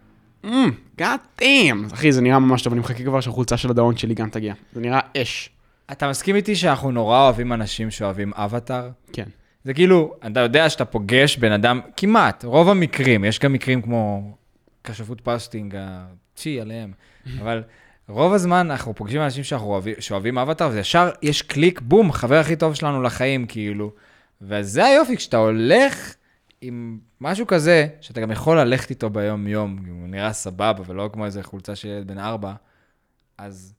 God 1.00 1.40
damn, 1.40 1.94
אחי, 1.94 2.12
זה 2.12 2.20
נראה 2.20 2.38
ממש 2.38 2.62
טוב, 2.62 2.72
אני 2.72 2.81
מחכה 2.81 3.05
כבר 3.05 3.20
שהחולצה 3.20 3.57
של 3.57 3.70
הדאון 3.70 3.96
שלי 3.96 4.14
גם 4.14 4.31
תגיע. 4.31 4.55
זה 4.72 4.81
נראה 4.81 5.00
אש. 5.16 5.50
אתה 5.92 6.11
מסכים 6.11 6.37
איתי 6.37 6.57
שאנחנו 6.57 6.90
נורא 6.90 7.24
אוהבים 7.24 7.52
אנשים 7.52 7.90
שאוהבים 7.90 8.33
אבטאר? 8.35 8.90
כן. 9.12 9.24
זה 9.64 9.74
כאילו, 9.74 10.14
אתה 10.26 10.40
יודע 10.40 10.70
שאתה 10.70 10.85
פוגש 10.85 11.37
בן 11.37 11.52
אדם, 11.52 11.81
כמעט, 11.96 12.44
רוב 12.44 12.68
המקרים, 12.68 13.24
יש 13.24 13.38
גם 13.38 13.52
מקרים 13.52 13.83
כמו 13.83 14.33
כשפות 14.85 15.20
פסטינג, 15.20 15.76
הצ'י 15.78 16.61
עליהם, 16.61 16.92
אבל 17.40 17.62
רוב 18.09 18.33
הזמן 18.33 18.70
אנחנו 18.70 18.94
פוגשים 18.94 19.20
אנשים 19.20 19.44
שאנחנו 19.44 19.66
אוהבים, 19.66 19.94
שאוהבים 19.98 20.38
אבטאר, 20.38 20.70
וישר 20.72 21.11
יש 21.22 21.42
קליק, 21.42 21.81
בום, 21.81 22.12
חבר 22.12 22.37
הכי 22.37 22.57
טוב 22.57 22.74
שלנו 22.74 23.02
לחיים, 23.02 23.46
כאילו. 23.46 23.92
וזה 24.42 24.85
היופי, 24.85 25.16
כשאתה 25.16 25.37
הולך 25.37 26.14
עם 26.62 26.98
משהו 27.20 27.46
כזה, 27.46 27.87
שאתה 28.01 28.20
גם 28.20 28.31
יכול 28.31 28.61
ללכת 28.61 28.90
איתו 28.90 29.11
ביום-יום, 29.11 29.79
הוא 29.88 30.09
נראה 30.09 30.33
סבבה, 30.33 30.83
ולא 30.87 31.11
כמו 31.12 31.25
איזה 31.25 31.42
חולצה 31.42 31.77
של 31.77 31.88
ילד 31.88 32.07
בן 32.07 32.18
ארבע, 32.18 32.53
אז 33.38 33.75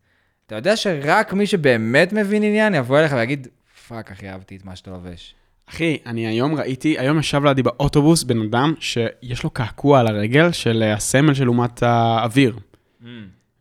אתה 0.46 0.56
יודע 0.56 0.76
שרק 0.76 1.34
מי 1.34 1.48
שבאמת 1.48 2.14
מבין 2.14 2.44
עניין 2.44 2.76
יבוא 2.76 3.00
אליך 3.00 3.14
ויגיד, 3.14 3.48
fuck, 3.88 4.12
אחי, 4.12 4.30
אהבתי 4.30 4.56
את 4.56 4.66
מה 4.66 4.76
שאתה 4.76 4.92
לובש. 4.92 5.36
אחי, 5.70 5.98
אני 6.06 6.28
היום 6.28 6.56
ראיתי, 6.56 7.00
היום 7.00 7.20
ישב 7.20 7.46
לידי 7.46 7.64
באוטובוס 7.64 8.24
בן 8.24 8.42
אדם 8.42 8.74
שיש 8.80 9.44
לו 9.44 9.50
קעקוע 9.50 10.00
על 10.00 10.08
הרגל 10.08 10.52
של 10.52 10.84
אה, 10.84 10.94
הסמל 10.94 11.34
של 11.34 11.50
אומת 11.50 11.84
האוויר. 11.84 12.58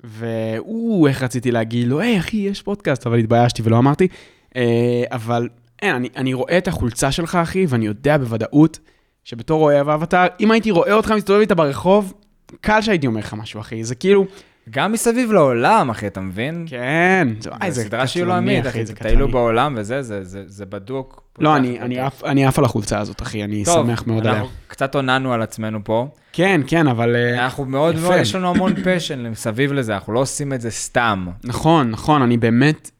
והוא, 0.05 1.09
איך 1.09 1.23
רציתי 1.23 1.51
להגיד 1.51 1.89
לו, 1.89 2.01
היי 2.01 2.19
אחי, 2.19 2.37
יש 2.37 2.63
פודקאסט, 2.63 3.07
אבל 3.07 3.19
התביישתי 3.19 3.63
ולא 3.63 3.79
אמרתי. 3.79 4.09
אה, 4.57 5.03
אבל 5.11 5.49
אין, 5.83 5.95
אני, 5.95 6.09
אני 6.17 6.35
רואה 6.35 6.59
את 6.59 6.69
החולצה 6.69 7.13
שלך, 7.13 7.35
אחי, 7.35 7.67
ואני 7.69 7.87
יודע 7.87 8.19
בוודאות 8.19 8.79
שבתור 9.25 9.63
אוהב 9.63 9.89
אבטאר, 9.89 10.27
אם 10.41 10.51
הייתי 10.51 10.71
רואה 10.71 10.93
אותך 10.93 11.11
מסתובב 11.11 11.41
איתה 11.41 11.55
ברחוב, 11.55 12.13
קל 12.61 12.81
שהייתי 12.83 13.07
אומר 13.07 13.21
לך 13.21 13.35
משהו, 13.35 13.61
אחי. 13.61 13.85
זה 13.85 13.95
כאילו, 13.95 14.27
גם 14.71 14.93
מסביב 14.93 15.33
לעולם, 15.33 15.91
אחי, 15.91 16.07
אתה 16.07 16.21
מבין? 16.21 16.67
כן, 16.69 17.29
זה, 17.39 17.51
זה 17.51 17.51
וואי, 17.51 17.71
זה 17.73 17.83
סדרה 17.85 18.07
שהיא 18.07 18.25
לא 18.25 18.39
אמיתית, 18.39 18.67
אחי, 18.67 18.87
זה 18.87 18.95
טיילו. 18.95 19.29
בעולם 19.29 19.75
וזה, 19.79 20.03
זה- 20.03 20.25
זה 20.25 20.43
זה 20.47 20.67
בדוק. 20.67 21.23
לא, 21.39 21.57
אני. 21.57 21.81
אני 21.81 21.99
עף- 22.01 22.25
אני 22.25 22.47
עף 22.47 22.59
על 22.59 22.65
החולצה 22.65 22.99
הזאת, 22.99 23.23
אחי, 23.23 23.45
אני 23.45 23.65
טוב, 23.65 23.87
שמח 23.87 24.07
מאוד 24.07 24.27
עליה. 24.27 24.41
אנחנו 24.41 24.57
קצת 24.69 24.95
עוננו 24.95 25.33
על 25.33 25.43
עצמנו 25.43 25.81
פה. 25.85 26.09
כן, 26.33 26.61
כן, 26.67 26.87
אבל... 26.87 27.17
אה, 27.17 27.45
אנחנו 27.45 27.65
מאוד 27.65 27.95
יפה. 27.95 28.09
מאוד, 28.09 28.21
יש 28.21 28.35
לנו 28.35 28.49
המון 28.51 28.73
פשן 28.85 29.27
מסביב 29.27 29.73
לזה, 29.73 29.95
אנחנו 29.95 30.13
לא 30.13 30.21
עושים 30.21 30.53
את 30.53 30.61
זה 30.61 30.71
סתם. 30.71 31.27
נכון, 31.45 31.91
נכון, 31.91 32.23
אני 32.23 32.37
באמת, 32.37 32.91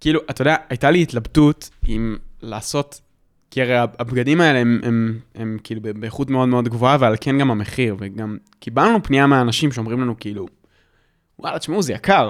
כאילו, 0.00 0.20
אתה 0.30 0.42
יודע, 0.42 0.56
הייתה 0.70 0.90
לי 0.90 1.02
התלבטות 1.02 1.70
אם 1.88 2.16
לעשות, 2.42 3.00
כי 3.50 3.62
הרי 3.62 3.78
הבגדים 3.78 4.40
האלה 4.40 4.58
הם, 4.58 4.80
הם, 4.82 5.18
הם 5.34 5.58
כאילו 5.64 5.80
באיכות 5.80 6.30
מאוד 6.30 6.48
מאוד 6.48 6.68
גבוהה, 6.68 6.96
ועל 7.00 7.14
כן 7.20 7.38
גם 7.38 7.50
המחיר, 7.50 7.96
וגם 7.98 8.36
קיבלנו 8.60 9.02
פנייה 9.02 9.26
מהאנשים 9.26 9.72
שאומרים 9.72 10.00
לנו, 10.00 10.14
כאילו, 10.20 10.46
וואלה, 11.38 11.58
תשמעו, 11.58 11.82
זה 11.82 11.92
יקר. 11.92 12.28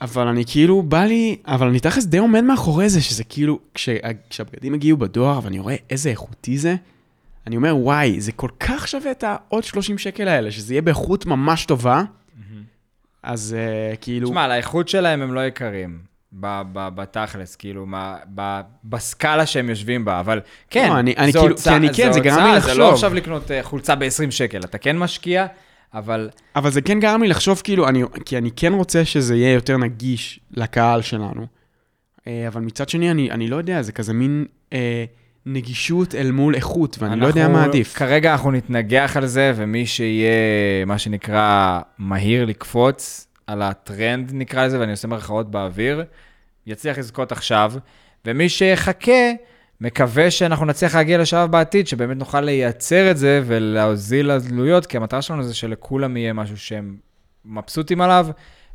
אבל 0.00 0.26
אני 0.26 0.44
כאילו, 0.46 0.82
בא 0.82 1.04
לי, 1.04 1.36
אבל 1.46 1.68
אני 1.68 1.80
תכלס 1.80 2.04
די 2.04 2.18
עומד 2.18 2.40
מאחורי 2.40 2.88
זה, 2.88 3.00
שזה 3.00 3.24
כאילו, 3.24 3.58
כשה, 3.74 3.96
כשהבגדים 4.30 4.74
הגיעו 4.74 4.96
בדואר, 4.98 5.40
ואני 5.42 5.58
רואה 5.58 5.76
איזה 5.90 6.10
איכותי 6.10 6.58
זה, 6.58 6.76
אני 7.46 7.56
אומר, 7.56 7.76
וואי, 7.76 8.20
זה 8.20 8.32
כל 8.32 8.48
כך 8.60 8.88
שווה 8.88 9.10
את 9.10 9.24
העוד 9.24 9.64
30 9.64 9.98
שקל 9.98 10.28
האלה, 10.28 10.50
שזה 10.50 10.74
יהיה 10.74 10.82
באיכות 10.82 11.26
ממש 11.26 11.66
טובה. 11.66 12.02
אז 13.22 13.56
uh, 13.56 13.96
כאילו... 13.96 14.28
תשמע, 14.28 14.44
על 14.44 14.50
האיכות 14.50 14.88
שלהם 14.88 15.22
הם 15.22 15.34
לא 15.34 15.46
יקרים. 15.46 16.11
בתכלס, 16.34 17.56
כאילו, 17.56 17.86
מה, 17.86 18.16
ב- 18.34 18.60
בסקאלה 18.84 19.46
שהם 19.46 19.68
יושבים 19.68 20.04
בה, 20.04 20.20
אבל 20.20 20.40
כן, 20.70 20.88
לא, 20.88 20.98
אני- 20.98 21.14
אני 21.18 21.32
זו 21.32 21.38
כאילו- 21.40 21.52
הוצאה- 21.54 21.72
כי 21.72 21.78
אני 21.78 21.94
כן, 21.94 22.12
זה 22.12 22.20
גרם 22.20 22.36
לי 22.36 22.42
הוצאה, 22.42 22.60
זה 22.60 22.66
לחשוב. 22.66 22.78
לא 22.80 22.92
עכשיו 22.92 23.14
לקנות 23.14 23.50
אה, 23.50 23.62
חולצה 23.62 23.94
ב-20 23.94 24.06
שקל, 24.30 24.60
אתה 24.64 24.78
כן 24.78 24.98
משקיע, 24.98 25.46
אבל 25.94 26.30
אבל 26.56 26.70
זה 26.70 26.80
כן 26.80 27.00
גרם 27.00 27.22
לי 27.22 27.28
לחשוב, 27.28 27.60
כאילו, 27.64 27.88
אני, 27.88 28.02
כי 28.24 28.38
אני 28.38 28.50
כן 28.56 28.72
רוצה 28.72 29.04
שזה 29.04 29.36
יהיה 29.36 29.52
יותר 29.52 29.76
נגיש 29.76 30.40
לקהל 30.50 31.02
שלנו. 31.02 31.46
אה, 32.26 32.44
אבל 32.48 32.60
מצד 32.60 32.88
שני, 32.88 33.10
אני, 33.10 33.30
אני 33.30 33.48
לא 33.48 33.56
יודע, 33.56 33.82
זה 33.82 33.92
כזה 33.92 34.12
מין 34.12 34.44
אה, 34.72 35.04
נגישות 35.46 36.14
אל 36.14 36.30
מול 36.30 36.54
איכות, 36.54 36.96
ואני 37.00 37.20
לא 37.20 37.26
יודע 37.26 37.42
אנחנו- 37.42 37.56
מה 37.58 37.64
עדיף. 37.64 37.94
כרגע 37.96 38.32
אנחנו 38.32 38.50
נתנגח 38.50 39.16
על 39.16 39.26
זה, 39.26 39.52
ומי 39.56 39.86
שיהיה, 39.86 40.30
מה 40.86 40.98
שנקרא, 40.98 41.80
מהיר 41.98 42.44
לקפוץ 42.44 43.26
על 43.46 43.62
הטרנד, 43.62 44.30
נקרא 44.34 44.66
לזה, 44.66 44.80
ואני 44.80 44.90
עושה 44.90 45.08
מרכאות 45.08 45.50
באוויר, 45.50 46.04
יצליח 46.66 46.98
לזכות 46.98 47.32
עכשיו, 47.32 47.72
ומי 48.24 48.48
שיחכה, 48.48 49.32
מקווה 49.80 50.30
שאנחנו 50.30 50.66
נצליח 50.66 50.94
להגיע 50.94 51.18
לשלב 51.18 51.50
בעתיד, 51.50 51.86
שבאמת 51.86 52.16
נוכל 52.16 52.40
לייצר 52.40 53.10
את 53.10 53.16
זה 53.16 53.42
ולהוזיל 53.46 54.30
עלויות, 54.30 54.86
כי 54.86 54.96
המטרה 54.96 55.22
שלנו 55.22 55.42
זה 55.42 55.54
שלכולם 55.54 56.16
יהיה 56.16 56.32
משהו 56.32 56.56
שהם 56.56 56.96
מבסוטים 57.44 58.00
עליו, 58.00 58.26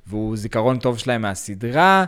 והוא 0.08 0.38
זיכרון 0.38 0.80
טוב 0.80 0.98
שלהם 0.98 1.22
מהסדרה. 1.22 2.06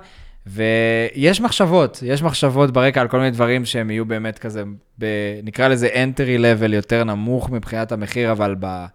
ויש 0.48 1.42
מחשבות, 1.42 2.04
יש 2.06 2.24
מחשבות 2.24 2.72
ברקע 2.72 3.02
על 3.02 3.08
כל 3.08 3.18
מיני 3.18 3.32
דברים 3.32 3.66
שהם 3.66 3.92
יהיו 3.92 4.06
באמת 4.06 4.40
כזה, 4.40 4.64
ב, 5.00 5.06
נקרא 5.44 5.68
לזה 5.68 5.88
entry 5.88 6.40
level 6.40 6.74
יותר 6.74 7.04
נמוך 7.04 7.50
מבחינת 7.50 7.92
המחיר, 7.92 8.32
אבל 8.32 8.56
ב, 8.60 8.86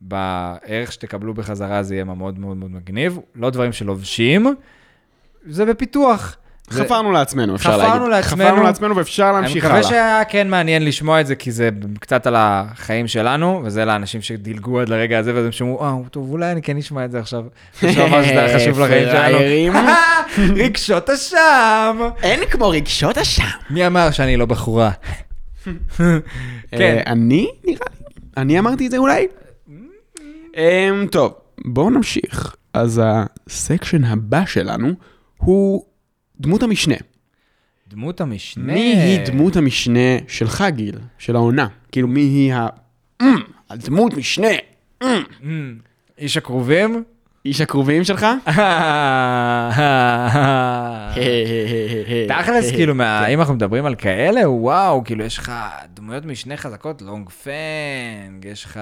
בערך 0.00 0.92
שתקבלו 0.92 1.34
בחזרה 1.34 1.82
זה 1.82 1.94
יהיה 1.94 2.04
מאוד 2.04 2.38
מאוד 2.38 2.56
מאוד 2.56 2.70
מגניב. 2.70 3.18
לא 3.36 3.50
דברים 3.50 3.72
שלובשים, 3.72 4.54
זה 5.46 5.64
בפיתוח. 5.64 6.36
זה- 6.70 6.84
חפרנו 6.84 7.12
לעצמנו, 7.12 7.54
אפשר 7.56 7.72
חפרנו 7.72 8.08
להגיד. 8.08 8.24
לעצמנו. 8.24 8.44
חפרנו 8.48 8.62
לעצמנו 8.62 8.96
ואפשר 8.96 9.30
אני 9.30 9.40
להמשיך 9.40 9.64
מקווה 9.64 9.78
הלאה. 9.78 9.88
שהיה 9.88 10.24
כן 10.28 10.48
מעניין 10.48 10.84
לשמוע 10.84 11.20
את 11.20 11.26
זה, 11.26 11.34
כי 11.34 11.50
זה 11.52 11.68
קצת 12.00 12.26
על 12.26 12.34
החיים 12.38 13.06
שלנו, 13.08 13.60
וזה 13.64 13.84
לאנשים 13.84 14.22
שדילגו 14.22 14.80
עד 14.80 14.88
לרגע 14.88 15.18
הזה, 15.18 15.34
ואז 15.34 15.44
הם 15.44 15.52
שמעו, 15.52 15.84
אה, 15.84 16.08
טוב, 16.10 16.30
אולי 16.30 16.52
אני 16.52 16.62
כן 16.62 16.76
אשמע 16.76 17.04
את 17.04 17.10
זה 17.10 17.18
עכשיו. 17.18 17.44
חשוב 17.80 18.06
מה 18.10 18.24
שזה 18.24 18.44
היה 18.46 18.58
חשוב 18.58 18.80
לחיים 18.80 19.08
שלנו. 19.08 19.38
רגשות 20.64 21.10
אשם. 21.10 21.98
אין 22.22 22.40
כמו 22.50 22.68
רגשות 22.68 23.18
אשם. 23.18 23.42
מי 23.70 23.86
אמר 23.86 24.10
שאני 24.10 24.36
לא 24.36 24.46
בחורה? 24.46 24.90
כן. 25.96 26.14
אה, 26.72 27.02
אני? 27.06 27.48
נראה 27.64 27.78
לי. 27.98 28.04
אני 28.36 28.58
אמרתי 28.58 28.86
את 28.86 28.90
זה 28.90 28.96
אולי? 28.98 29.26
אמ, 30.56 31.06
טוב, 31.10 31.34
בואו 31.64 31.90
נמשיך. 31.90 32.54
אז 32.72 33.00
הסקשן 33.04 34.04
הבא 34.04 34.44
שלנו 34.46 34.88
הוא 35.36 35.84
דמות 36.40 36.62
המשנה. 36.62 36.94
דמות 37.88 38.20
המשנה. 38.20 38.72
מי 38.72 38.80
היא 38.80 39.20
דמות 39.26 39.56
המשנה 39.56 40.00
שלך, 40.28 40.64
גיל? 40.68 40.98
של 41.18 41.36
העונה? 41.36 41.66
כאילו, 41.92 42.08
מי 42.08 42.20
היא 42.20 42.54
ה... 42.54 42.66
אמ, 43.22 43.26
הדמות 43.70 44.14
משנה. 44.14 44.48
אמ. 45.02 45.08
אמ, 45.42 45.76
איש 46.18 46.36
הכרובים? 46.36 47.04
איש 47.44 47.60
הקרובים 47.60 48.04
שלך? 48.04 48.26
תכלס, 52.28 52.70
כאילו, 52.76 52.94
מה- 52.94 53.26
אם 53.26 53.40
אנחנו 53.40 53.54
מדברים 53.54 53.86
על 53.86 53.94
כאלה, 53.94 54.50
וואו, 54.50 55.04
כאילו, 55.04 55.24
יש 55.24 55.38
לך 55.38 55.52
דמויות 55.94 56.24
משנה 56.24 56.56
חזקות, 56.56 57.02
לונג 57.02 57.28
פנג, 57.30 58.44
יש 58.44 58.64
לך 58.64 58.80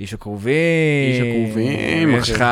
איש 0.00 0.14
הכרובים. 0.14 0.54
איש 1.12 1.20
הכרובים, 1.20 2.14
יש. 2.14 2.30
לך 2.30 2.44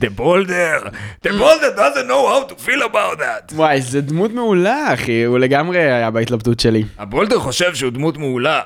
The 0.00 0.18
Boulder. 0.18 0.88
The 1.26 1.30
Boulder 1.30 1.76
doesn't 1.76 2.08
know 2.08 2.26
how 2.28 2.52
to 2.52 2.54
feel 2.66 2.82
about 2.92 3.18
that. 3.18 3.54
וואי, 3.54 3.82
זה 3.82 4.00
דמות 4.00 4.30
מעולה, 4.32 4.94
אחי. 4.94 5.24
הוא 5.24 5.38
לגמרי 5.38 5.78
היה 5.78 6.10
בהתלבטות 6.10 6.60
שלי. 6.60 6.84
הבולדר 6.98 7.38
חושב 7.38 7.74
שהוא 7.74 7.90
דמות 7.92 8.16
מעולה. 8.16 8.60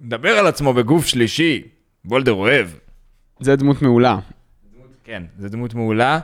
מדבר 0.00 0.38
על 0.38 0.46
עצמו 0.46 0.72
בגוף 0.72 1.06
שלישי. 1.06 1.62
בולדר 2.04 2.32
אוהב. 2.32 2.68
זה 3.40 3.56
דמות 3.56 3.82
מעולה. 3.82 4.18
כן, 5.04 5.22
זו 5.38 5.48
דמות 5.48 5.74
מעולה. 5.74 6.18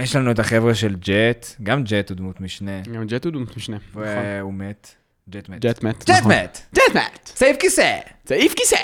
יש 0.00 0.16
לנו 0.16 0.30
את 0.30 0.38
החבר'ה 0.38 0.74
של 0.74 0.96
ג'ט, 1.00 1.46
גם 1.62 1.84
ג'ט 1.84 2.10
הוא 2.10 2.16
דמות 2.16 2.40
משנה, 2.40 2.80
גם 2.94 3.06
ג'ט 3.06 3.24
הוא 3.24 3.32
דמות 3.32 3.56
משנה. 3.56 3.76
נכון. 3.90 4.02
והוא 4.02 4.54
מת. 4.54 4.94
ג'ט 5.30 5.48
מת. 5.48 5.60
ג'ט 5.60 5.82
מת. 5.84 6.04
ג'ט 6.04 6.10
נכון. 6.10 6.32
מת! 6.32 6.60
ג'ט 6.74 6.96
מת! 6.96 7.30
סייב 7.36 7.56
כיסא! 7.56 7.98
סעיף 8.26 8.54
כיסא! 8.54 8.76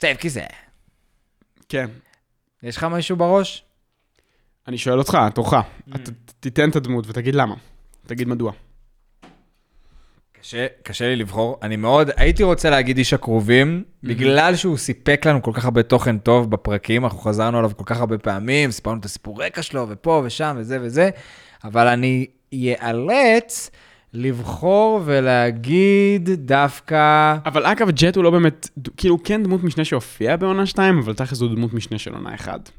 סייב 0.00 0.16
כיסא. 0.16 0.44
כן. 1.68 1.86
יש 2.62 2.76
לך 2.76 2.84
משהו 2.84 3.16
בראש? 3.16 3.64
אני 4.68 4.78
שואל 4.78 4.98
אותך, 4.98 5.18
תורך. 5.34 5.54
אתה 5.94 6.10
תיתן 6.40 6.70
את 6.70 6.76
הדמות 6.76 7.04
ותגיד 7.08 7.34
למה. 7.34 7.54
תגיד 8.06 8.28
מדוע. 8.28 8.52
קשה, 10.40 10.66
קשה 10.82 11.08
לי 11.08 11.16
לבחור. 11.16 11.58
אני 11.62 11.76
מאוד, 11.76 12.10
הייתי 12.16 12.42
רוצה 12.42 12.70
להגיד 12.70 12.98
איש 12.98 13.12
הכרובים, 13.12 13.84
בגלל 14.02 14.56
שהוא 14.56 14.76
סיפק 14.76 15.26
לנו 15.26 15.42
כל 15.42 15.50
כך 15.54 15.64
הרבה 15.64 15.82
תוכן 15.82 16.18
טוב 16.18 16.50
בפרקים, 16.50 17.04
אנחנו 17.04 17.18
חזרנו 17.18 17.58
עליו 17.58 17.70
כל 17.76 17.84
כך 17.86 18.00
הרבה 18.00 18.18
פעמים, 18.18 18.70
סיפרנו 18.70 19.00
את 19.00 19.04
הסיפור 19.04 19.42
רקע 19.42 19.62
שלו, 19.62 19.86
ופה 19.88 20.22
ושם 20.24 20.56
וזה 20.58 20.78
וזה, 20.80 21.10
אבל 21.64 21.86
אני 21.86 22.26
איאלץ 22.52 23.70
לבחור 24.16 25.00
ולהגיד 25.04 26.30
דווקא... 26.34 27.36
אבל 27.46 27.66
אגב, 27.66 27.90
ג'ט 27.90 28.16
הוא 28.16 28.24
לא 28.24 28.30
באמת, 28.30 28.68
כאילו, 28.96 29.14
הוא 29.14 29.20
כן 29.24 29.42
דמות 29.42 29.64
משנה 29.64 29.84
שהופיע 29.84 30.36
בעונה 30.36 30.66
2, 30.66 30.98
אבל 30.98 31.14
תכלס 31.14 31.40
הוא 31.40 31.54
דמות 31.54 31.74
משנה 31.74 31.98
של 31.98 32.14
עונה 32.14 32.34
1. 32.34 32.70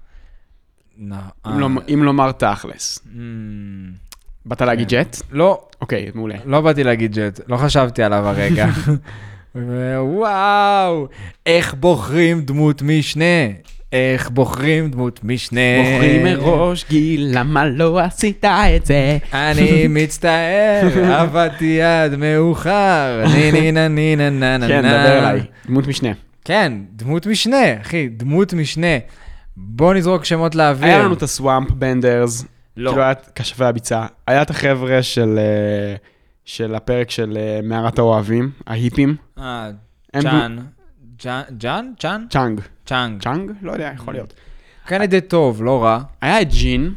לא, 1.00 1.16
אם 1.48 1.60
לא- 1.60 1.70
אם 1.94 2.04
לומר 2.04 2.32
תכלס. 2.32 3.00
Mm, 3.06 3.10
באת 4.46 4.62
להגיד 4.62 4.88
ג'ט? 4.90 5.18
לא, 5.32 5.68
אוקיי, 5.82 6.12
מעולה. 6.14 6.36
לא 6.46 6.62
באתי 6.62 6.84
להגיד 6.84 7.14
ג'ט, 7.20 7.40
לא 7.48 7.58
חשבתי 7.58 8.04
עליו 8.04 8.28
הרגע. 8.28 8.68
וואו, 10.00 11.08
איך 11.46 11.74
בוחרים 11.74 12.42
דמות 12.42 12.82
משנה? 12.82 13.24
איך 13.92 14.30
בוחרים 14.30 14.92
דמות 14.92 15.20
משנה? 15.24 15.60
בוחרים 15.78 16.24
מראש, 16.24 16.86
גיל, 16.90 17.28
למה 17.32 17.66
לא 17.66 18.00
עשית 18.00 18.46
את 18.46 18.86
זה? 18.86 19.18
אני 19.34 19.86
מצטער, 19.90 20.82
עבדתי 21.22 21.82
עד 21.82 22.16
מאוחר. 22.16 23.24
ני 23.34 23.52
ני 23.52 23.72
נה 23.72 24.30
נה 24.30 24.58
נה 24.58 24.68
כן, 24.68 24.82
דבר 24.82 25.20
אליי. 25.20 25.42
דמות 25.68 25.88
משנה. 25.88 26.10
כן, 26.46 26.74
דמות 26.92 27.28
משנה, 27.28 27.82
אחי, 27.82 28.10
דמות 28.10 28.54
משנה. 28.54 28.98
בוא 29.58 29.94
נזרוק 29.94 30.26
שמות 30.26 30.56
לאוויר. 30.56 30.90
היה 30.90 31.04
לנו 31.04 31.14
את 31.14 31.24
הסוואמפ 31.24 31.72
בנדרס. 31.72 32.46
לא. 32.78 32.90
כאילו 32.90 33.04
היה 33.04 33.12
את 33.12 33.32
כשפי 33.36 33.66
הביצה. 33.66 34.06
היה 34.28 34.42
את 34.42 34.50
החבר'ה 34.50 35.04
של... 35.04 35.40
אה, 35.40 35.96
של 36.46 36.76
הפרק 36.76 37.12
של 37.12 37.38
אה, 37.38 37.60
מערת 37.64 38.00
האוהבים, 38.00 38.52
ההיפים. 38.68 39.16
אה, 39.40 39.70
צ'אן. 40.22 40.58
ג'אן? 41.24 41.44
צ'אן? 42.00 42.26
צ'אנג. 42.30 42.62
צ'אנג. 42.86 43.22
צ'אנג? 43.22 43.52
לא 43.62 43.72
יודע, 43.72 43.92
יכול 43.96 44.14
להיות. 44.14 44.34
קנדידט 44.86 45.30
טוב, 45.30 45.64
לא 45.64 45.84
רע. 45.84 46.00
היה 46.22 46.42
את 46.42 46.50
ג'ין, 46.50 46.94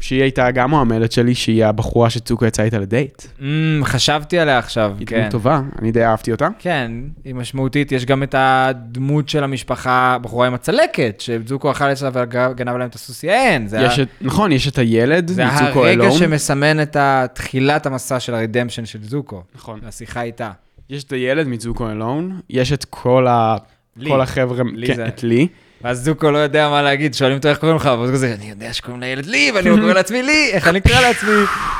שהיא 0.00 0.22
הייתה 0.22 0.50
גם 0.50 0.70
מועמדת 0.70 1.12
שלי, 1.12 1.34
שהיא 1.34 1.64
הבחורה 1.64 2.10
שצוקו 2.10 2.44
יצא 2.46 2.62
איתה 2.62 2.78
לדייט. 2.78 3.22
Mm, 3.22 3.42
חשבתי 3.84 4.38
עליה 4.38 4.58
עכשיו, 4.58 4.94
היא 4.98 5.06
כן. 5.06 5.18
דמות 5.18 5.30
טובה, 5.30 5.60
אני 5.78 5.92
די 5.92 6.04
אהבתי 6.04 6.32
אותה. 6.32 6.48
כן, 6.58 6.92
היא 7.24 7.34
משמעותית. 7.34 7.92
יש 7.92 8.04
גם 8.04 8.22
את 8.22 8.34
הדמות 8.38 9.28
של 9.28 9.44
המשפחה, 9.44 10.18
בחורה 10.22 10.46
עם 10.46 10.54
הצלקת, 10.54 11.20
שזוקו 11.20 11.70
אכל 11.70 11.92
אצלה 11.92 12.10
וגנב 12.12 12.76
להם 12.76 12.88
את 12.88 12.94
הסוסיאן. 12.94 13.66
זה, 13.66 13.80
יש 13.80 13.98
ה... 13.98 14.02
את, 14.02 14.08
נכון, 14.20 14.52
יש 14.52 14.68
את 14.68 14.78
הילד, 14.78 15.28
זה 15.28 15.46
הרגע. 15.46 16.10
שמסמן 16.10 16.82
את 16.82 16.96
תחילת 17.32 17.86
המסע 17.86 18.20
של 18.20 18.34
ה 18.34 18.38
redemption 18.38 18.84
של 18.84 19.04
זוקו. 19.04 19.42
נכון. 19.54 19.80
השיחה 19.86 20.22
איתה. 20.22 20.50
יש 20.90 21.04
את 21.04 21.12
הילד 21.12 21.46
מזוקו 21.48 21.90
אלון, 21.90 22.40
יש 22.50 22.72
את 22.72 22.84
כל 22.84 23.26
ה... 23.26 23.56
לי. 23.96 24.10
כל 24.10 24.20
החבר'ה, 24.20 24.64
לי 24.74 24.86
כן, 24.86 24.94
זה- 24.94 25.08
את 25.08 25.22
לי. 25.22 25.48
ואז 25.82 26.04
זוקו 26.04 26.30
לא 26.30 26.38
יודע 26.38 26.68
מה 26.68 26.82
להגיד, 26.82 27.14
שואלים 27.14 27.36
אותו 27.36 27.48
איך 27.48 27.58
קוראים 27.58 27.76
לך, 27.76 27.90
ואז 28.00 28.10
כזה, 28.10 28.34
אני 28.34 28.50
יודע 28.50 28.72
שקוראים 28.72 29.00
לילד 29.00 29.26
לי, 29.26 29.52
ואני 29.54 29.70
קורא 29.80 29.92
לעצמי 29.92 30.22
לי, 30.22 30.50
איך 30.52 30.68
אני 30.68 30.78
אקרא 30.78 31.00
לעצמי? 31.00 31.30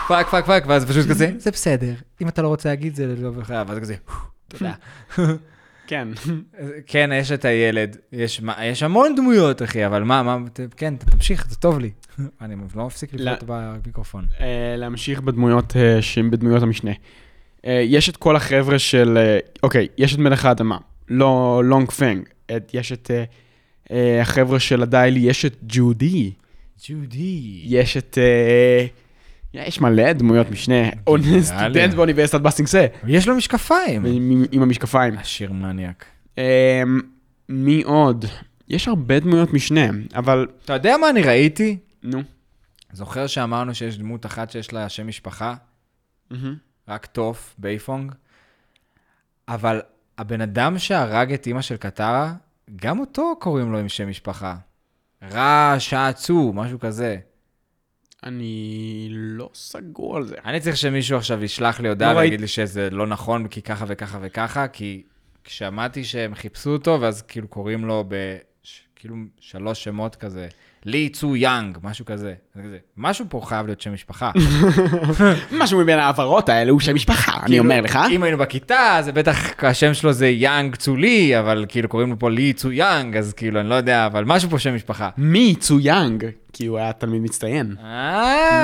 פאק, 0.08 0.28
פאק, 0.28 0.46
פאק, 0.46 0.64
ואז 0.66 0.84
פשוט 0.84 1.08
כזה, 1.08 1.30
זה 1.38 1.50
בסדר, 1.50 1.92
אם 2.22 2.28
אתה 2.28 2.42
לא 2.42 2.48
רוצה 2.48 2.68
להגיד 2.68 2.94
זה 2.94 3.14
לא 3.18 3.30
בכלל, 3.30 3.64
ואז 3.68 3.78
כזה, 3.78 3.94
תודה. 4.48 4.72
כן. 5.86 6.08
כן, 6.86 7.10
יש 7.14 7.32
את 7.32 7.44
הילד, 7.44 7.96
יש, 8.12 8.40
יש 8.62 8.82
המון 8.82 9.14
דמויות, 9.14 9.62
אחי, 9.62 9.86
אבל 9.86 10.02
מה, 10.02 10.22
מה, 10.22 10.38
כן, 10.76 10.94
תמשיך, 10.96 11.46
זה 11.50 11.56
טוב 11.56 11.78
לי. 11.78 11.90
אני 12.42 12.54
לא 12.74 12.86
מפסיק 12.86 13.10
לבעוט 13.14 13.42
במיקרופון. 13.46 14.24
אה, 14.40 14.74
להמשיך 14.78 15.20
בדמויות, 15.20 15.76
אה, 15.76 15.98
בדמויות 16.30 16.62
המשנה. 16.62 16.90
אה, 17.66 17.82
יש 17.86 18.08
את 18.08 18.16
כל 18.16 18.36
החבר'ה 18.36 18.78
של, 18.78 19.18
אה, 19.18 19.38
אוקיי, 19.62 19.88
יש 19.98 20.14
את 20.14 20.18
מלך 20.18 20.44
האדמה, 20.44 20.78
לא 21.08 21.62
לונג 21.64 21.90
פנג. 21.90 22.22
יש 22.72 22.92
את 22.92 23.10
אה, 23.90 24.20
החבר'ה 24.22 24.60
של 24.60 24.82
הדיילי, 24.82 25.20
יש 25.20 25.44
את 25.44 25.56
ג'ודי. 25.68 26.32
ג'ודי. 26.88 27.60
יש 27.64 27.96
את... 27.96 28.18
יש 29.54 29.80
מלא 29.80 30.12
דמויות 30.12 30.50
משנה. 30.50 30.90
סטודנט 31.40 31.94
באוניברסיטת 31.94 32.40
בסטינגסה. 32.40 32.86
יש 33.06 33.28
לו 33.28 33.36
משקפיים. 33.36 34.04
עם 34.52 34.62
המשקפיים. 34.62 35.18
עשיר 35.18 35.52
מניאק. 35.52 36.04
אה, 36.38 36.82
מי 37.48 37.82
עוד? 37.82 38.24
יש 38.68 38.88
הרבה 38.88 39.20
דמויות 39.20 39.52
משנה, 39.52 39.86
אבל... 40.14 40.46
אתה 40.64 40.72
יודע 40.72 40.96
מה 40.96 41.10
אני 41.10 41.22
ראיתי? 41.22 41.76
נו. 42.02 42.22
זוכר 42.92 43.26
שאמרנו 43.26 43.74
שיש 43.74 43.98
דמות 43.98 44.26
אחת 44.26 44.50
שיש 44.50 44.72
לה 44.72 44.88
שם 44.88 45.06
משפחה? 45.06 45.54
רק 46.90 47.06
טוף, 47.06 47.54
בייפונג? 47.58 48.12
אבל 49.48 49.80
הבן 50.18 50.40
אדם 50.40 50.78
שהרג 50.78 51.32
את 51.32 51.46
אימא 51.46 51.62
של 51.62 51.76
קטרה, 51.76 52.32
גם 52.76 52.98
אותו 53.00 53.34
קוראים 53.40 53.72
לו 53.72 53.78
עם 53.78 53.88
שם 53.88 54.08
משפחה. 54.08 54.56
ראש 55.32 55.74
עצו, 55.78 56.52
משהו 56.54 56.78
כזה. 56.80 57.16
אני 58.22 59.08
לא 59.10 59.50
סגור 59.54 60.16
על 60.16 60.26
זה. 60.26 60.34
אני 60.44 60.60
צריך 60.60 60.76
שמישהו 60.76 61.16
עכשיו 61.18 61.44
ישלח 61.44 61.80
לי 61.80 61.88
הודעה 61.88 62.12
לא 62.12 62.18
ויגיד 62.18 62.30
ראיתי- 62.30 62.42
לי 62.42 62.48
שזה 62.48 62.90
לא 62.90 63.06
נכון, 63.06 63.48
כי 63.48 63.62
ככה 63.62 63.84
וככה 63.88 64.18
וככה, 64.22 64.68
כי 64.68 65.02
שמעתי 65.44 66.04
שהם 66.04 66.34
חיפשו 66.34 66.70
אותו, 66.72 66.98
ואז 67.00 67.22
כאילו 67.22 67.48
קוראים 67.48 67.84
לו 67.84 68.04
ב... 68.08 68.14
כאילו 68.96 69.16
שלוש 69.40 69.84
שמות 69.84 70.16
כזה, 70.16 70.48
לי 70.84 71.08
צו 71.08 71.36
יאנג, 71.36 71.78
משהו 71.82 72.04
כזה. 72.04 72.34
זה 72.54 72.62
כזה. 72.62 72.76
משהו 72.96 73.24
פה 73.28 73.40
חייב 73.44 73.66
להיות 73.66 73.80
שם 73.80 73.94
משפחה. 73.94 74.30
משהו 75.60 75.78
מבין 75.78 75.98
ההעברות 75.98 76.48
האלה 76.48 76.70
הוא 76.70 76.80
שם 76.80 76.94
משפחה, 76.94 77.32
אני 77.32 77.46
כאילו, 77.46 77.64
אומר 77.64 77.80
לך. 77.80 77.98
אם 78.10 78.22
היינו 78.22 78.38
בכיתה, 78.38 78.98
זה 79.00 79.12
בטח, 79.12 79.64
השם 79.64 79.94
שלו 79.94 80.12
זה 80.12 80.28
יאנג 80.28 80.76
צו 80.76 80.96
לי, 80.96 81.38
אבל 81.38 81.66
כאילו 81.68 81.88
קוראים 81.88 82.10
לו 82.10 82.18
פה 82.18 82.30
לי 82.30 82.52
צו 82.52 82.72
יאנג, 82.72 83.16
אז 83.16 83.32
כאילו, 83.32 83.60
אני 83.60 83.68
לא 83.68 83.74
יודע, 83.74 84.06
אבל 84.06 84.24
משהו 84.24 84.50
פה 84.50 84.58
שם 84.58 84.74
משפחה. 84.74 85.08
מי 85.16 85.54
צו 85.60 85.80
יאנג? 85.80 86.26
כי 86.52 86.66
הוא 86.66 86.78
היה 86.78 86.92
תלמיד 86.92 87.22
מצטיין. 87.22 87.76
אה, 87.84 87.86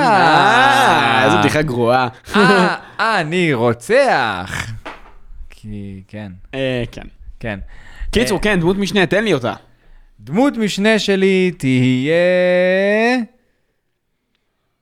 אה, 0.01 1.25
איזו 1.25 1.39
בדיחה 1.39 1.63
גרועה. 1.63 2.09
אה, 2.37 3.21
אני 3.21 3.55
רוצח. 3.55 4.67
כי, 5.51 6.03
כן, 6.09 6.33
אה, 6.55 6.85
כן. 6.93 7.07
כן. 7.41 7.59
קיצור, 8.11 8.41
כן, 8.41 8.61
דמות 8.61 8.77
משנה, 8.77 9.07
תן 9.07 9.25
לי 9.25 9.35
אותה. 9.35 9.55
דמות 10.21 10.57
משנה 10.57 10.99
שלי 10.99 11.51
תהיה... 11.59 12.15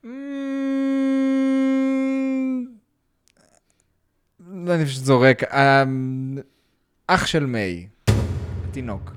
אמ, 0.05 0.09
אני 4.69 4.85
פשוט 4.85 5.03
זורק. 5.03 5.43
אמ, 5.43 6.37
אח 7.07 7.25
של 7.25 7.45
מיי. 7.45 7.87
התינוק. 8.69 9.11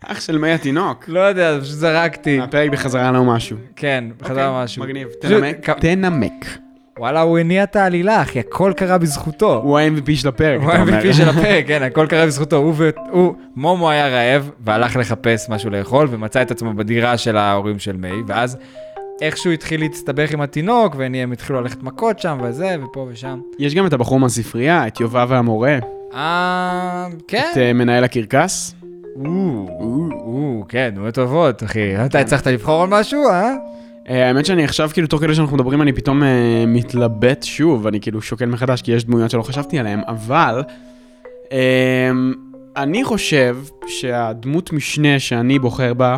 אח 0.00 0.20
של 0.20 0.38
מי 0.38 0.52
התינוק. 0.52 1.04
לא 1.08 1.20
יודע, 1.20 1.58
פשוט 1.60 1.74
זרקתי. 1.74 2.40
הפרק 2.40 2.70
בחזרה 2.70 3.12
לא 3.12 3.24
משהו. 3.24 3.56
כן, 3.76 4.04
בחזרה 4.18 4.48
אוקיי, 4.48 4.64
משהו. 4.64 4.82
מגניב. 4.84 5.08
תנמק. 5.20 5.70
תנמק. 5.70 6.58
וואלה, 6.98 7.20
הוא 7.20 7.38
הניע 7.38 7.62
את 7.62 7.76
העלילה, 7.76 8.22
אחי, 8.22 8.38
הכל 8.38 8.72
קרה 8.76 8.98
בזכותו. 8.98 9.60
הוא 9.64 9.78
ה-MVP 9.78 10.14
של 10.14 10.28
הפרק, 10.28 10.60
הוא. 10.60 10.70
ה-MVP 10.70 11.12
של 11.12 11.28
הפרק, 11.28 11.66
כן, 11.66 11.82
הכל 11.82 12.06
קרה 12.06 12.26
בזכותו. 12.26 12.56
הוא 12.56 12.74
ו... 12.76 12.90
הוא, 13.10 13.34
מומו 13.56 13.90
היה 13.90 14.08
רעב, 14.08 14.50
והלך 14.60 14.96
לחפש 14.96 15.48
משהו 15.48 15.70
לאכול, 15.70 16.08
ומצא 16.10 16.42
את 16.42 16.50
עצמו 16.50 16.74
בדירה 16.74 17.18
של 17.18 17.36
ההורים 17.36 17.78
של 17.78 17.96
מיי, 17.96 18.22
ואז 18.26 18.58
איכשהו 19.20 19.50
התחיל 19.50 19.80
להצטבך 19.80 20.32
עם 20.32 20.40
התינוק, 20.40 20.94
והם 20.98 21.32
התחילו 21.32 21.60
ללכת 21.60 21.82
מכות 21.82 22.18
שם, 22.18 22.38
וזה, 22.42 22.76
ופה 22.84 23.06
ושם. 23.10 23.40
יש 23.58 23.74
גם 23.74 23.86
את 23.86 23.92
הבחור 23.92 24.20
מהספרייה, 24.20 24.86
את 24.86 25.00
יובב 25.00 25.26
והמורה, 25.30 25.78
אה... 26.14 27.06
כן. 27.28 27.48
את 27.52 27.58
אה, 27.58 27.72
מנהל 27.72 28.04
הקרקס. 28.04 28.74
או, 29.16 29.66
או, 29.80 30.64
כן, 30.68 30.90
דמויות 30.94 31.14
טובות, 31.14 31.62
אחי. 31.62 32.04
אתה 32.04 32.18
הצלחת 32.18 32.46
לבחור 32.46 32.82
על 32.82 32.88
משהו, 32.88 33.28
אה? 33.28 33.54
אה, 34.08 34.28
האמת 34.28 34.46
שאני 34.46 34.64
עכשיו, 34.64 34.90
כאילו, 34.92 35.06
תוך 35.06 35.20
כדי 35.20 35.34
שאנחנו 35.34 35.56
מדברים, 35.56 35.82
אני 35.82 35.92
פתאום 35.92 36.22
אה, 36.22 36.64
מתלבט 36.66 37.42
שוב, 37.42 37.86
אני 37.86 38.00
כאילו 38.00 38.22
שוקל 38.22 38.46
מחדש, 38.46 38.82
כי 38.82 38.92
יש 38.92 39.04
דמויות 39.04 39.30
שלא 39.30 39.42
חשבתי 39.42 39.78
עליהן, 39.78 40.00
אבל 40.08 40.62
אה, 41.52 42.10
אני 42.76 43.04
חושב 43.04 43.56
שהדמות 43.86 44.72
משנה 44.72 45.18
שאני 45.18 45.58
בוחר 45.58 45.94
בה, 45.94 46.16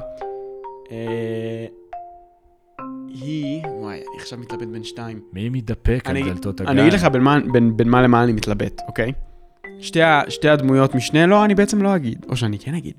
היא... 3.09 3.63
וואי, 3.67 3.97
אני 3.97 4.19
עכשיו 4.19 4.39
מתלבט 4.39 4.69
בין 4.69 4.85
שתיים. 4.85 5.21
מי 5.33 5.49
מתדפק 5.49 6.03
על 6.05 6.23
דלתות 6.25 6.61
הגן? 6.61 6.71
אני 6.71 6.83
אגיד 6.83 6.93
לך 6.93 7.05
בין 7.05 7.23
מה, 7.23 7.39
בין, 7.53 7.77
בין 7.77 7.89
מה 7.89 8.03
למה 8.03 8.25
אני 8.25 8.33
מתלבט, 8.33 8.81
אוקיי? 8.89 9.13
שתי, 9.81 10.01
שתי 10.29 10.49
הדמויות 10.49 10.95
משנה, 10.95 11.27
לא, 11.27 11.45
אני 11.45 11.55
בעצם 11.55 11.83
לא 11.83 11.97
אגיד, 11.97 12.27
או 12.29 12.37
שאני 12.37 12.59
כן 12.59 12.75
אגיד. 12.75 12.95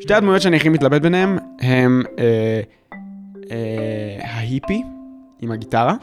שתי 0.00 0.14
הדמויות 0.14 0.42
שאני 0.42 0.56
הכי 0.56 0.68
מתלבט 0.68 1.02
ביניהם 1.02 1.38
הם 1.60 2.02
אה, 2.18 2.60
ההיפי 4.22 4.82
עם 5.40 5.50
הגיטרה, 5.52 5.94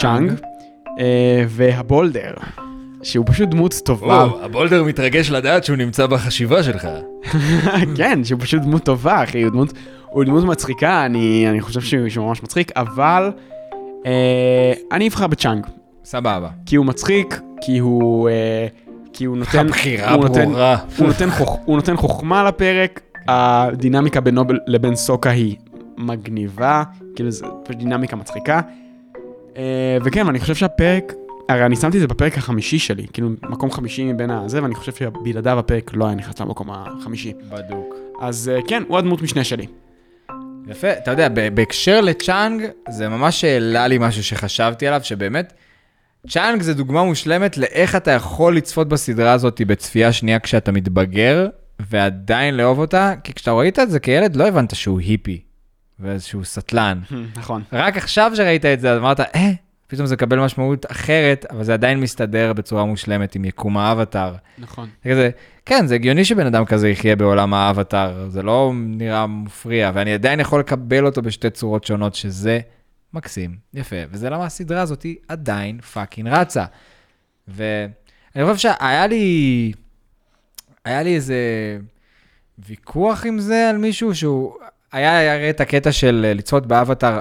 צ'אנג, 0.00 0.32
אה, 1.00 1.44
והבולדר, 1.48 2.32
שהוא 3.02 3.26
פשוט 3.28 3.48
דמות 3.48 3.74
טובה. 3.84 4.26
הבולדר 4.42 4.84
מתרגש 4.84 5.30
לדעת 5.30 5.64
שהוא 5.64 5.76
נמצא 5.76 6.06
בחשיבה 6.06 6.62
שלך. 6.62 6.88
כן, 7.96 8.24
שהוא 8.24 8.40
פשוט 8.40 8.62
דמות 8.62 8.84
טובה, 8.84 9.24
אחי, 9.24 9.42
הוא 9.42 9.50
דמות, 9.52 9.72
הוא 10.06 10.24
דמות 10.24 10.44
מצחיקה, 10.44 11.06
אני, 11.06 11.46
אני 11.50 11.60
חושב 11.60 11.80
שהוא, 11.80 12.08
שהוא 12.08 12.26
ממש 12.26 12.42
מצחיק, 12.42 12.72
אבל 12.76 13.30
אה, 14.06 14.72
אני 14.92 15.08
אבחר 15.08 15.26
בצ'אנג. 15.26 15.66
סבבה. 16.04 16.48
כי 16.66 16.76
הוא 16.76 16.86
מצחיק, 16.86 17.40
כי 17.60 17.78
הוא... 17.78 18.28
אה, 18.28 18.66
כי 19.12 19.24
הוא 19.24 19.36
נותן... 19.36 19.58
הבחירה 19.66 20.14
הוא 20.14 20.24
נותן- 20.24 20.44
ברורה. 20.44 20.76
הוא 20.98 21.06
נותן, 21.06 21.30
חוכ... 21.30 21.58
הוא 21.64 21.76
נותן 21.76 21.96
חוכמה 21.96 22.44
לפרק, 22.44 23.00
הדינמיקה 23.28 24.20
בינו 24.20 24.44
לבין 24.66 24.96
סוקה 24.96 25.30
היא 25.30 25.56
מגניבה, 26.06 26.82
כאילו 27.16 27.30
זו 27.30 27.46
פשוט 27.64 27.76
דינמיקה 27.76 28.16
מצחיקה. 28.16 28.60
אה, 29.56 29.98
וכן, 30.04 30.26
ואני 30.26 30.40
חושב 30.40 30.54
שהפרק, 30.54 31.12
הרי 31.48 31.66
אני 31.66 31.76
שמתי 31.76 31.96
את 31.96 32.00
זה 32.00 32.06
בפרק 32.06 32.38
החמישי 32.38 32.78
שלי, 32.78 33.06
כאילו 33.12 33.30
מקום 33.42 33.70
חמישי 33.70 34.12
מבין 34.12 34.30
הזה, 34.30 34.62
ואני 34.62 34.74
חושב 34.74 34.92
שבלעדיו 34.92 35.58
הפרק 35.58 35.90
לא 35.94 36.06
היה 36.06 36.14
נכנס 36.14 36.40
למקום 36.40 36.70
החמישי. 36.70 37.32
בדוק. 37.50 37.94
אז 38.20 38.50
אה, 38.54 38.60
כן, 38.68 38.82
הוא 38.88 38.98
הדמות 38.98 39.22
משנה 39.22 39.44
שלי. 39.44 39.66
יפה, 40.68 40.92
אתה 40.92 41.10
יודע, 41.10 41.28
בהקשר 41.54 42.00
לצ'אנג, 42.00 42.62
זה 42.88 43.08
ממש 43.08 43.44
העלה 43.44 43.86
לי 43.86 43.98
משהו 44.00 44.24
שחשבתי 44.24 44.86
עליו, 44.86 45.00
שבאמת, 45.02 45.52
צ'אנג 46.28 46.62
זה 46.62 46.74
דוגמה 46.74 47.04
מושלמת 47.04 47.58
לאיך 47.58 47.96
אתה 47.96 48.10
יכול 48.10 48.56
לצפות 48.56 48.88
בסדרה 48.88 49.32
הזאת 49.32 49.60
בצפייה 49.66 50.12
שנייה 50.12 50.38
כשאתה 50.38 50.72
מתבגר, 50.72 51.48
ועדיין 51.80 52.56
לאהוב 52.56 52.78
אותה, 52.78 53.14
כי 53.24 53.32
כשאתה 53.32 53.52
ראית 53.52 53.78
את 53.78 53.90
זה 53.90 54.00
כילד, 54.00 54.36
לא 54.36 54.48
הבנת 54.48 54.74
שהוא 54.74 55.00
היפי, 55.00 55.40
ואיזשהו 56.00 56.44
סטלן. 56.44 57.00
נכון. 57.36 57.62
רק 57.72 57.96
עכשיו 57.96 58.32
שראית 58.34 58.64
את 58.64 58.80
זה, 58.80 58.92
אז 58.92 58.98
אמרת, 58.98 59.20
אה, 59.20 59.50
פתאום 59.86 60.06
זה 60.06 60.14
מקבל 60.14 60.40
משמעות 60.40 60.86
אחרת, 60.90 61.46
אבל 61.50 61.64
זה 61.64 61.74
עדיין 61.74 62.00
מסתדר 62.00 62.52
בצורה 62.52 62.84
מושלמת 62.84 63.34
עם 63.34 63.44
יקום 63.44 63.76
האבטאר. 63.76 64.34
נכון. 64.58 64.88
זה 65.04 65.10
כזה, 65.10 65.30
כן, 65.66 65.86
זה 65.86 65.94
הגיוני 65.94 66.24
שבן 66.24 66.46
אדם 66.46 66.64
כזה 66.64 66.88
יחיה 66.88 67.16
בעולם 67.16 67.54
האבטאר, 67.54 68.28
זה 68.28 68.42
לא 68.42 68.72
נראה 68.74 69.26
מפריע, 69.26 69.90
ואני 69.94 70.14
עדיין 70.14 70.40
יכול 70.40 70.60
לקבל 70.60 71.06
אותו 71.06 71.22
בשתי 71.22 71.50
צורות 71.50 71.84
שונות, 71.84 72.14
שזה 72.14 72.60
מקסים, 73.14 73.56
יפה, 73.74 73.96
וזה 74.10 74.30
למה 74.30 74.44
הסדרה 74.44 74.80
הזאת 74.82 75.06
עדיין 75.28 75.80
פאקינג 75.80 76.28
רצה. 76.28 76.64
ואני 77.48 78.44
חושב 78.44 78.56
שהיה 78.56 79.06
לי, 79.06 79.72
היה 80.84 81.02
לי 81.02 81.14
איזה 81.14 81.36
ויכוח 82.68 83.26
עם 83.26 83.38
זה 83.38 83.70
על 83.70 83.78
מישהו 83.78 84.14
שהוא, 84.14 84.54
היה 84.92 85.34
הרי 85.34 85.50
את 85.50 85.60
הקטע 85.60 85.92
של 85.92 86.26
אה, 86.28 86.34
לצפות 86.34 86.66
באבטאר. 86.66 87.18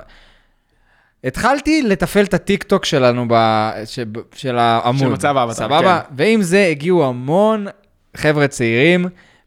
התחלתי 1.24 1.82
לתפעל 1.82 2.26
את 2.26 2.34
הטיק 2.34 2.64
טוק 2.64 2.86
שלנו, 2.86 3.26
ב, 3.30 3.34
ש, 3.86 4.00
של 4.36 4.58
העמוד. 4.58 5.00
של 5.00 5.08
מצב 5.08 5.38
האבטאר, 5.38 5.68
סבבה? 5.68 6.02
ועם 6.16 6.42
זה 6.42 6.66
הגיעו 6.66 7.06
המון 7.06 7.68
חבר'ה 8.18 8.48
צעירים 8.48 9.06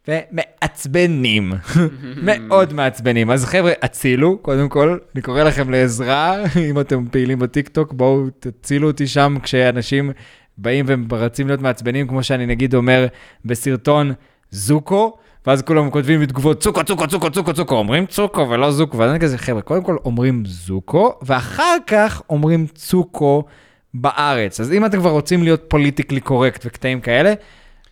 ומעצבנים. 0.09 1.53
מאוד 2.29 2.73
מעצבנים. 2.73 3.31
אז 3.31 3.45
חבר'ה, 3.45 3.73
הצילו, 3.83 4.39
קודם 4.39 4.69
כל, 4.69 4.99
אני 5.15 5.23
קורא 5.23 5.43
לכם 5.43 5.71
לעזרה, 5.71 6.37
אם 6.71 6.81
אתם 6.81 7.05
פעילים 7.11 7.39
בטיק 7.39 7.69
טוק, 7.69 7.93
בואו 7.93 8.27
תצילו 8.39 8.89
אותי 8.89 9.07
שם 9.07 9.37
כשאנשים 9.43 10.11
באים 10.59 10.87
ורצים 11.11 11.47
להיות 11.47 11.61
מעצבנים, 11.61 12.09
כמו 12.09 12.23
שאני 12.23 12.47
נגיד 12.47 12.75
אומר 12.75 13.07
בסרטון 13.45 14.13
זוקו. 14.51 15.17
ואז 15.47 15.63
כולם 15.63 15.91
כותבים 15.91 16.21
בתגובות 16.21 16.63
צוקו, 16.63 16.85
צוקו, 16.85 17.07
צוקו, 17.07 17.31
צוקו, 17.31 17.55
צוקו, 17.55 17.75
אומרים 17.75 18.07
צוקו 18.07 18.51
ולא 18.51 18.71
זוקו, 18.73 18.99
ואז 18.99 19.11
אני 19.11 19.21
כזה, 19.21 19.39
חבר'ה, 19.39 19.63
קודם 19.63 19.83
כל 19.83 19.97
אומרים 20.05 20.43
זוקו, 20.47 21.13
ואחר 21.23 21.77
כך 21.87 22.23
אומרים 22.31 22.67
צוקו 22.75 23.45
בארץ. 23.95 24.61
אז 24.61 24.73
אם 24.73 24.87
אתם 24.87 24.99
כבר 24.99 25.11
רוצים 25.11 25.43
להיות 25.43 25.65
politically 25.69 26.21
correct 26.21 26.63
וקטעים 26.67 27.01
כאלה, 27.01 27.35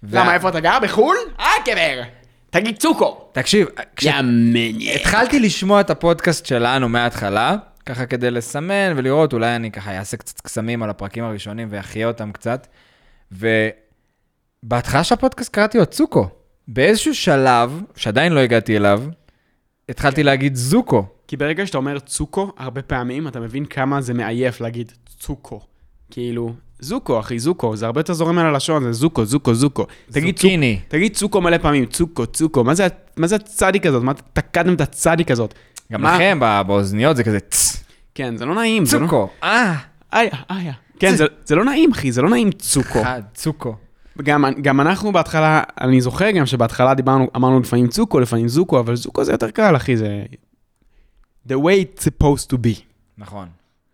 למה, 0.02 0.34
איפה 0.34 0.48
אתה 0.48 0.60
גר? 0.60 0.78
בחו"ל? 0.82 1.16
אה, 1.40 1.46
גבר. 1.66 2.02
תגיד 2.50 2.76
צוקו. 2.78 3.20
תקשיב, 3.32 3.66
כש... 3.96 4.04
יא 4.04 4.12
מניאק. 4.22 5.00
התחלתי 5.00 5.40
לשמוע 5.40 5.80
את 5.80 5.90
הפודקאסט 5.90 6.46
שלנו 6.46 6.88
מההתחלה, 6.88 7.56
ככה 7.86 8.06
כדי 8.06 8.30
לסמן 8.30 8.92
ולראות, 8.96 9.32
אולי 9.32 9.56
אני 9.56 9.70
ככה 9.70 9.98
אעשה 9.98 10.16
קצת 10.16 10.40
קסמים 10.40 10.82
על 10.82 10.90
הפרקים 10.90 11.24
הראשונים 11.24 11.68
ואחיה 11.70 12.06
אותם 12.06 12.32
קצת. 12.32 12.66
ובהתחלה 13.32 15.04
של 15.04 15.14
הפודקאסט 15.14 15.54
קראתי 15.54 15.78
לו 15.78 15.86
צוקו. 15.86 16.28
באיזשהו 16.72 17.14
שלב, 17.14 17.82
שעדיין 17.96 18.32
לא 18.32 18.40
הגעתי 18.40 18.76
אליו, 18.76 19.02
התחלתי 19.88 20.22
להגיד 20.22 20.54
זוקו. 20.54 21.04
כי 21.28 21.36
ברגע 21.36 21.66
שאתה 21.66 21.78
אומר 21.78 21.98
צוקו, 21.98 22.52
הרבה 22.58 22.82
פעמים 22.82 23.28
אתה 23.28 23.40
מבין 23.40 23.64
כמה 23.64 24.00
זה 24.00 24.14
מעייף 24.14 24.60
להגיד 24.60 24.92
צוקו. 25.18 25.60
כאילו, 26.10 26.52
זוקו, 26.78 27.20
אחי, 27.20 27.38
זוקו, 27.38 27.76
זה 27.76 27.86
הרבה 27.86 28.00
יותר 28.00 28.12
זורם 28.12 28.38
על 28.38 28.46
הלשון, 28.46 28.82
זה 28.82 28.92
זוקו, 28.92 29.24
זוקו, 29.24 29.54
זוקו. 29.54 29.86
תגיד 30.12 30.34
צוקו, 30.36 30.48
זוקיני. 30.48 30.80
תגיד 30.88 31.14
צוקו 31.16 31.40
מלא 31.40 31.58
פעמים, 31.58 31.86
צוקו, 31.86 32.26
צוקו, 32.26 32.64
מה 32.64 32.74
זה, 32.74 32.86
מה 33.16 33.26
זה 33.26 33.36
הצדיק 33.36 33.86
הזאת? 33.86 34.02
מה 34.02 34.12
תקעתם 34.32 34.74
את 34.74 34.80
הצדיק 34.80 35.30
הזאת? 35.30 35.54
גם 35.92 36.02
מה? 36.02 36.14
לכם 36.14 36.38
בא- 36.40 36.62
באוזניות 36.62 37.16
זה 37.16 37.24
כזה 37.24 37.40
צ, 37.40 37.84
כן, 38.14 38.36
זה 38.36 38.44
לא 38.46 38.54
נעים. 38.54 38.82
לא- 38.82 38.88
צוקו. 38.88 39.28
אה, 39.42 39.74
איה, 40.12 40.30
איה. 40.50 40.72
כן, 40.98 41.16
זה, 41.16 41.24
זה 41.44 41.54
לא 41.54 41.64
נעים, 41.64 41.92
אחי, 41.92 42.12
זה 42.12 42.22
לא 42.22 42.30
נעים 42.30 42.52
צוקו. 42.52 43.02
צוקו. 43.34 43.74
גם, 44.22 44.44
גם 44.62 44.80
אנחנו 44.80 45.12
בהתחלה, 45.12 45.62
אני 45.80 46.00
זוכר 46.00 46.30
גם 46.30 46.46
שבהתחלה 46.46 46.94
דיברנו, 46.94 47.30
אמרנו 47.36 47.60
לפעמים 47.60 47.88
צוקו, 47.88 48.20
לפעמים 48.20 48.48
זוקו, 48.48 48.80
אבל 48.80 48.96
זוקו 48.96 49.24
זה 49.24 49.32
יותר 49.32 49.50
קל, 49.50 49.76
אחי, 49.76 49.96
זה... 49.96 50.24
The 51.48 51.52
way 51.52 51.84
it's 51.84 52.02
supposed 52.02 52.52
to 52.52 52.56
be, 52.56 52.80
נכון. 53.18 53.48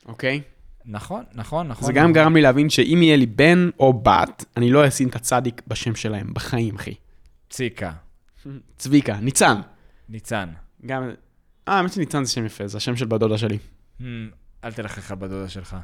אוקיי? 0.06 0.40
נכון, 0.86 1.24
נכון, 1.34 1.68
נכון. 1.68 1.86
זה 1.86 1.92
גם 1.92 2.12
גרם 2.12 2.36
לי 2.36 2.42
להבין 2.42 2.70
שאם 2.70 2.98
יהיה 3.02 3.16
לי 3.16 3.26
בן 3.26 3.68
או 3.80 3.92
בת, 3.92 4.44
אני 4.56 4.70
לא 4.70 4.88
אשים 4.88 5.08
את 5.08 5.16
הצדיק 5.16 5.62
בשם 5.68 5.94
שלהם, 5.94 6.34
בחיים, 6.34 6.74
אחי. 6.76 6.94
ציקה. 7.50 7.92
צביקה, 8.78 9.16
ניצן. 9.16 9.60
ניצן. 10.08 10.48
גם... 10.86 11.10
אה, 11.68 11.74
האמת 11.74 11.92
שניצן 11.92 12.24
זה 12.24 12.32
שם 12.32 12.46
יפה, 12.46 12.66
זה 12.66 12.76
השם 12.76 12.96
של 12.96 13.06
בת 13.06 13.20
דודה 13.20 13.38
שלי. 13.38 13.58
Hmm, 14.00 14.04
אל 14.64 14.72
תלכלך 14.72 15.12
בדודה 15.12 15.48
שלך. 15.48 15.76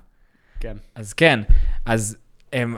כן. 0.61 0.77
אז 0.95 1.13
כן, 1.13 1.41
אז 1.85 2.17
הם, 2.53 2.77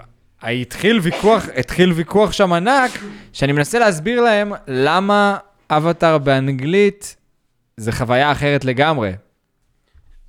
התחיל 0.51 0.99
ויכוח, 1.03 1.47
התחיל 1.57 1.93
ויכוח 1.93 2.33
שם 2.33 2.53
ענק, 2.53 2.91
שאני 3.33 3.53
מנסה 3.53 3.79
להסביר 3.79 4.21
להם 4.21 4.53
למה 4.67 5.37
אבטאר 5.71 6.19
באנגלית 6.19 7.17
זה 7.77 7.93
חוויה 7.93 8.33
אחרת 8.33 8.65
לגמרי. 8.65 9.13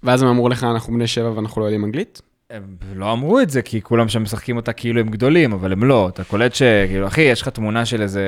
ואז 0.04 0.22
הם 0.22 0.28
אמרו 0.28 0.50
לך, 0.50 0.64
אנחנו 0.64 0.94
בני 0.94 1.08
שבע 1.08 1.32
ואנחנו 1.32 1.62
לא 1.62 1.66
יודעים 1.66 1.86
אנגלית? 1.86 2.22
הם 2.50 2.76
לא 2.96 3.12
אמרו 3.12 3.40
את 3.40 3.50
זה, 3.50 3.62
כי 3.62 3.82
כולם 3.82 4.10
שם 4.10 4.24
משחקים 4.24 4.58
אותה 4.58 4.74
כאילו 4.74 5.00
הם 5.00 5.10
גדולים, 5.10 5.54
אבל 5.54 5.72
הם 5.72 5.84
לא. 5.84 6.10
אתה 6.10 6.24
קולט 6.24 6.56
שכאילו, 6.56 7.08
אחי, 7.08 7.22
יש 7.22 7.42
לך 7.42 7.50
תמונה 7.50 7.86
של 7.86 8.02
איזה 8.02 8.22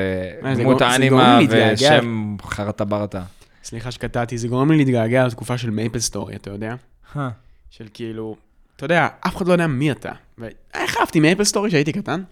אה, 0.46 0.56
דמות 0.56 0.82
האנימה. 0.82 1.40
ושם 1.50 2.36
חרטה 2.42 2.86
ברטה. 2.86 3.24
סליחה 3.64 3.92
שקטעתי, 3.92 4.38
זה 4.38 4.48
גורם 4.48 4.72
לי 4.72 4.78
להתגעגע 4.78 5.28
לתקופה 5.28 5.58
של 5.58 5.70
מייפל 5.70 6.00
סטורי, 6.00 6.36
אתה 6.36 6.50
יודע? 6.50 6.76
אה, 7.16 7.30
של 7.70 7.88
כאילו, 7.94 8.36
אתה 8.78 8.86
יודע, 8.86 9.08
אף 9.28 9.38
אחד 9.38 9.48
לא 9.48 9.52
יודע 9.52 9.68
מי 9.68 9.92
אתה. 9.92 10.12
ואיך 10.38 10.98
אהבתי 11.00 11.20
מייפל 11.20 11.44
סטורי 11.44 11.70
כשהייתי 11.70 11.94
קטן? 11.94 12.24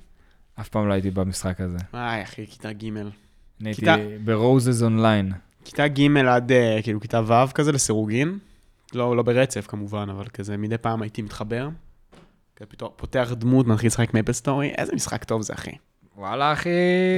אף 0.59 0.69
פעם 0.69 0.87
לא 0.87 0.93
הייתי 0.93 1.11
במשחק 1.11 1.61
הזה. 1.61 1.77
וואי, 1.93 2.23
אחי, 2.23 2.47
כיתה 2.47 2.73
ג'. 2.73 2.83
אני 2.87 3.09
הייתי 3.61 3.85
ברוזז 4.23 4.83
אונליין. 4.83 5.31
כיתה 5.65 5.87
ג' 5.87 6.17
עד 6.17 6.51
אה, 6.51 6.79
כאילו 6.83 7.01
כיתה 7.01 7.21
ו' 7.27 7.53
כזה 7.53 7.71
לסירוגין. 7.71 8.37
לא, 8.93 9.17
לא 9.17 9.23
ברצף 9.23 9.67
כמובן, 9.67 10.09
אבל 10.09 10.25
כזה 10.27 10.57
מדי 10.57 10.77
פעם 10.77 11.01
הייתי 11.01 11.21
מתחבר. 11.21 11.69
פתאום 12.53 12.91
פותח 12.95 13.31
דמות, 13.37 13.67
מתחיל 13.67 13.87
לשחק 13.87 14.13
מייפל 14.13 14.31
סטורי, 14.31 14.71
איזה 14.77 14.95
משחק 14.95 15.23
טוב 15.23 15.41
זה, 15.41 15.53
אחי. 15.53 15.71
וואלה, 16.17 16.53
אחי. 16.53 16.69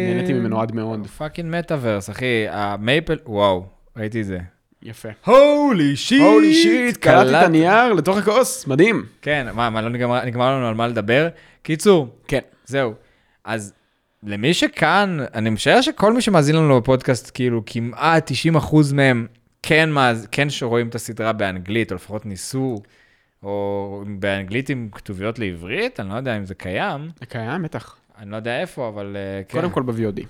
נהניתי 0.07 0.33
ממנו 0.33 0.61
עד 0.61 0.71
מאוד. 0.71 1.07
fucking 1.07 1.55
metaverse, 1.55 2.09
אחי. 2.09 2.47
המייפל, 2.49 3.17
וואו, 3.25 3.65
ראיתי 3.97 4.21
את 4.21 4.25
זה. 4.25 4.39
יפה. 4.87 5.09
Holy 5.25 5.95
shit! 5.95 6.21
Holy 6.21 6.53
shit, 6.53 6.97
קלטתי 6.97 7.29
את 7.29 7.43
הנייר 7.43 7.93
לתוך 7.93 8.17
הכוס, 8.17 8.67
מדהים. 8.67 9.05
כן, 9.21 9.47
מה, 9.53 9.69
מה, 9.69 9.81
לא 9.81 9.89
נגמר, 9.89 10.25
נגמר 10.25 10.55
לנו 10.55 10.67
על 10.67 10.73
מה 10.73 10.87
לדבר? 10.87 11.27
קיצור, 11.63 12.15
כן. 12.27 12.39
זהו. 12.65 12.93
אז 13.43 13.73
למי 14.23 14.53
שכאן, 14.53 15.17
אני 15.33 15.49
משער 15.49 15.81
שכל 15.81 16.13
מי 16.13 16.21
שמאזין 16.21 16.55
לנו 16.55 16.81
בפודקאסט, 16.81 17.31
כאילו 17.33 17.63
כמעט 17.65 18.31
90% 18.55 18.75
מהם 18.93 19.27
כן, 19.63 19.91
מאז, 19.91 20.27
כן 20.31 20.49
שרואים 20.49 20.87
את 20.87 20.95
הסדרה 20.95 21.33
באנגלית, 21.33 21.91
או 21.91 21.95
לפחות 21.95 22.25
ניסו, 22.25 22.81
או 23.43 24.03
באנגלית 24.19 24.69
עם 24.69 24.89
כתוביות 24.91 25.39
לעברית, 25.39 25.99
אני 25.99 26.09
לא 26.09 26.15
יודע 26.15 26.37
אם 26.37 26.45
זה 26.45 26.55
קיים, 26.55 27.09
זה 27.19 27.25
קיים, 27.25 27.63
בטח. 27.63 27.97
אני 28.17 28.31
לא 28.31 28.35
יודע 28.35 28.61
איפה, 28.61 28.87
אבל 28.87 29.17
אה, 29.17 29.43
כן. 29.43 29.59
קודם 29.59 29.71
כל 29.71 29.83
ב-VOD. 29.83 30.21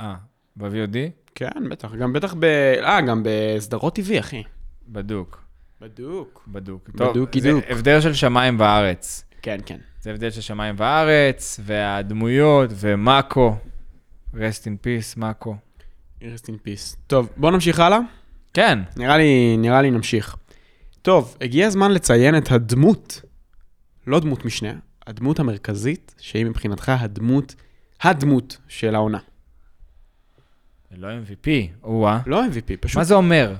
אה, 0.00 0.14
ב-VOD? 0.56 1.23
כן, 1.34 1.68
בטח. 1.70 1.94
גם 1.94 2.12
בטח 2.12 2.34
ב... 2.38 2.44
אה, 2.82 3.00
גם 3.00 3.22
בסדרות 3.24 3.98
TV, 3.98 4.20
אחי. 4.20 4.42
בדוק, 4.88 5.44
בדוק. 5.80 6.44
בדוק. 6.48 6.88
בדוקי 6.88 7.40
זה 7.40 7.50
דוק. 7.52 7.64
הבדל 7.68 8.00
של 8.00 8.14
שמיים 8.14 8.60
וארץ. 8.60 9.24
כן, 9.42 9.60
כן. 9.66 9.78
זה 10.00 10.10
הבדל 10.10 10.30
של 10.30 10.40
שמיים 10.40 10.74
וארץ, 10.78 11.60
והדמויות, 11.62 12.70
ומאקו. 12.74 13.56
rest 14.34 14.64
in 14.64 14.84
peace, 14.84 15.18
מאקו. 15.18 15.56
rest 16.20 16.46
in 16.46 16.66
peace. 16.66 16.96
טוב, 17.06 17.28
בוא 17.36 17.50
נמשיך 17.50 17.80
הלאה. 17.80 17.98
כן, 18.54 18.78
נראה 18.96 19.16
לי, 19.16 19.56
נראה 19.56 19.82
לי 19.82 19.90
נמשיך. 19.90 20.36
טוב, 21.02 21.36
הגיע 21.40 21.66
הזמן 21.66 21.90
לציין 21.90 22.36
את 22.36 22.52
הדמות, 22.52 23.20
לא 24.06 24.20
דמות 24.20 24.44
משנה, 24.44 24.72
הדמות 25.06 25.40
המרכזית, 25.40 26.14
שהיא 26.20 26.46
מבחינתך 26.46 26.92
הדמות, 26.98 27.54
הדמות 28.02 28.56
של 28.68 28.94
העונה. 28.94 29.18
לא 30.96 31.08
MVP, 31.08 31.48
או-אה. 31.82 32.20
לא 32.26 32.44
MVP, 32.44 32.76
פשוט. 32.80 32.96
מה 32.96 33.04
זה 33.04 33.14
אומר? 33.14 33.54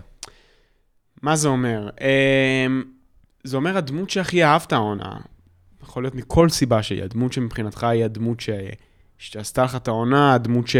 מה 1.23 1.37
זה 1.37 1.49
אומר? 1.49 1.89
אמ, 2.01 2.83
זה 3.45 3.57
אומר 3.57 3.77
הדמות 3.77 4.11
שהכי 4.11 4.45
אהבת 4.45 4.73
העונה. 4.73 5.17
יכול 5.83 6.03
להיות 6.03 6.15
מכל 6.15 6.49
סיבה 6.49 6.83
שהיא, 6.83 7.03
הדמות 7.03 7.33
שמבחינתך 7.33 7.85
היא 7.85 8.05
הדמות 8.05 8.41
ש... 8.41 8.51
שעשתה 9.19 9.65
לך 9.65 9.77
את 9.77 9.89
העונה, 9.89 10.35
הדמות 10.35 10.69
ש... 10.69 10.77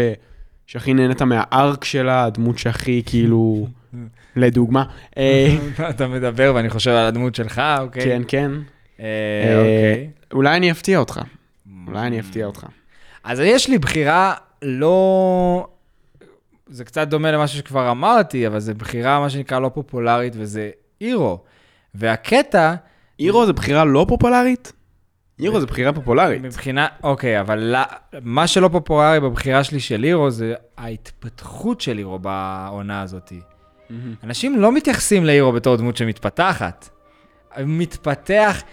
שהכי 0.67 0.93
נהנית 0.93 1.21
מהארק 1.21 1.83
שלה, 1.83 2.23
הדמות 2.23 2.57
שהכי 2.57 3.03
כאילו, 3.05 3.67
לדוגמה. 4.35 4.83
אה, 5.17 5.57
אתה 5.89 6.07
מדבר 6.07 6.51
ואני 6.55 6.69
חושב 6.69 6.91
על 6.91 7.05
הדמות 7.05 7.35
שלך, 7.35 7.61
אוקיי? 7.79 8.03
כן, 8.03 8.21
כן. 8.27 8.51
אה, 8.99 9.05
אה, 9.05 9.57
אוקיי. 9.59 10.09
אולי 10.33 10.57
אני 10.57 10.71
אפתיע 10.71 10.99
אותך. 10.99 11.21
אולי 11.87 12.07
אני 12.07 12.19
אפתיע 12.19 12.45
אותך. 12.45 12.65
אז 13.23 13.39
יש 13.39 13.69
לי 13.69 13.77
בחירה 13.77 14.33
לא... 14.61 15.67
זה 16.67 16.85
קצת 16.85 17.07
דומה 17.07 17.31
למשהו 17.31 17.57
שכבר 17.57 17.91
אמרתי, 17.91 18.47
אבל 18.47 18.59
זו 18.59 18.73
בחירה, 18.75 19.19
מה 19.19 19.29
שנקרא, 19.29 19.59
לא 19.59 19.69
פופולרית, 19.73 20.33
וזה 20.37 20.69
אירו. 21.01 21.39
והקטע, 21.95 22.73
אירו 23.19 23.45
זה 23.45 23.53
בחירה 23.53 23.85
לא 23.85 24.05
פופולרית? 24.09 24.73
אירו 25.39 25.59
זה 25.59 25.65
בחירה 25.65 25.93
פופולרית. 25.93 26.41
מבחינה, 26.41 26.87
אוקיי, 27.03 27.39
אבל 27.39 27.59
לא, 27.59 27.79
מה 28.21 28.47
שלא 28.47 28.67
פופולרי 28.67 29.19
בבחירה 29.19 29.63
שלי 29.63 29.79
של 29.79 30.03
אירו, 30.03 30.31
זה 30.31 30.53
ההתפתחות 30.77 31.81
של 31.81 31.97
אירו 31.97 32.19
בעונה 32.19 33.01
הזאת. 33.01 33.33
אנשים 34.23 34.59
לא 34.59 34.71
מתייחסים 34.71 35.25
לאירו 35.25 35.51
בתור 35.51 35.75
דמות 35.75 35.97
שמתפתחת. 35.97 36.89
מתפתח, 37.59 38.63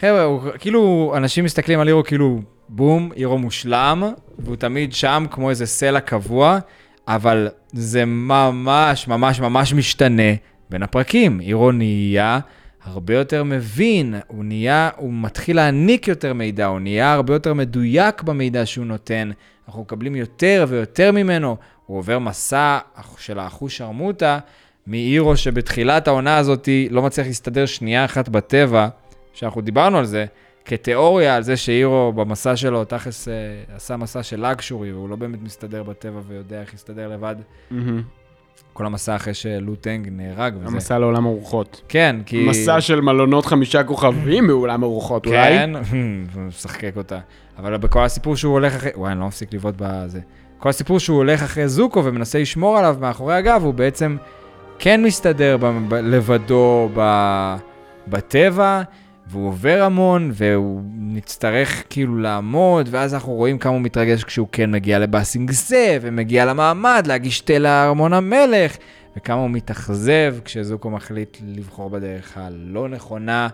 חבר'ה, 0.00 0.22
הוא, 0.22 0.42
כאילו, 0.58 1.12
אנשים 1.16 1.44
מסתכלים 1.44 1.80
על 1.80 1.88
אירו 1.88 2.04
כאילו, 2.04 2.40
בום, 2.68 3.12
אירו 3.16 3.38
מושלם, 3.38 4.12
והוא 4.38 4.56
תמיד 4.56 4.92
שם 4.92 5.26
כמו 5.30 5.50
איזה 5.50 5.66
סלע 5.66 6.00
קבוע, 6.00 6.58
אבל 7.08 7.48
זה 7.72 8.04
ממש, 8.04 9.08
ממש, 9.08 9.40
ממש 9.40 9.72
משתנה 9.72 10.32
בין 10.70 10.82
הפרקים. 10.82 11.40
אירו 11.40 11.72
נהיה 11.72 12.38
הרבה 12.84 13.14
יותר 13.14 13.44
מבין, 13.44 14.14
הוא 14.26 14.44
נהיה, 14.44 14.90
הוא 14.96 15.12
מתחיל 15.12 15.56
להעניק 15.56 16.08
יותר 16.08 16.32
מידע, 16.32 16.66
הוא 16.66 16.80
נהיה 16.80 17.12
הרבה 17.12 17.34
יותר 17.34 17.54
מדויק 17.54 18.22
במידע 18.22 18.66
שהוא 18.66 18.86
נותן, 18.86 19.30
אנחנו 19.68 19.82
מקבלים 19.82 20.16
יותר 20.16 20.66
ויותר 20.68 21.12
ממנו, 21.12 21.56
הוא 21.86 21.98
עובר 21.98 22.18
מסע 22.18 22.78
של 23.18 23.38
האחוש 23.38 23.78
שרמוטה, 23.78 24.38
מאירו 24.86 25.36
שבתחילת 25.36 26.08
העונה 26.08 26.36
הזאת 26.36 26.68
לא 26.90 27.02
מצליח 27.02 27.26
להסתדר 27.26 27.66
שנייה 27.66 28.04
אחת 28.04 28.28
בטבע, 28.28 28.88
שאנחנו 29.34 29.60
דיברנו 29.60 29.98
על 29.98 30.04
זה, 30.04 30.26
כתיאוריה 30.68 31.36
על 31.36 31.42
זה 31.42 31.56
שאירו 31.56 32.12
במסע 32.12 32.56
שלו, 32.56 32.84
תכלס 32.84 33.28
אה, 33.28 33.34
עשה 33.76 33.96
מסע 33.96 34.22
של 34.22 34.46
לגשורי, 34.46 34.92
והוא 34.92 35.08
לא 35.08 35.16
באמת 35.16 35.42
מסתדר 35.42 35.82
בטבע 35.82 36.20
ויודע 36.28 36.60
איך 36.60 36.72
להסתדר 36.72 37.08
לבד. 37.08 37.36
כל 38.72 38.86
המסע 38.86 39.16
אחרי 39.16 39.34
שלוטנג 39.34 40.08
נהרג 40.12 40.54
וזה. 40.56 40.66
המסע 40.66 40.98
לעולם 40.98 41.26
הרוחות. 41.26 41.80
כן, 41.88 42.16
כי... 42.26 42.46
מסע 42.48 42.80
של 42.80 43.00
מלונות 43.00 43.46
חמישה 43.46 43.84
כוכבים 43.84 44.46
באולם 44.46 44.82
הרוחות, 44.82 45.26
אולי? 45.26 45.36
כן, 45.36 45.70
הוא 46.34 46.42
משחק 46.42 46.96
אותה. 46.96 47.18
אבל 47.58 47.76
בכל 47.76 48.04
הסיפור 48.04 48.36
שהוא 48.36 48.52
הולך 48.52 48.74
אחרי... 48.74 48.90
וואי, 48.94 49.12
אני 49.12 49.20
לא 49.20 49.26
מפסיק 49.26 49.54
לבעוט 49.54 49.74
בזה. 49.78 50.20
כל 50.58 50.68
הסיפור 50.68 50.98
שהוא 51.00 51.16
הולך 51.16 51.42
אחרי 51.42 51.68
זוקו 51.68 52.04
ומנסה 52.04 52.38
לשמור 52.38 52.78
עליו 52.78 52.96
מאחורי 53.00 53.34
הגב, 53.34 53.62
הוא 53.64 53.74
בעצם 53.74 54.16
כן 54.78 55.02
מסתדר 55.02 55.56
ב- 55.56 55.66
ב- 55.88 55.94
לבדו 55.94 56.88
ב- 56.94 57.56
בטבע, 58.08 58.82
והוא 59.30 59.48
עובר 59.48 59.82
המון, 59.82 60.30
והוא 60.34 60.80
נצטרך 60.98 61.82
כאילו 61.90 62.18
לעמוד, 62.18 62.88
ואז 62.90 63.14
אנחנו 63.14 63.32
רואים 63.32 63.58
כמה 63.58 63.72
הוא 63.72 63.80
מתרגש 63.80 64.24
כשהוא 64.24 64.48
כן 64.52 64.70
מגיע 64.70 64.98
לבאסינג 64.98 65.50
זה, 65.50 65.98
ומגיע 66.00 66.44
למעמד 66.44 67.04
להגיש 67.06 67.40
תה 67.40 67.58
לארמון 67.58 68.12
המלך, 68.12 68.76
וכמה 69.16 69.40
הוא 69.40 69.50
מתאכזב 69.50 70.34
כשזוקו 70.44 70.90
מחליט 70.90 71.38
לבחור 71.46 71.90
בדרך 71.90 72.38
הלא 72.38 72.88
נכונה, 72.88 73.48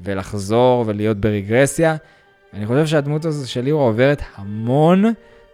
ולחזור 0.00 0.84
ולהיות 0.86 1.16
ברגרסיה. 1.16 1.96
אני 2.54 2.66
חושב 2.66 2.86
שהדמות 2.86 3.24
הזו 3.24 3.50
של 3.50 3.60
לירו 3.60 3.80
עוברת 3.80 4.22
המון, 4.36 5.04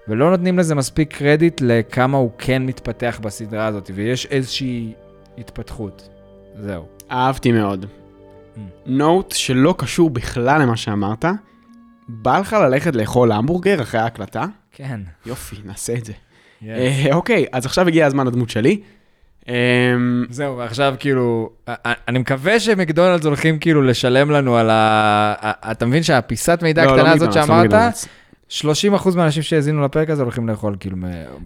ולא 0.09 0.31
נותנים 0.31 0.59
לזה 0.59 0.75
מספיק 0.75 1.17
קרדיט 1.17 1.61
לכמה 1.65 2.19
הוא 2.19 2.31
כן 2.39 2.67
מתפתח 2.67 3.21
בסדרה 3.23 3.67
הזאת, 3.67 3.91
ויש 3.95 4.27
איזושהי 4.27 4.93
התפתחות. 5.39 6.09
זהו. 6.61 6.85
אהבתי 7.11 7.53
מאוד. 7.53 7.87
Mm. 8.57 8.61
נוט 8.87 9.33
שלא 9.33 9.75
קשור 9.79 10.11
בכלל 10.11 10.63
למה 10.63 10.77
שאמרת, 10.77 11.25
בא 12.09 12.39
לך 12.39 12.53
ללכת 12.53 12.97
לאכול 12.97 13.33
המבורגר 13.33 13.83
אחרי 13.83 14.01
ההקלטה? 14.01 14.45
כן. 14.73 15.01
יופי, 15.27 15.57
נעשה 15.65 15.95
את 15.95 16.05
זה. 16.05 16.13
Yes. 16.13 16.65
אה, 16.67 17.15
אוקיי, 17.15 17.47
אז 17.53 17.67
עכשיו 17.67 17.89
הגיע 17.89 18.07
הזמן 18.07 18.27
לדמות 18.27 18.51
שלי. 18.51 18.81
אמ, 19.49 20.25
זהו, 20.31 20.57
ועכשיו 20.57 20.95
כאילו, 20.99 21.51
אני 22.09 22.19
מקווה 22.19 22.61
שמקדונלדס 22.61 23.25
הולכים 23.27 23.59
כאילו 23.59 23.83
לשלם 23.83 24.31
לנו 24.31 24.57
על 24.57 24.71
ה... 24.71 25.35
אתה 25.71 25.87
מבין 25.87 26.03
שהפיסת 26.03 26.59
מידע 26.63 26.85
לא, 26.85 26.97
לא 26.97 26.97
הקטנה 26.97 27.13
הזאת 27.13 27.29
לא 27.29 27.33
שאמרת, 27.47 27.65
מקדונלדס. 27.65 28.09
30% 28.51 29.17
מהאנשים 29.17 29.43
שהאזינו 29.43 29.85
לפרק 29.85 30.11
הזה 30.11 30.23
הולכים 30.23 30.49
לאכול 30.49 30.77
כאילו... 30.81 30.97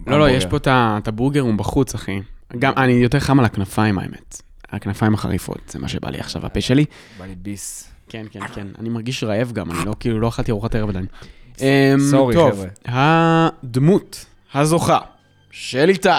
לא, 0.07 0.19
לא, 0.19 0.29
יש. 0.29 0.45
פה 0.45 0.57
את 0.67 1.07
הבורגר, 1.07 1.41
הוא 1.41 1.53
בחוץ, 1.53 1.95
אחי. 1.95 2.19
גם, 2.59 2.73
אני 2.77 2.91
יותר 2.91 3.19
חם 3.19 3.39
על 3.39 3.45
הכנפיים, 3.45 3.99
האמת. 3.99 4.41
הכנפיים 4.71 5.13
החריפות, 5.13 5.61
זה 5.67 5.79
מה 5.79 5.87
שבא 5.87 6.09
לי 6.09 6.19
עכשיו, 6.19 6.45
הפה 6.45 6.61
שלי. 6.61 6.85
בא 7.19 7.25
לי 7.25 7.35
ביס. 7.35 7.91
כן, 8.09 8.25
כן, 8.31 8.39
כן. 8.53 8.67
אני 8.79 8.89
מרגיש 8.89 9.23
רעב 9.23 9.51
גם, 9.51 9.71
אני 9.71 9.85
לא, 9.85 9.93
כאילו, 9.99 10.19
לא 10.19 10.27
אכלתי 10.27 10.51
ארוחת 10.51 10.75
ערב 10.75 10.89
עדיין. 10.89 11.05
אמ, 11.61 11.99
סורי, 11.99 12.35
חבר'ה. 12.35 12.67
הדמות 12.85 14.25
הזוכה 14.53 14.99
של 15.51 15.89
איתי, 15.89 16.09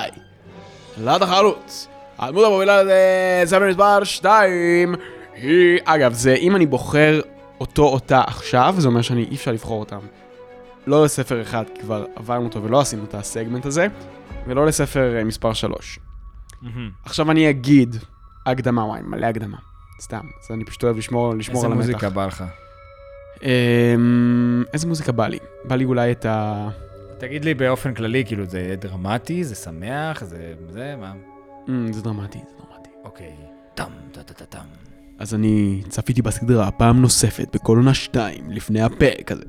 החלוץ. 1.23 1.89
הדמות 2.19 2.45
המובילה 2.47 2.83
לזה, 2.83 3.43
ספר 3.45 3.69
מספר 3.69 4.05
2, 4.05 4.95
היא... 5.35 5.79
אגב, 5.85 6.13
זה 6.13 6.35
אם 6.35 6.57
אני 6.57 6.67
בוחר 6.67 7.21
אותו 7.61 7.83
אותה 7.83 8.23
עכשיו, 8.27 8.75
זה 8.79 8.89
אומר 8.89 9.03
שאני 9.03 9.25
אי 9.31 9.35
אפשר 9.35 9.53
לבחור 9.53 9.81
אותם. 9.81 9.99
לא 10.87 11.05
לספר 11.05 11.43
אחד, 11.43 11.65
כי 11.75 11.81
כבר 11.81 12.05
עברנו 12.17 12.45
אותו 12.45 12.63
ולא 12.63 12.81
עשינו 12.81 13.05
את 13.05 13.15
הסגמנט 13.15 13.67
הזה, 13.67 13.87
ולא 14.47 14.67
לספר 14.67 15.17
אה, 15.17 15.25
מספר 15.25 15.53
3. 15.53 15.99
עכשיו 17.05 17.31
אני 17.31 17.51
אגיד 17.51 17.97
הקדמה, 18.47 18.85
וואי, 18.85 19.01
מלא 19.03 19.27
הקדמה. 19.27 19.57
סתם, 20.01 20.21
אז 20.43 20.51
אני 20.51 20.65
פשוט 20.65 20.85
אוהב 20.85 20.97
לשמור, 20.97 21.35
לשמור 21.35 21.57
איזה 21.57 21.67
על 21.67 21.73
המתח. 21.73 21.87
מוזיקה 21.87 22.11
בא 22.11 22.27
לך? 22.27 22.45
אמ, 23.43 24.65
איזה 24.73 24.87
מוזיקה 24.87 25.13
בא 25.13 25.27
לי? 25.29 25.39
בא 25.65 25.77
לי 25.77 25.85
אולי 25.85 26.13
את 26.13 26.25
ה... 26.25 26.69
תגיד 27.19 27.45
לי 27.45 27.55
באופן 27.55 27.95
כללי, 27.95 28.25
כאילו, 28.27 28.47
זה 28.47 28.75
דרמטי, 28.81 29.45
זה 29.45 29.55
שמח, 29.55 30.25
זה... 30.25 30.55
זה, 30.71 30.95
מה? 31.01 31.13
אמ, 31.69 31.93
זה 31.93 32.03
דרמטי, 32.03 32.39
זה 32.39 32.55
דרמטי. 32.59 32.91
אוקיי. 33.05 33.33
טם, 33.75 33.91
טה 34.13 34.23
טה 34.23 34.35
טה 34.35 34.45
טם. 34.45 34.65
אז 35.19 35.35
אני 35.35 35.83
צפיתי 35.89 36.23
בסדרה 36.23 36.71
פעם 36.71 37.01
נוספת 37.01 37.49
בכל 37.55 37.77
עונה 37.77 37.95
2 37.95 38.51
לפני 38.51 38.83
הפרק 38.83 39.33
הזה, 39.33 39.45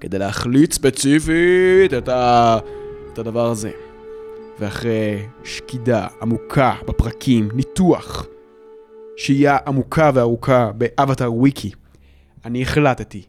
כדי 0.00 0.18
להחליט 0.18 0.72
ספציפית 0.72 1.94
את, 1.98 2.08
ה... 2.08 2.58
את 3.12 3.18
הדבר 3.18 3.50
הזה. 3.50 3.70
ואחרי 4.60 5.26
שקידה 5.44 6.06
עמוקה 6.22 6.74
בפרקים, 6.88 7.48
ניתוח, 7.54 8.26
שהייה 9.16 9.56
עמוקה 9.66 10.10
וארוכה 10.14 10.70
באבטר 10.74 11.32
וויקי, 11.32 11.70
אני 12.44 12.62
החלטתי 12.62 13.22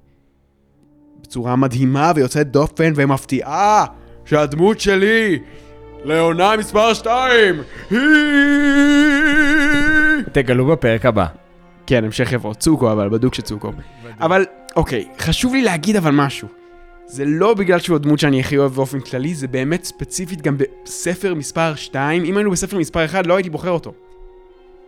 בצורה 1.22 1.56
מדהימה 1.56 2.12
ויוצאת 2.16 2.52
דופן 2.52 2.94
ומפתיעה 2.96 3.86
שהדמות 4.26 4.80
שלי 4.80 5.40
לעונה 6.04 6.58
מספר 6.58 6.94
2 6.94 7.56
היא... 7.90 7.98
תגלו 10.32 10.66
בפרק 10.66 11.06
הבא. 11.06 11.26
כן, 11.88 12.04
המשך 12.04 12.32
יבוא, 12.32 12.54
צוקו, 12.54 12.92
אבל 12.92 13.10
בדוק 13.10 13.34
שצוקו. 13.34 13.72
אבל, 14.20 14.46
אוקיי, 14.76 15.08
חשוב 15.20 15.54
לי 15.54 15.62
להגיד 15.62 15.96
אבל 15.96 16.12
משהו. 16.12 16.48
זה 17.08 17.26
לא 17.26 17.54
בגלל 17.54 17.80
שהוא 17.80 17.96
הדמות 17.96 18.20
שאני 18.20 18.40
הכי 18.40 18.58
אוהב 18.58 18.72
באופן 18.72 19.00
כללי, 19.00 19.36
זה 19.36 19.48
באמת 19.48 19.84
ספציפית 19.84 20.42
גם 20.42 20.58
בספר 20.58 21.34
מספר 21.34 21.76
2. 21.76 22.26
אם 22.26 22.38
היינו 22.38 22.52
בספר 22.52 22.78
מספר 22.78 23.06
1, 23.06 23.28
לא 23.28 23.36
הייתי 23.36 23.50
בוחר 23.50 23.70
אותו. 23.70 23.94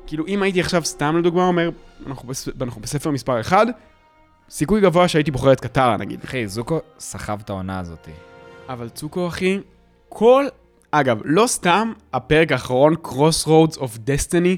כאילו, 0.07 0.27
אם 0.27 0.43
הייתי 0.43 0.61
עכשיו 0.61 0.85
סתם 0.85 1.17
לדוגמה 1.17 1.47
אומר, 1.47 1.69
אנחנו, 2.07 2.27
בס... 2.27 2.49
אנחנו 2.61 2.81
בספר 2.81 3.11
מספר 3.11 3.41
1, 3.41 3.67
סיכוי 4.49 4.81
גבוה 4.81 5.07
שהייתי 5.07 5.31
בוחר 5.31 5.53
את 5.53 5.59
קטרה 5.59 5.97
נגיד. 5.97 6.23
אחי, 6.23 6.47
זוקו 6.47 6.79
סחב 6.99 7.39
את 7.41 7.49
העונה 7.49 7.79
הזאת. 7.79 8.07
אבל 8.69 8.89
צוקו, 8.89 9.27
אחי, 9.27 9.59
כל... 10.09 10.45
אגב, 10.91 11.21
לא 11.25 11.47
סתם 11.47 11.93
הפרק 12.13 12.51
האחרון, 12.51 12.93
Crossroads 13.03 13.75
of 13.75 13.97
Destiny, 14.07 14.57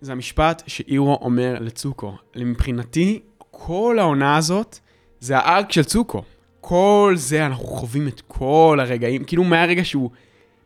זה 0.00 0.12
המשפט 0.12 0.62
שאירו 0.66 1.18
אומר 1.20 1.56
לצוקו. 1.60 2.16
מבחינתי, 2.36 3.20
כל 3.38 3.98
העונה 3.98 4.36
הזאת 4.36 4.78
זה 5.20 5.38
הארק 5.38 5.72
של 5.72 5.84
צוקו. 5.84 6.22
כל 6.60 7.12
זה, 7.16 7.46
אנחנו 7.46 7.64
חווים 7.64 8.08
את 8.08 8.22
כל 8.28 8.78
הרגעים, 8.82 9.24
כאילו 9.24 9.44
מהרגע 9.44 9.84
שהוא 9.84 10.10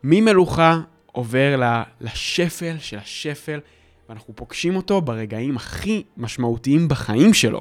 ממלוכה 0.04 0.80
עובר 1.12 1.62
לשפל 2.00 2.78
של 2.78 2.98
השפל, 2.98 3.60
ואנחנו 4.08 4.36
פוגשים 4.36 4.76
אותו 4.76 5.00
ברגעים 5.00 5.56
הכי 5.56 6.02
משמעותיים 6.16 6.88
בחיים 6.88 7.34
שלו. 7.34 7.60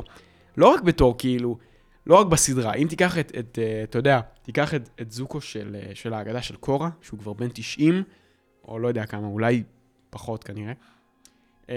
לא 0.57 0.73
רק 0.73 0.81
בתור 0.81 1.15
כאילו, 1.17 1.57
לא 2.05 2.15
רק 2.15 2.27
בסדרה, 2.27 2.73
אם 2.73 2.87
תיקח 2.89 3.17
את, 3.17 3.31
את 3.39 3.59
uh, 3.61 3.83
אתה 3.83 3.97
יודע, 3.97 4.19
תיקח 4.41 4.73
את, 4.73 4.89
את 5.01 5.11
זוקו 5.11 5.41
של, 5.41 5.75
uh, 5.75 5.95
של 5.95 6.13
ההגדה 6.13 6.41
של 6.41 6.55
קורה, 6.55 6.89
שהוא 7.01 7.19
כבר 7.19 7.33
בן 7.33 7.47
90, 7.53 8.03
או 8.67 8.79
לא 8.79 8.87
יודע 8.87 9.05
כמה, 9.05 9.27
אולי 9.27 9.63
פחות 10.09 10.43
כנראה. 10.43 10.73
Uh, 11.65 11.69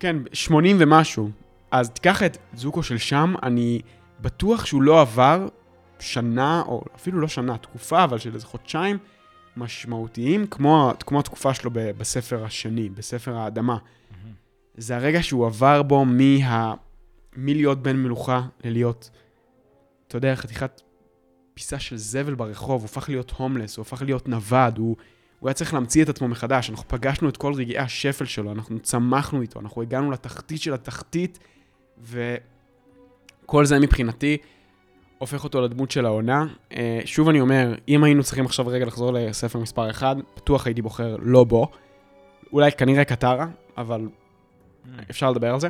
כן, 0.00 0.16
80 0.32 0.76
ומשהו. 0.80 1.30
אז 1.70 1.90
תיקח 1.90 2.22
את 2.22 2.38
זוקו 2.54 2.82
של 2.82 2.98
שם, 2.98 3.34
אני 3.42 3.80
בטוח 4.20 4.66
שהוא 4.66 4.82
לא 4.82 5.00
עבר 5.00 5.48
שנה, 6.00 6.62
או 6.66 6.84
אפילו 6.96 7.20
לא 7.20 7.28
שנה, 7.28 7.58
תקופה, 7.58 8.04
אבל 8.04 8.18
של 8.18 8.34
איזה 8.34 8.46
חודשיים 8.46 8.98
משמעותיים, 9.56 10.46
כמו, 10.46 10.92
כמו 11.06 11.20
התקופה 11.20 11.54
שלו 11.54 11.70
ב, 11.72 11.78
בספר 11.98 12.44
השני, 12.44 12.88
בספר 12.88 13.36
האדמה. 13.36 13.78
זה 14.76 14.96
הרגע 14.96 15.22
שהוא 15.22 15.46
עבר 15.46 15.82
בו 15.82 16.04
מה... 16.04 16.74
מלהיות 17.36 17.82
בן 17.82 17.96
מלוכה 17.96 18.42
ללהיות, 18.64 19.10
אתה 20.08 20.16
יודע, 20.16 20.36
חתיכת 20.36 20.82
פיסה 21.54 21.78
של 21.78 21.96
זבל 21.96 22.34
ברחוב, 22.34 22.80
הוא 22.80 22.84
הפך 22.84 23.08
להיות 23.08 23.30
הומלס, 23.30 23.76
הוא 23.76 23.82
הפך 23.82 24.02
להיות 24.02 24.28
נווד, 24.28 24.78
הוא, 24.78 24.96
הוא 25.40 25.48
היה 25.48 25.54
צריך 25.54 25.74
להמציא 25.74 26.02
את 26.02 26.08
עצמו 26.08 26.28
מחדש. 26.28 26.70
אנחנו 26.70 26.88
פגשנו 26.88 27.28
את 27.28 27.36
כל 27.36 27.54
רגעי 27.54 27.78
השפל 27.78 28.24
שלו, 28.24 28.52
אנחנו 28.52 28.78
צמחנו 28.78 29.42
איתו, 29.42 29.60
אנחנו 29.60 29.82
הגענו 29.82 30.10
לתחתית 30.10 30.62
של 30.62 30.74
התחתית, 30.74 31.38
וכל 32.02 33.64
זה 33.64 33.78
מבחינתי 33.78 34.38
הופך 35.18 35.44
אותו 35.44 35.60
לדמות 35.60 35.90
של 35.90 36.06
העונה. 36.06 36.46
אה, 36.72 37.00
שוב 37.04 37.28
אני 37.28 37.40
אומר, 37.40 37.74
אם 37.88 38.04
היינו 38.04 38.22
צריכים 38.22 38.46
עכשיו 38.46 38.66
רגע 38.66 38.84
לחזור 38.84 39.12
לספר 39.12 39.58
מספר 39.58 39.90
1, 39.90 40.16
בטוח 40.36 40.66
הייתי 40.66 40.82
בוחר 40.82 41.16
לא 41.18 41.44
בו. 41.44 41.70
אולי 42.52 42.72
כנראה 42.72 43.04
קטרה, 43.04 43.46
אבל 43.78 44.08
אפשר 45.10 45.30
לדבר 45.30 45.54
על 45.54 45.60
זה. 45.60 45.68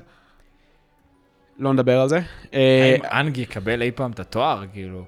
לא 1.59 1.72
נדבר 1.72 2.01
על 2.01 2.09
זה. 2.09 2.20
אה, 2.55 2.97
האם 3.03 3.26
אנג 3.26 3.38
יקבל 3.38 3.82
אי 3.82 3.90
פעם 3.90 4.11
את 4.11 4.20
התואר, 4.20 4.64
כאילו? 4.72 5.05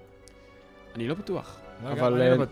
אני 0.97 1.09
לא 1.09 1.15
בטוח. 1.15 1.61
לא, 1.85 1.93
אבל 1.93 2.13
לא 2.13 2.45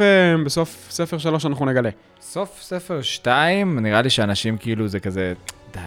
אה, 0.00 0.36
בסוף 0.44 0.86
ספר 0.90 1.18
3 1.18 1.46
אנחנו 1.46 1.66
נגלה. 1.66 1.90
סוף 2.20 2.62
ספר 2.62 3.02
2, 3.02 3.78
נראה 3.78 4.02
לי 4.02 4.10
שאנשים 4.10 4.58
כאילו 4.58 4.88
זה 4.88 5.00
כזה, 5.00 5.34
די, 5.72 5.80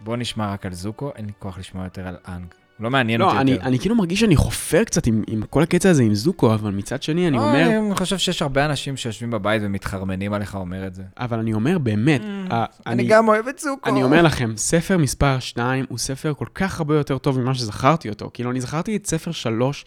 בוא 0.00 0.16
נשמע 0.16 0.52
רק 0.52 0.66
על 0.66 0.72
זוקו, 0.72 1.12
אין 1.16 1.26
לי 1.26 1.32
כוח 1.38 1.58
לשמוע 1.58 1.84
יותר 1.84 2.06
על 2.08 2.16
אנג. 2.28 2.61
לא 2.80 2.90
מעניין 2.90 3.20
לא, 3.20 3.26
אותי 3.26 3.38
אני, 3.38 3.50
יותר. 3.50 3.64
אני 3.64 3.78
כאילו 3.78 3.94
מרגיש 3.94 4.20
שאני 4.20 4.36
חופר 4.36 4.84
קצת 4.84 5.06
עם, 5.06 5.22
עם 5.26 5.42
כל 5.50 5.62
הקטע 5.62 5.90
הזה 5.90 6.02
עם 6.02 6.14
זוקו, 6.14 6.54
אבל 6.54 6.70
מצד 6.70 7.02
שני 7.02 7.28
אני 7.28 7.36
לא, 7.36 7.42
אומר, 7.42 7.78
אני 7.78 7.94
חושב 7.94 8.18
שיש 8.18 8.42
הרבה 8.42 8.64
אנשים 8.64 8.96
שיושבים 8.96 9.30
בבית 9.30 9.62
ומתחרמנים 9.64 10.32
עליך 10.32 10.54
אומר 10.54 10.86
את 10.86 10.94
זה. 10.94 11.02
אבל 11.18 11.38
אני 11.38 11.52
אומר 11.52 11.78
באמת, 11.78 12.22
אה, 12.50 12.64
אני 12.86 13.04
גם 13.04 13.28
אוהב 13.28 13.48
את 13.48 13.58
זוקו. 13.58 13.90
אני 13.90 14.02
אומר 14.02 14.22
לכם, 14.22 14.52
ספר 14.56 14.98
מספר 14.98 15.38
2 15.38 15.84
הוא 15.88 15.98
ספר 15.98 16.34
כל 16.34 16.46
כך 16.54 16.78
הרבה 16.78 16.96
יותר 16.96 17.18
טוב 17.18 17.40
ממה 17.40 17.54
שזכרתי 17.54 18.08
אותו. 18.08 18.30
כאילו, 18.34 18.50
אני 18.50 18.60
זכרתי 18.60 18.96
את 18.96 19.06
ספר 19.06 19.32
3 19.32 19.84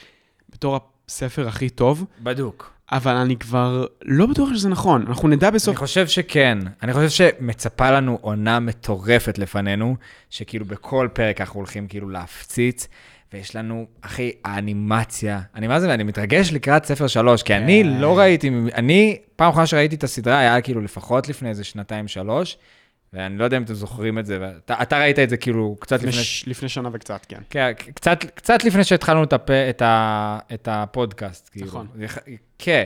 בתור 0.49 0.79
הספר 1.07 1.47
הכי 1.47 1.69
טוב, 1.69 2.05
בדוק. 2.23 2.74
אבל 2.91 3.15
אני 3.15 3.37
כבר 3.37 3.85
לא 4.01 4.25
בטוח 4.25 4.49
שזה 4.53 4.69
נכון. 4.69 5.05
אנחנו 5.07 5.27
נדע 5.27 5.47
אני 5.47 5.55
בסוף... 5.55 5.77
חושב 5.77 6.07
שכן. 6.07 6.57
אני 6.83 6.93
חושב 6.93 7.09
שמצפה 7.09 7.91
לנו 7.91 8.17
עונה 8.21 8.59
מטורפת 8.59 9.37
לפנינו, 9.37 9.95
שכאילו 10.29 10.65
בכל 10.65 11.07
פרק 11.13 11.41
אנחנו 11.41 11.59
הולכים 11.59 11.87
כאילו 11.87 12.09
להפציץ, 12.09 12.87
ויש 13.33 13.55
לנו, 13.55 13.85
אחי, 14.01 14.31
האנימציה. 14.45 15.41
אני 15.55 15.67
מה 15.67 15.79
זה, 15.79 15.93
אני 15.93 16.03
מתרגש 16.03 16.53
לקראת 16.53 16.85
ספר 16.85 17.07
שלוש, 17.07 17.43
כי 17.43 17.55
אני 17.55 17.81
כן. 17.83 18.01
לא 18.01 18.19
ראיתי, 18.19 18.51
אני, 18.75 19.17
פעם 19.35 19.49
אחרונה 19.49 19.67
שראיתי 19.67 19.95
את 19.95 20.03
הסדרה 20.03 20.39
היה 20.39 20.61
כאילו 20.61 20.81
לפחות 20.81 21.29
לפני 21.29 21.49
איזה 21.49 21.63
שנתיים-שלוש, 21.63 22.57
ואני 23.15 23.37
לא 23.37 23.43
יודע 23.43 23.57
אם 23.57 23.63
אתם 23.63 23.73
זוכרים 23.73 24.19
את 24.19 24.25
זה, 24.25 24.37
ואתה 24.41 24.81
אתה 24.81 24.99
ראית 24.99 25.19
את 25.19 25.29
זה 25.29 25.37
כאילו 25.37 25.75
קצת 25.79 26.03
לפני. 26.03 26.23
ש- 26.23 26.47
לפני 26.47 26.69
שנה 26.69 26.89
וקצת, 26.93 27.25
כן. 27.29 27.41
כן, 27.49 27.71
קצת, 27.95 28.19
קצת 28.35 28.63
לפני 28.63 28.83
שהתחלנו 28.83 29.23
את, 29.23 29.33
הפ... 29.33 29.49
את, 29.49 29.81
ה... 29.81 30.39
את 30.53 30.67
הפודקאסט, 30.71 31.49
כאילו. 31.49 31.67
נכון. 31.67 31.87
כן. 32.57 32.83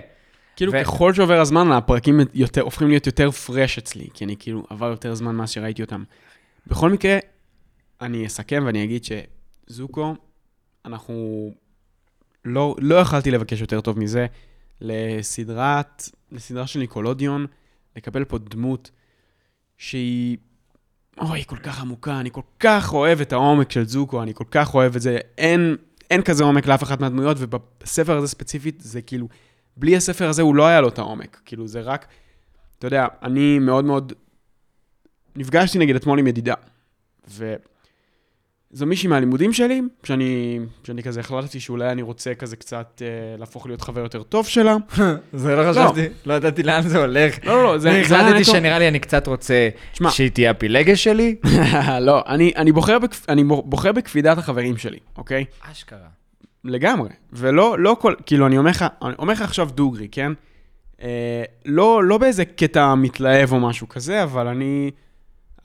כאילו, 0.55 0.71
ו- 0.73 0.83
ככל 0.83 1.13
שעובר 1.13 1.39
הזמן, 1.39 1.71
הפרקים 1.71 2.19
יותר, 2.33 2.61
הופכים 2.61 2.87
להיות 2.87 3.05
יותר 3.05 3.31
פרש 3.31 3.77
אצלי, 3.77 4.07
כי 4.13 4.25
אני 4.25 4.35
כאילו, 4.39 4.63
עבר 4.69 4.85
יותר 4.89 5.15
זמן 5.15 5.35
מאז 5.35 5.49
שראיתי 5.49 5.81
אותם. 5.81 6.03
בכל 6.67 6.89
מקרה, 6.89 7.17
אני 8.01 8.25
אסכם 8.25 8.63
ואני 8.65 8.83
אגיד 8.83 9.03
שזוקו, 9.05 10.15
אנחנו... 10.85 11.53
לא, 12.45 12.75
לא 12.79 12.95
יכלתי 12.95 13.31
לבקש 13.31 13.61
יותר 13.61 13.81
טוב 13.81 13.99
מזה 13.99 14.25
לסדרת, 14.81 16.03
לסדרה 16.31 16.67
של 16.67 16.79
ניקולודיון, 16.79 17.45
לקבל 17.95 18.25
פה 18.25 18.37
דמות 18.37 18.91
שהיא... 19.79 20.37
אוי, 21.17 21.43
כל 21.45 21.57
כך 21.57 21.81
עמוקה, 21.81 22.19
אני 22.19 22.29
כל 22.31 22.41
כך 22.59 22.93
אוהב 22.93 23.21
את 23.21 23.33
העומק 23.33 23.71
של 23.71 23.87
זוקו, 23.87 24.23
אני 24.23 24.33
כל 24.33 24.43
כך 24.51 24.75
אוהב 24.75 24.95
את 24.95 25.01
זה. 25.01 25.17
אין, 25.37 25.75
אין 26.11 26.21
כזה 26.21 26.43
עומק 26.43 26.67
לאף 26.67 26.83
אחת 26.83 26.99
מהדמויות, 26.99 27.37
ובספר 27.39 28.17
הזה 28.17 28.27
ספציפית, 28.27 28.81
זה 28.81 29.01
כאילו... 29.01 29.27
בלי 29.77 29.95
הספר 29.95 30.29
הזה 30.29 30.41
הוא 30.41 30.55
לא 30.55 30.67
היה 30.67 30.81
לו 30.81 30.87
את 30.87 30.99
העומק. 30.99 31.41
כאילו, 31.45 31.67
זה 31.67 31.81
רק... 31.81 32.07
אתה 32.79 32.87
יודע, 32.87 33.07
אני 33.23 33.59
מאוד 33.59 33.85
מאוד... 33.85 34.13
נפגשתי 35.35 35.79
נגיד 35.79 35.95
אתמול 35.95 36.19
עם 36.19 36.27
ידידה, 36.27 36.53
וזו 38.71 38.85
מישהי 38.85 39.09
מהלימודים 39.09 39.53
שלי, 39.53 39.81
שאני, 40.03 40.59
שאני 40.83 41.03
כזה 41.03 41.19
החלטתי 41.19 41.59
שאולי 41.59 41.91
אני 41.91 42.01
רוצה 42.01 42.35
כזה 42.35 42.55
קצת 42.55 43.01
אה, 43.01 43.37
להפוך 43.37 43.67
להיות 43.67 43.81
חבר 43.81 44.01
יותר 44.01 44.23
טוב 44.23 44.47
שלה. 44.47 44.75
זה 45.33 45.55
לא 45.55 45.71
חשבתי, 45.71 46.05
לא 46.25 46.33
ידעתי 46.33 46.63
לאן 46.63 46.81
זה 46.81 46.97
הולך. 46.97 47.45
לא, 47.45 47.53
לא, 47.53 47.63
לא, 47.63 47.77
זה... 47.77 48.01
החלטתי 48.01 48.43
שנראה 48.43 48.79
לי 48.79 48.87
אני 48.87 48.99
קצת 48.99 49.27
רוצה 49.27 49.69
תשמע. 49.91 50.11
שהיא 50.11 50.29
תהיה 50.29 50.51
הפילגש 50.51 51.03
שלי. 51.03 51.35
לא, 52.01 52.23
אני, 52.27 52.51
אני, 52.55 52.71
בוחר 52.71 52.99
בכ... 52.99 53.29
אני 53.29 53.43
בוחר 53.43 53.91
בקפידת 53.91 54.37
החברים 54.37 54.77
שלי, 54.77 54.99
אוקיי? 55.17 55.45
אשכרה. 55.71 56.07
לגמרי. 56.63 57.09
ולא 57.33 57.79
לא 57.79 57.97
כל, 57.99 58.13
כאילו, 58.25 58.47
אני 58.47 58.57
אומר 58.57 58.69
לך, 58.69 58.85
אני 59.01 59.13
אומר 59.19 59.33
לך 59.33 59.41
עכשיו 59.41 59.69
דוגרי, 59.73 60.07
כן? 60.11 60.31
אה, 61.01 61.43
לא, 61.65 62.03
לא 62.03 62.17
באיזה 62.17 62.45
קטע 62.45 62.95
מתלהב 62.95 63.51
או 63.51 63.59
משהו 63.59 63.89
כזה, 63.89 64.23
אבל 64.23 64.47
אני, 64.47 64.91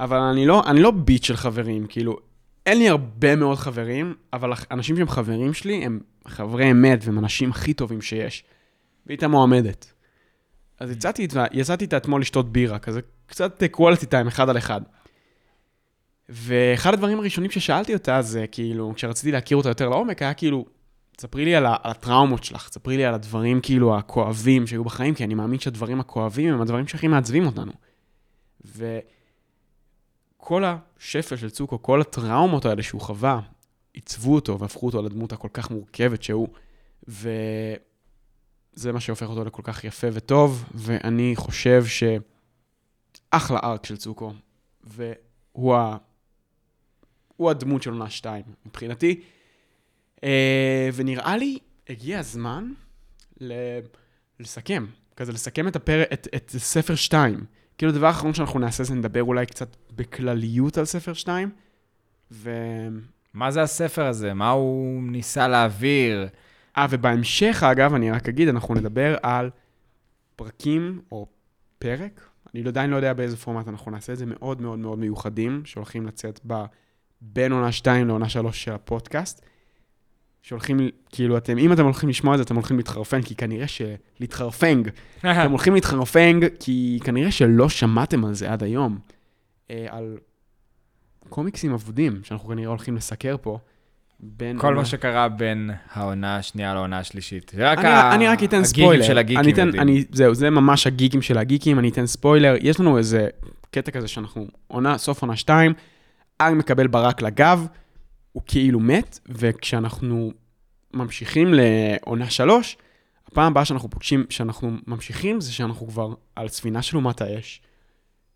אבל 0.00 0.18
אני 0.18 0.46
לא, 0.46 0.62
אני 0.66 0.80
לא 0.80 0.90
ביט 0.90 1.24
של 1.24 1.36
חברים, 1.36 1.86
כאילו, 1.86 2.18
אין 2.66 2.78
לי 2.78 2.88
הרבה 2.88 3.36
מאוד 3.36 3.58
חברים, 3.58 4.14
אבל 4.32 4.52
אנשים 4.70 4.96
שהם 4.96 5.08
חברים 5.08 5.54
שלי 5.54 5.84
הם 5.84 6.00
חברי 6.28 6.70
אמת 6.70 7.00
והם 7.04 7.18
אנשים 7.18 7.50
הכי 7.50 7.74
טובים 7.74 8.02
שיש. 8.02 8.44
והייתה 9.06 9.28
מועמדת. 9.28 9.92
אז 10.80 10.90
יצאתי, 10.90 11.28
יצאתי 11.52 11.84
איתה 11.84 11.96
אתמול 11.96 12.20
לשתות 12.20 12.52
בירה, 12.52 12.78
כזה 12.78 13.00
קצת 13.26 13.62
quality 13.76 14.04
time 14.04 14.28
אחד 14.28 14.48
על 14.48 14.58
אחד. 14.58 14.80
ואחד 16.28 16.94
הדברים 16.94 17.18
הראשונים 17.18 17.50
ששאלתי 17.50 17.94
אותה 17.94 18.22
זה 18.22 18.46
כאילו, 18.52 18.92
כשרציתי 18.96 19.32
להכיר 19.32 19.56
אותה 19.56 19.68
יותר 19.68 19.88
לעומק, 19.88 20.22
היה 20.22 20.34
כאילו, 20.34 20.66
תספרי 21.16 21.44
לי 21.44 21.54
על, 21.54 21.66
על 21.66 21.90
הטראומות 21.90 22.44
שלך, 22.44 22.68
תספרי 22.68 22.96
לי 22.96 23.04
על 23.04 23.14
הדברים 23.14 23.60
כאילו 23.60 23.98
הכואבים 23.98 24.66
שהיו 24.66 24.84
בחיים, 24.84 25.14
כי 25.14 25.24
אני 25.24 25.34
מאמין 25.34 25.60
שהדברים 25.60 26.00
הכואבים 26.00 26.54
הם 26.54 26.60
הדברים 26.60 26.86
שהכי 26.86 27.08
מעצבים 27.08 27.46
אותנו. 27.46 27.72
וכל 30.44 30.64
השפל 30.64 31.36
של 31.36 31.50
צוקו, 31.50 31.82
כל 31.82 32.00
הטראומות 32.00 32.64
האלה 32.64 32.82
שהוא 32.82 33.00
חווה, 33.00 33.40
עיצבו 33.92 34.34
אותו 34.34 34.58
והפכו 34.58 34.86
אותו 34.86 35.02
לדמות 35.02 35.32
הכל 35.32 35.48
כך 35.52 35.70
מורכבת 35.70 36.22
שהוא. 36.22 36.48
וזה 37.08 38.92
מה 38.92 39.00
שהופך 39.00 39.28
אותו 39.28 39.44
לכל 39.44 39.62
כך 39.64 39.84
יפה 39.84 40.06
וטוב, 40.12 40.64
ואני 40.74 41.32
חושב 41.36 41.84
שאחלה 41.86 43.58
ארק 43.64 43.86
של 43.86 43.96
צוקו, 43.96 44.32
והוא 44.84 45.74
ה... 45.74 45.96
הוא 47.36 47.50
הדמות 47.50 47.82
של 47.82 47.90
עונה 47.90 48.10
2, 48.10 48.44
מבחינתי. 48.66 49.20
אה, 50.24 50.88
ונראה 50.94 51.36
לי, 51.36 51.58
הגיע 51.88 52.18
הזמן 52.18 52.72
ל... 53.40 53.52
לסכם, 54.40 54.86
כזה 55.16 55.32
לסכם 55.32 55.68
את, 55.68 55.76
הפר... 55.76 56.02
את, 56.12 56.28
את 56.36 56.50
ספר 56.50 56.94
2. 56.94 57.44
כאילו, 57.78 57.92
הדבר 57.92 58.06
האחרון 58.06 58.34
שאנחנו 58.34 58.60
נעשה 58.60 58.84
זה 58.84 58.94
נדבר 58.94 59.22
אולי 59.22 59.46
קצת 59.46 59.76
בכלליות 59.96 60.78
על 60.78 60.84
ספר 60.84 61.12
2, 61.12 61.50
ו... 62.30 62.50
מה 63.34 63.50
זה 63.50 63.62
הספר 63.62 64.06
הזה? 64.06 64.34
מה 64.34 64.50
הוא 64.50 65.02
ניסה 65.02 65.48
להעביר? 65.48 66.28
אה, 66.76 66.86
ובהמשך, 66.90 67.62
אגב, 67.70 67.94
אני 67.94 68.10
רק 68.10 68.28
אגיד, 68.28 68.48
אנחנו 68.48 68.74
נדבר 68.74 69.16
על 69.22 69.50
פרקים 70.36 71.00
או 71.12 71.26
פרק, 71.78 72.28
אני 72.54 72.62
לא- 72.62 72.68
עדיין 72.68 72.90
לא 72.90 72.96
יודע 72.96 73.12
באיזה 73.12 73.36
פורמט 73.36 73.68
אנחנו 73.68 73.90
נעשה 73.90 74.12
את 74.12 74.18
זה, 74.18 74.26
מאוד 74.26 74.60
מאוד 74.60 74.78
מאוד 74.78 74.98
מיוחדים, 74.98 75.62
שהולכים 75.64 76.06
לצאת 76.06 76.40
ב... 76.46 76.64
בין 77.20 77.52
עונה 77.52 77.72
2 77.72 78.06
לעונה 78.06 78.28
3 78.28 78.64
של 78.64 78.72
הפודקאסט. 78.72 79.46
שהולכים, 80.44 80.80
כאילו, 81.10 81.36
אתם, 81.36 81.58
אם 81.58 81.72
אתם 81.72 81.84
הולכים 81.84 82.08
לשמוע 82.08 82.34
את 82.34 82.38
זה, 82.38 82.44
אתם 82.44 82.54
הולכים 82.54 82.76
להתחרפן, 82.76 83.22
כי 83.22 83.34
כנראה 83.34 83.66
ש... 83.66 83.82
להתחרפנג. 84.20 84.88
אתם 85.18 85.50
הולכים 85.50 85.74
להתחרפנג, 85.74 86.46
כי 86.60 86.98
כנראה 87.04 87.30
שלא 87.30 87.68
שמעתם 87.68 88.24
על 88.24 88.34
זה 88.34 88.52
עד 88.52 88.62
היום. 88.62 88.98
אה, 89.70 89.86
על 89.90 90.16
קומיקסים 91.28 91.72
אבודים, 91.72 92.20
שאנחנו 92.22 92.48
כנראה 92.48 92.68
הולכים 92.68 92.96
לסקר 92.96 93.36
פה. 93.42 93.58
בין 94.20 94.58
כל 94.58 94.74
מה 94.74 94.84
שקרה 94.84 95.28
בין 95.28 95.70
העונה 95.92 96.36
השנייה 96.36 96.74
לעונה 96.74 96.98
השלישית. 96.98 97.52
זה 97.56 97.70
רק 97.70 97.78
אני, 97.78 97.88
ה- 97.88 98.14
אני 98.14 98.28
רק 98.28 98.42
אתן 98.44 98.64
ספוילר. 98.64 99.02
של 99.02 99.18
הגיקים 99.18 99.40
אני 99.40 99.52
אתן. 99.52 99.80
אני, 99.80 100.04
זהו, 100.12 100.34
זה 100.34 100.50
ממש 100.50 100.86
הגיקים 100.86 101.22
של 101.22 101.38
הגיקים, 101.38 101.78
אני 101.78 101.88
אתן 101.88 102.06
ספוילר. 102.06 102.54
יש 102.60 102.80
לנו 102.80 102.98
איזה 102.98 103.28
קטע 103.70 103.90
כזה 103.90 104.08
שאנחנו, 104.08 104.46
עונה, 104.66 104.98
סוף 104.98 105.22
עונה 105.22 105.36
2, 105.36 105.72
ארג 106.40 106.54
מקבל 106.54 106.86
ברק 106.86 107.22
לגב, 107.22 107.66
הוא 108.34 108.42
כאילו 108.46 108.80
מת, 108.80 109.18
וכשאנחנו 109.28 110.32
ממשיכים 110.94 111.54
לעונה 111.54 112.30
3, 112.30 112.76
הפעם 113.26 113.52
הבאה 113.52 113.64
שאנחנו 113.64 113.90
פוגשים, 113.90 114.24
שאנחנו 114.30 114.76
ממשיכים, 114.86 115.40
זה 115.40 115.52
שאנחנו 115.52 115.86
כבר 115.86 116.14
על 116.36 116.48
ספינה 116.48 116.82
של 116.82 116.96
אומת 116.96 117.20
האש. 117.20 117.60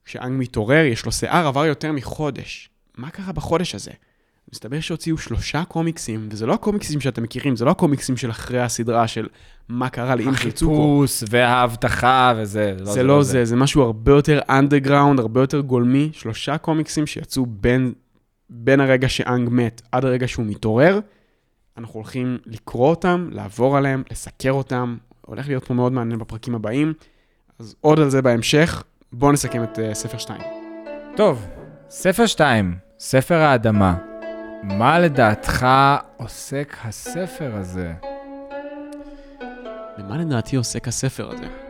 כשאנג 0.05 0.33
מתעורר, 0.41 0.85
יש 0.85 1.07
לו 1.07 1.13
שיער, 1.13 1.47
עבר 1.47 1.67
יותר 1.67 1.93
מחודש. 1.93 2.71
מה 2.97 3.11
קרה 3.11 3.33
בחודש 3.33 3.75
הזה? 3.75 3.91
מסתבר 4.53 4.81
שהוציאו 4.81 5.19
שלושה 5.19 5.65
קומיקסים, 5.65 6.29
וזה 6.31 6.47
לא 6.47 6.55
הקומיקסים 6.55 7.01
שאתם 7.01 7.23
מכירים, 7.23 7.57
זה 7.57 7.65
לא 7.65 7.71
הקומיקסים 7.71 8.17
של 8.17 8.31
אחרי 8.31 8.61
הסדרה 8.61 9.09
של 9.09 9.27
מה 9.69 9.89
קרה 9.89 10.15
של 10.17 10.51
צוקו. 10.51 10.73
החיפוש 10.75 11.25
וההבטחה 11.31 12.33
וזה. 12.37 12.77
זה 12.83 13.03
לא 13.03 13.23
זה, 13.23 13.45
זה 13.45 13.57
משהו 13.57 13.83
הרבה 13.83 14.13
יותר 14.13 14.41
אנדרגראונד, 14.49 15.21
הרבה 15.21 15.41
יותר 15.41 15.61
גולמי. 15.61 16.11
שלושה 16.13 16.59
קומיקסים 16.59 17.07
שיצאו 17.07 17.47
בין, 17.47 17.93
בין 18.51 18.81
הרגע 18.81 19.09
שאנג 19.09 19.49
מת 19.53 19.83
עד 19.93 20.05
הרגע 20.05 20.29
שהוא 20.29 20.47
מתעורר. 20.47 21.01
אנחנו 21.77 21.95
הולכים 21.95 22.39
לקרוא 22.47 22.91
אותם, 22.91 23.29
לעבור 23.33 23.77
עליהם, 23.77 24.03
לסקר 24.11 24.53
אותם. 24.53 24.97
הולך 25.21 25.49
להיות 25.49 25.65
פה 25.65 25.75
מאוד 25.75 25.93
מעניין 25.93 26.19
בפרקים 26.19 26.55
הבאים. 26.55 26.93
אז 27.59 27.75
עוד 27.81 28.01
על 28.01 28.11
זה 28.11 28.23
בהמשך. 28.23 28.83
בואו 29.13 29.33
נסכם 29.33 29.65
את 29.65 29.79
uh, 29.79 29.95
ספר 29.95 30.19
2. 30.19 30.41
טוב, 31.17 31.47
ספר 31.91 32.27
2, 32.27 32.75
ספר 32.99 33.35
האדמה. 33.35 33.97
מה 34.63 34.99
לדעתך 34.99 35.67
עוסק 36.17 36.77
הספר 36.85 37.55
הזה? 37.55 37.93
במה 39.99 40.17
לדעתי 40.19 40.57
עוסק 40.57 40.89
הספר 40.89 41.31
הזה? 41.31 41.68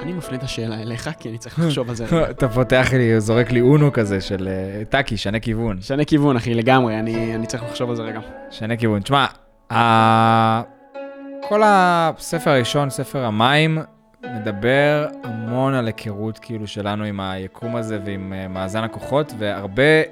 אני 0.00 0.12
מפנה 0.12 0.36
את 0.36 0.42
השאלה 0.42 0.82
אליך, 0.82 1.10
כי 1.20 1.28
אני 1.28 1.38
צריך 1.38 1.58
לחשוב 1.58 1.88
על 1.88 1.94
זה. 1.94 2.06
אתה 2.30 2.48
פותח 2.48 2.88
לי, 2.92 3.20
זורק 3.20 3.50
לי 3.50 3.60
אונו 3.60 3.92
כזה 3.92 4.20
של 4.20 4.48
אה, 4.48 4.84
טאקי, 4.84 5.16
שנה 5.16 5.40
כיוון. 5.40 5.80
שנה 5.80 6.04
כיוון, 6.04 6.36
אחי, 6.36 6.54
לגמרי, 6.54 6.98
אני, 6.98 7.34
אני 7.34 7.46
צריך 7.46 7.62
לחשוב 7.62 7.90
על 7.90 7.96
זה 7.96 8.02
רגע. 8.02 8.20
שנה 8.50 8.76
כיוון. 8.76 9.02
תשמע, 9.02 9.26
ה... 9.72 10.62
כל 11.48 11.62
הספר 11.64 12.50
הראשון, 12.50 12.90
ספר 12.90 13.24
המים, 13.24 13.78
מדבר 14.24 15.06
המון 15.24 15.74
על 15.74 15.86
היכרות 15.86 16.38
כאילו 16.38 16.66
שלנו 16.66 17.04
עם 17.04 17.20
היקום 17.20 17.76
הזה 17.76 17.98
ועם 18.04 18.32
uh, 18.32 18.48
מאזן 18.48 18.84
הכוחות, 18.84 19.32
והרבה 19.38 20.02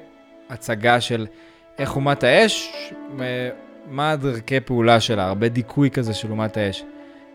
הצגה 0.50 1.00
של 1.00 1.26
איך 1.78 1.96
אומת 1.96 2.24
האש, 2.24 2.72
uh, 2.92 3.20
מה 3.86 4.10
הדרכי 4.10 4.60
פעולה 4.60 5.00
שלה, 5.00 5.26
הרבה 5.26 5.48
דיכוי 5.48 5.90
כזה 5.90 6.14
של 6.14 6.30
אומת 6.30 6.56
האש. 6.56 6.84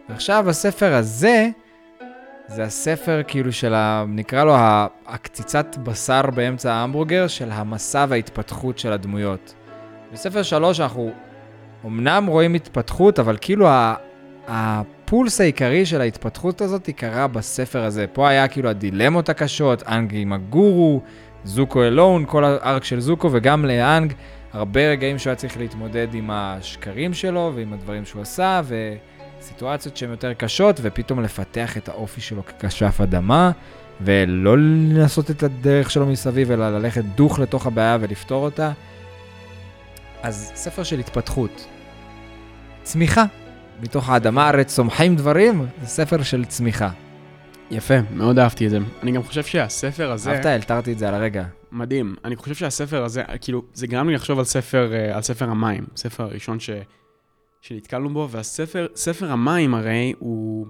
ועכשיו 0.10 0.50
הספר 0.50 0.94
הזה, 0.94 1.50
זה 2.50 2.64
הספר 2.64 3.22
כאילו 3.28 3.52
של 3.52 3.74
ה... 3.74 4.06
נקרא 4.08 4.44
לו 4.44 4.54
הקציצת 5.08 5.78
בשר 5.84 6.22
באמצע 6.36 6.74
ההמבורגר 6.74 7.28
של 7.28 7.52
המסע 7.52 8.06
וההתפתחות 8.10 8.80
של 8.80 8.92
הדמויות. 8.92 9.54
בספר 10.14 10.44
שלוש 10.44 10.80
אנחנו 10.80 11.12
אמנם 11.86 12.26
רואים 12.26 12.54
התפתחות, 12.54 13.20
אבל 13.20 13.38
כאילו 13.42 13.68
ה... 13.68 13.96
הפולס 14.48 15.42
העיקרי 15.42 15.86
של 15.86 16.02
ההתפתחות 16.02 16.62
הזאת 16.62 16.90
קרה 16.90 17.28
בספר 17.28 17.84
הזה. 17.84 18.06
פה 18.14 18.30
היה 18.30 18.48
כאילו 18.48 18.70
הדילמות 18.70 19.30
הקשות, 19.30 19.84
אנג 19.84 20.12
עם 20.16 20.34
הגורו, 20.34 21.02
זוקו 21.44 21.84
אלון, 21.84 22.26
כל 22.28 22.44
הארק 22.44 22.84
של 22.84 23.00
זוקו, 23.00 23.30
וגם 23.32 23.66
לאנג, 23.66 24.14
הרבה 24.54 24.82
רגעים 24.92 25.18
שהוא 25.18 25.32
היה 25.32 25.36
צריך 25.36 25.58
להתמודד 25.58 26.08
עם 26.14 26.30
השקרים 26.34 27.14
שלו 27.14 27.52
ועם 27.56 27.74
הדברים 27.74 28.06
שהוא 28.06 28.22
עשה, 28.22 28.62
וסיטואציות 29.40 29.98
שהן 29.98 30.10
יותר 30.10 30.34
קשות, 30.34 30.80
ופתאום 30.84 31.24
לפתח 31.24 31.78
את 31.78 31.90
האופי 31.90 32.22
שלו 32.22 32.46
ככשף 32.46 33.02
אדמה, 33.02 33.52
ולא 34.02 34.56
לעשות 34.94 35.32
את 35.32 35.44
הדרך 35.44 35.92
שלו 35.92 36.06
מסביב, 36.06 36.52
אלא 36.52 36.70
ללכת 36.70 37.04
דוך 37.04 37.40
לתוך 37.40 37.68
הבעיה 37.68 37.98
ולפתור 38.02 38.46
אותה. 38.46 38.72
אז 40.24 40.52
ספר 40.56 40.84
של 40.84 41.00
התפתחות. 41.00 41.68
צמיחה. 42.84 43.26
מתוך 43.82 44.10
האדמה 44.10 44.50
הרי 44.50 44.64
צומחים 44.64 45.16
דברים, 45.16 45.66
זה 45.82 45.88
ספר 45.88 46.24
של 46.24 46.46
צמיחה. 46.46 46.90
יפה, 47.72 47.94
מאוד 48.12 48.40
אהבתי 48.40 48.66
את 48.66 48.72
זה. 48.72 48.78
אני 49.04 49.12
גם 49.12 49.24
חושב 49.24 49.44
שהספר 49.44 50.12
הזה... 50.12 50.32
אהבת? 50.32 50.46
אלתרתי 50.46 50.92
את 50.92 51.00
זה 51.00 51.08
על 51.08 51.14
הרגע. 51.14 51.44
מדהים. 51.72 52.16
אני 52.26 52.36
חושב 52.36 52.56
שהספר 52.56 53.04
הזה, 53.04 53.24
כאילו, 53.42 53.64
זה 53.74 53.88
גרם 53.88 54.10
לי 54.10 54.16
לחשוב 54.16 54.40
על 54.40 54.46
ספר, 54.46 54.94
אה, 54.94 55.16
על 55.16 55.22
ספר 55.22 55.50
המים, 55.50 55.86
הספר 55.94 56.24
הראשון 56.24 56.60
ש, 56.60 56.70
שנתקלנו 57.62 58.10
בו, 58.10 58.28
והספר, 58.32 58.88
ספר 58.96 59.32
המים 59.32 59.74
הרי 59.74 60.14
הוא, 60.20 60.66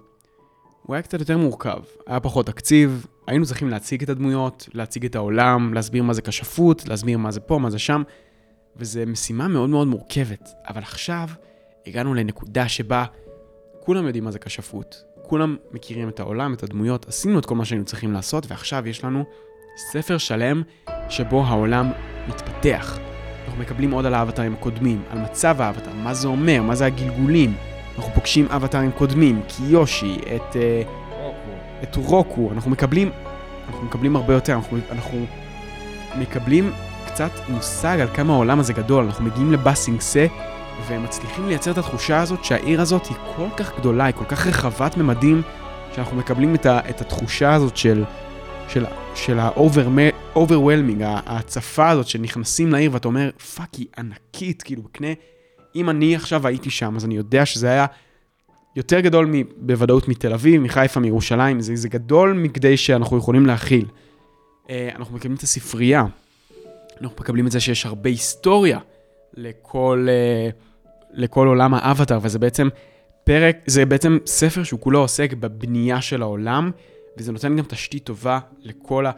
הוא 0.84 0.96
היה 0.96 1.02
קצת 1.02 1.20
יותר 1.20 1.38
מורכב. 1.38 1.80
היה 2.08 2.20
פחות 2.20 2.46
תקציב, 2.46 3.06
היינו 3.28 3.46
צריכים 3.46 3.70
להציג 3.70 4.04
את 4.04 4.10
הדמויות, 4.10 4.70
להציג 4.74 5.06
את 5.06 5.16
העולם, 5.16 5.74
להסביר 5.74 6.04
מה 6.04 6.14
זה 6.14 6.22
כשפות, 6.22 6.88
להסביר 6.88 7.18
מה 7.18 7.32
זה 7.32 7.40
פה, 7.40 7.58
מה 7.58 7.70
זה 7.70 7.80
שם, 7.80 8.04
וזו 8.76 9.00
משימה 9.08 9.48
מאוד 9.48 9.70
מאוד 9.70 9.88
מורכבת. 9.88 10.50
אבל 10.68 10.82
עכשיו 10.82 11.30
הגענו 11.88 12.14
לנקודה 12.14 12.70
שבה 12.70 13.06
כולם 13.80 14.06
יודעים 14.06 14.24
מה 14.24 14.32
זה 14.32 14.40
כשפות, 14.40 15.04
כולם 15.24 15.58
מכירים 15.72 16.10
את 16.10 16.20
העולם, 16.20 16.54
את 16.54 16.64
הדמויות, 16.64 17.08
עשינו 17.08 17.40
את 17.40 17.46
כל 17.46 17.56
מה 17.56 17.66
שהיינו 17.66 17.86
צריכים 17.86 18.14
לעשות, 18.14 18.46
ועכשיו 18.52 18.88
יש 18.88 19.04
לנו 19.04 19.24
ספר 19.92 20.18
שלם 20.18 20.62
שבו 21.10 21.44
העולם 21.44 21.92
מתפתח. 22.28 23.09
אנחנו 23.50 23.62
מקבלים 23.64 23.92
עוד 23.92 24.06
על 24.06 24.14
האבטרים 24.14 24.54
הקודמים, 24.54 25.02
על 25.10 25.20
מצב 25.20 25.62
האבטר, 25.62 25.92
מה 26.04 26.14
זה 26.14 26.28
אומר, 26.28 26.62
מה 26.62 26.76
זה 26.76 26.86
הגלגולים. 26.86 27.54
אנחנו 27.98 28.14
פוגשים 28.14 28.48
אבטרים 28.50 28.92
קודמים, 28.92 29.42
קיושי, 29.48 30.18
את, 30.36 30.56
אה, 30.56 30.82
את 31.84 31.96
רוקו, 31.96 32.52
אנחנו 32.52 32.72
מקבלים, 32.72 33.12
אנחנו 33.68 33.86
מקבלים 33.86 34.16
הרבה 34.16 34.34
יותר, 34.34 34.54
אנחנו, 34.54 34.78
אנחנו 34.92 35.26
מקבלים 36.18 36.72
קצת 37.06 37.32
מושג 37.50 38.00
על 38.00 38.08
כמה 38.14 38.34
העולם 38.34 38.60
הזה 38.60 38.74
גדול, 38.74 39.06
אנחנו 39.06 39.26
מגיעים 39.26 39.52
לבאסינגסה 39.52 40.26
ומצליחים 40.88 41.48
לייצר 41.48 41.72
את 41.72 41.78
התחושה 41.78 42.22
הזאת 42.22 42.46
שהעיר 42.46 42.82
הזאת 42.82 43.06
היא 43.06 43.18
כל 43.36 43.48
כך 43.58 43.80
גדולה, 43.80 44.06
היא 44.06 44.16
כל 44.16 44.26
כך 44.26 44.48
רחבת 44.48 44.98
ממדים, 44.98 45.42
שאנחנו 45.96 46.18
מקבלים 46.18 46.56
את, 46.56 46.66
ה, 46.66 46.80
את 46.90 47.02
התחושה 47.02 47.54
הזאת 47.54 47.78
של, 47.78 48.04
של, 48.70 48.86
של 49.16 49.40
ה-overwhelming, 49.40 51.04
ההצפה 51.04 51.90
הזאת 51.90 52.08
שנכנסים 52.08 52.72
לעיר 52.72 52.94
ואתה 52.94 53.08
אומר, 53.08 53.30
fuck, 53.56 53.74
היא 53.74 53.88
ענקית, 53.98 54.62
כאילו, 54.62 54.82
בקנה, 54.82 55.08
אם 55.76 55.90
אני 55.90 56.16
עכשיו 56.16 56.48
הייתי 56.48 56.70
שם, 56.70 56.96
אז 56.96 57.06
אני 57.06 57.16
יודע 57.16 57.46
שזה 57.46 57.70
היה 57.70 57.86
יותר 58.76 59.00
גדול 59.00 59.34
בוודאות 59.58 60.08
מתל 60.08 60.34
אביב, 60.34 60.62
מחיפה, 60.62 61.00
מירושלים, 61.00 61.62
זה, 61.62 61.76
זה 61.76 61.90
גדול 61.90 62.34
מכדי 62.34 62.78
שאנחנו 62.78 63.18
יכולים 63.18 63.46
להכיל. 63.46 63.86
אה, 64.70 64.90
אנחנו 64.96 65.16
מקבלים 65.16 65.38
את 65.38 65.44
הספרייה, 65.44 66.06
אנחנו 67.02 67.18
מקבלים 67.20 67.48
את 67.48 67.52
זה 67.52 67.60
שיש 67.60 67.86
הרבה 67.86 68.10
היסטוריה 68.10 68.80
לכל, 69.34 70.08
אה, 70.10 70.50
לכל 71.14 71.48
עולם 71.48 71.74
האבטר, 71.74 72.20
וזה 72.22 72.40
בעצם 72.40 72.70
פרק, 73.24 73.58
זה 73.66 73.86
בעצם 73.86 74.18
ספר 74.26 74.64
שהוא 74.64 74.80
כולו 74.80 75.00
עוסק 75.00 75.34
בבנייה 75.34 76.02
של 76.02 76.22
העולם, 76.22 76.72
וזה 77.18 77.32
נותן 77.32 77.58
גם 77.58 77.66
תשתית 77.66 78.04
טובה 78.04 78.40
לכל 78.64 79.06
ה... 79.06 79.12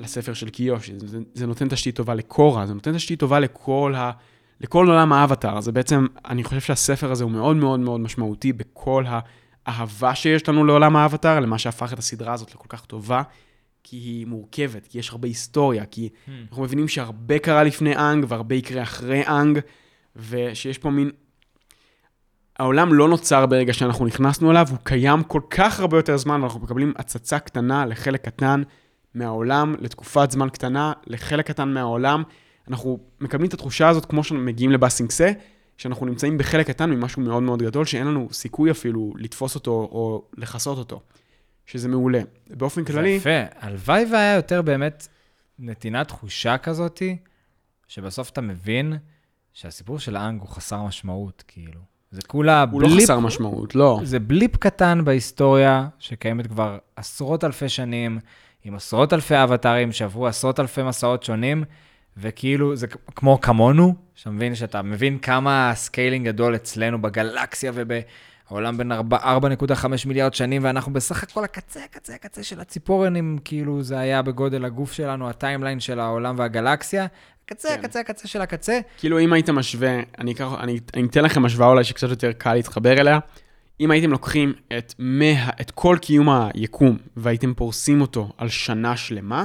לספר 0.00 0.34
של 0.34 0.48
קיושי, 0.48 0.92
זה, 0.96 1.18
זה 1.34 1.46
נותן 1.46 1.68
תשתית 1.68 1.96
טובה 1.96 2.14
לקורה, 2.14 2.66
זה 2.66 2.74
נותן 2.74 2.96
תשתית 2.96 3.20
טובה 3.20 3.40
לכל, 3.40 3.94
ה, 3.96 4.10
לכל 4.60 4.88
עולם 4.88 5.12
האבטר. 5.12 5.60
זה 5.60 5.72
בעצם, 5.72 6.06
אני 6.24 6.44
חושב 6.44 6.60
שהספר 6.60 7.12
הזה 7.12 7.24
הוא 7.24 7.32
מאוד 7.32 7.56
מאוד 7.56 7.80
מאוד 7.80 8.00
משמעותי 8.00 8.52
בכל 8.52 9.04
האהבה 9.66 10.14
שיש 10.14 10.48
לנו 10.48 10.64
לעולם 10.64 10.96
האבטר, 10.96 11.40
למה 11.40 11.58
שהפך 11.58 11.92
את 11.92 11.98
הסדרה 11.98 12.32
הזאת 12.32 12.54
לכל 12.54 12.66
כך 12.68 12.84
טובה, 12.84 13.22
כי 13.82 13.96
היא 13.96 14.26
מורכבת, 14.26 14.86
כי 14.86 14.98
יש 14.98 15.10
הרבה 15.10 15.28
היסטוריה, 15.28 15.86
כי 15.86 16.08
hmm. 16.08 16.30
אנחנו 16.50 16.62
מבינים 16.62 16.88
שהרבה 16.88 17.38
קרה 17.38 17.64
לפני 17.64 17.96
אנג 17.96 18.24
והרבה 18.28 18.54
יקרה 18.54 18.82
אחרי 18.82 19.26
אנג, 19.26 19.58
ושיש 20.16 20.78
פה 20.78 20.90
מין 20.90 21.10
העולם 22.60 22.94
לא 22.94 23.08
נוצר 23.08 23.46
ברגע 23.46 23.72
שאנחנו 23.72 24.06
נכנסנו 24.06 24.50
אליו, 24.50 24.66
הוא 24.70 24.78
קיים 24.82 25.22
כל 25.22 25.40
כך 25.50 25.80
הרבה 25.80 25.98
יותר 25.98 26.16
זמן, 26.16 26.40
ואנחנו 26.40 26.60
מקבלים 26.60 26.92
הצצה 26.96 27.38
קטנה 27.38 27.86
לחלק 27.86 28.24
קטן 28.24 28.62
מהעולם, 29.14 29.74
לתקופת 29.78 30.30
זמן 30.30 30.48
קטנה, 30.48 30.92
לחלק 31.06 31.46
קטן 31.46 31.68
מהעולם. 31.68 32.22
אנחנו 32.68 32.98
מקבלים 33.20 33.48
את 33.48 33.54
התחושה 33.54 33.88
הזאת 33.88 34.04
כמו 34.04 34.24
שמגיעים 34.24 34.70
לבאסינגסה, 34.72 35.32
שאנחנו 35.76 36.06
נמצאים 36.06 36.38
בחלק 36.38 36.66
קטן 36.66 36.90
ממשהו 36.90 37.22
מאוד 37.22 37.42
מאוד 37.42 37.62
גדול, 37.62 37.84
שאין 37.84 38.06
לנו 38.06 38.28
סיכוי 38.32 38.70
אפילו 38.70 39.14
לתפוס 39.16 39.54
אותו 39.54 39.70
או 39.70 40.28
לכסות 40.36 40.78
אותו, 40.78 41.00
שזה 41.66 41.88
מעולה. 41.88 42.20
באופן 42.50 42.84
כללי... 42.84 43.08
יפה. 43.08 43.30
הלוואי 43.60 44.04
והיה 44.12 44.34
יותר 44.36 44.62
באמת 44.62 45.08
נתינת 45.58 46.08
תחושה 46.08 46.58
כזאתי, 46.58 47.16
שבסוף 47.88 48.30
אתה 48.30 48.40
מבין 48.40 48.96
שהסיפור 49.52 49.98
של 49.98 50.16
האנג 50.16 50.40
הוא 50.40 50.48
חסר 50.48 50.82
משמעות, 50.82 51.44
כאילו. 51.48 51.89
זה 52.10 52.22
כולה 52.26 52.64
הוא 52.70 52.82
לא 52.82 52.88
blip... 52.88 52.92
הוא 52.92 53.00
לא 53.00 53.04
חסר 53.04 53.18
משמעות, 53.18 53.74
לא. 53.74 54.00
זה 54.02 54.18
blip 54.18 54.56
קטן 54.56 55.04
בהיסטוריה, 55.04 55.88
שקיימת 55.98 56.46
כבר 56.46 56.78
עשרות 56.96 57.44
אלפי 57.44 57.68
שנים, 57.68 58.18
עם 58.64 58.74
עשרות 58.74 59.12
אלפי 59.12 59.34
אבטרים 59.42 59.92
שעברו 59.92 60.26
עשרות 60.26 60.60
אלפי 60.60 60.82
מסעות 60.82 61.22
שונים, 61.22 61.64
וכאילו, 62.16 62.76
זה 62.76 62.86
כמו 62.86 63.40
כמונו, 63.40 63.94
שאתה 64.14 64.30
מבין 64.30 64.54
שאתה 64.54 64.82
מבין 64.82 65.18
כמה 65.18 65.72
scaling 65.74 66.26
גדול 66.26 66.54
אצלנו 66.54 67.02
בגלקסיה 67.02 67.72
ובעולם 68.50 68.76
בין 68.76 68.92
4.5 68.92 69.86
מיליארד 70.06 70.34
שנים, 70.34 70.64
ואנחנו 70.64 70.92
בסך 70.92 71.22
הכל 71.22 71.44
הקצה, 71.44 71.84
הקצה, 71.84 72.14
הקצה 72.14 72.42
של 72.42 72.60
הציפורן, 72.60 73.16
אם 73.16 73.38
כאילו 73.44 73.82
זה 73.82 73.98
היה 73.98 74.22
בגודל 74.22 74.64
הגוף 74.64 74.92
שלנו, 74.92 75.28
הטיימליין 75.28 75.80
של 75.80 76.00
העולם 76.00 76.34
והגלקסיה, 76.38 77.06
הקצה, 77.44 77.68
כן. 77.68 77.74
הקצה, 77.74 78.00
הקצה 78.00 78.28
של 78.28 78.40
הקצה. 78.40 78.80
כאילו, 78.98 79.18
אם 79.20 79.32
היית 79.32 79.50
משווה, 79.50 80.00
אני, 80.18 80.32
אקח, 80.32 80.48
אני, 80.60 80.78
אני 80.94 81.06
אתן 81.06 81.24
לכם 81.24 81.44
השוואה 81.44 81.68
אולי 81.68 81.84
שקצת 81.84 82.08
יותר 82.08 82.32
קל 82.32 82.54
להתחבר 82.54 82.92
אליה. 82.92 83.18
אם 83.80 83.90
הייתם 83.90 84.10
לוקחים 84.10 84.52
את, 84.78 84.94
מה, 84.98 85.50
את 85.60 85.70
כל 85.70 85.96
קיום 86.00 86.28
היקום 86.54 86.96
והייתם 87.16 87.54
פורסים 87.54 88.00
אותו 88.00 88.32
על 88.38 88.48
שנה 88.48 88.96
שלמה, 88.96 89.44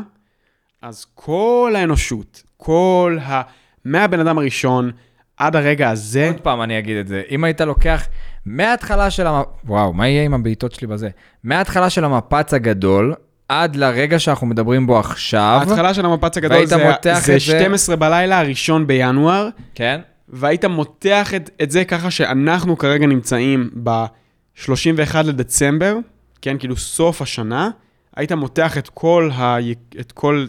אז 0.82 1.06
כל 1.14 1.74
האנושות, 1.76 2.44
כל 2.58 3.18
ה... 3.22 3.42
מהבן 3.86 4.20
אדם 4.20 4.38
הראשון 4.38 4.92
עד 5.38 5.56
הרגע 5.56 5.90
הזה... 5.90 6.28
עוד 6.28 6.42
פעם 6.42 6.62
אני 6.62 6.80
אגיד 6.80 6.98
את 6.98 7.08
זה. 7.08 7.22
אם 7.30 7.44
היית 7.44 7.62
לוקח 7.62 8.08
מההתחלה 8.46 9.10
של 9.10 9.28
המ... 9.28 9.42
וואו, 9.66 9.94
מה 9.94 10.08
יהיה 10.08 10.24
עם 10.24 10.34
הבעיטות 10.34 10.72
שלי 10.72 10.88
בזה? 10.88 11.10
מההתחלה 11.44 11.90
של 11.90 12.06
המפץ 12.06 12.54
הגדול 12.54 13.14
עד 13.50 13.76
לרגע 13.76 14.20
שאנחנו 14.20 14.48
מדברים 14.48 14.88
בו 14.88 15.00
עכשיו. 15.00 15.58
ההתחלה 15.60 15.94
של 15.94 16.06
המפץ 16.06 16.38
הגדול 16.38 16.66
זה, 16.66 16.94
זה 17.20 17.40
12 17.40 17.96
בלילה, 17.96 18.40
הראשון 18.40 18.88
בינואר. 18.88 19.50
כן. 19.76 20.02
והיית 20.30 20.66
מותח 20.66 21.34
את, 21.34 21.50
את 21.64 21.72
זה 21.72 21.86
ככה 21.86 22.12
שאנחנו 22.12 22.78
כרגע 22.78 23.08
נמצאים 23.08 23.70
ב-31 23.84 25.18
לדצמבר, 25.24 25.98
כן, 26.42 26.58
כאילו 26.58 26.76
סוף 26.76 27.22
השנה, 27.22 27.70
היית 28.16 28.32
מותח 28.32 28.78
את 28.78 28.90
כל, 28.90 29.30
ה... 29.34 29.58
את 30.00 30.12
כל... 30.12 30.48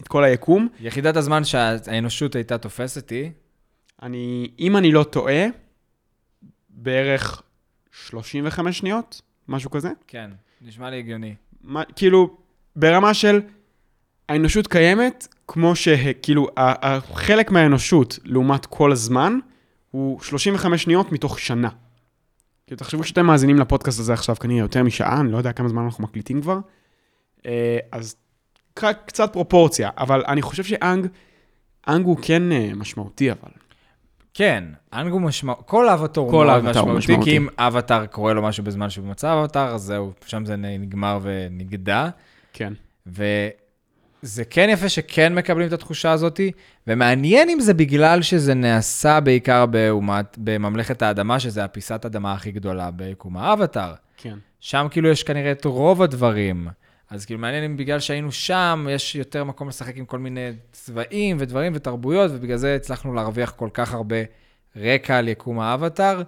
את 0.00 0.08
כל 0.08 0.24
היקום. 0.24 0.68
יחידת 0.80 1.16
הזמן 1.16 1.44
שהאנושות 1.44 2.34
הייתה 2.34 2.58
תופסת 2.58 3.10
היא? 3.10 3.30
אני, 4.02 4.50
אם 4.58 4.76
אני 4.76 4.92
לא 4.92 5.02
טועה, 5.02 5.46
בערך 6.76 7.42
35 7.90 8.78
שניות, 8.78 9.22
משהו 9.48 9.70
כזה. 9.70 9.90
כן, 10.06 10.30
נשמע 10.60 10.90
לי 10.90 10.98
הגיוני. 10.98 11.34
מה, 11.62 11.82
כאילו, 11.96 12.36
ברמה 12.76 13.14
של 13.14 13.40
האנושות 14.28 14.66
קיימת, 14.66 15.26
כמו 15.48 15.76
שכאילו, 15.76 16.48
חלק 17.14 17.50
מהאנושות 17.50 18.18
לעומת 18.24 18.66
כל 18.66 18.92
הזמן, 18.92 19.38
הוא 19.90 20.20
35 20.20 20.82
שניות 20.82 21.12
מתוך 21.12 21.40
שנה. 21.40 21.68
כאילו, 22.66 22.78
תחשבו 22.78 23.04
שאתם 23.04 23.26
מאזינים 23.26 23.58
לפודקאסט 23.58 24.00
הזה 24.00 24.12
עכשיו 24.12 24.36
כנראה 24.36 24.60
יותר 24.60 24.82
משעה, 24.82 25.20
אני 25.20 25.32
לא 25.32 25.38
יודע 25.38 25.52
כמה 25.52 25.68
זמן 25.68 25.82
אנחנו 25.82 26.04
מקליטים 26.04 26.42
כבר. 26.42 26.58
אה, 27.46 27.78
אז 27.92 28.16
קצת 28.74 29.32
פרופורציה, 29.32 29.90
אבל 29.98 30.24
אני 30.28 30.42
חושב 30.42 30.64
שאנג, 30.64 31.06
אנג 31.88 32.06
הוא 32.06 32.18
כן 32.22 32.52
אה, 32.52 32.70
משמעותי, 32.76 33.30
אבל. 33.30 33.50
כן, 34.36 34.64
אנג 34.92 35.12
הוא 35.12 35.20
משמעותי, 35.20 35.62
כל 35.66 35.88
אבטר 35.88 36.20
הוא 36.20 36.32
מאוד 36.32 36.64
משמעותי, 36.64 37.16
כי 37.24 37.36
אם 37.36 37.48
אבטר 37.58 38.06
קורה 38.06 38.32
לו 38.32 38.42
משהו 38.42 38.64
בזמן 38.64 38.90
שהוא 38.90 39.04
במצב 39.06 39.38
אבטר, 39.42 39.66
אז 39.66 39.82
זהו, 39.82 40.12
שם 40.26 40.44
זה 40.44 40.56
נגמר 40.56 41.18
ונגדע. 41.22 42.08
כן. 42.52 42.72
וזה 43.06 44.44
כן 44.50 44.68
יפה 44.72 44.88
שכן 44.88 45.34
מקבלים 45.34 45.68
את 45.68 45.72
התחושה 45.72 46.12
הזאת, 46.12 46.40
ומעניין 46.86 47.48
אם 47.50 47.60
זה 47.60 47.74
בגלל 47.74 48.22
שזה 48.22 48.54
נעשה 48.54 49.20
בעיקר 49.20 49.66
באומת, 49.66 50.36
בממלכת 50.38 51.02
האדמה, 51.02 51.40
שזה 51.40 51.64
הפיסת 51.64 52.04
אדמה 52.06 52.32
הכי 52.32 52.50
גדולה 52.52 52.90
ביקום 52.90 53.36
האבטר. 53.36 53.92
כן. 54.16 54.38
שם 54.60 54.86
כאילו 54.90 55.08
יש 55.08 55.22
כנראה 55.22 55.52
את 55.52 55.64
רוב 55.64 56.02
הדברים. 56.02 56.68
אז 57.10 57.24
כאילו 57.24 57.40
מעניין 57.40 57.64
אם 57.64 57.76
בגלל 57.76 58.00
שהיינו 58.00 58.32
שם, 58.32 58.86
יש 58.90 59.14
יותר 59.14 59.44
מקום 59.44 59.68
לשחק 59.68 59.96
עם 59.96 60.04
כל 60.04 60.18
מיני 60.18 60.50
צבעים 60.72 61.36
ודברים 61.40 61.72
ותרבויות, 61.74 62.30
ובגלל 62.34 62.56
זה 62.56 62.74
הצלחנו 62.74 63.14
להרוויח 63.14 63.50
כל 63.50 63.68
כך 63.74 63.94
הרבה 63.94 64.16
רקע 64.76 65.18
על 65.18 65.28
יקום 65.28 65.60
האבטאר, 65.60 66.22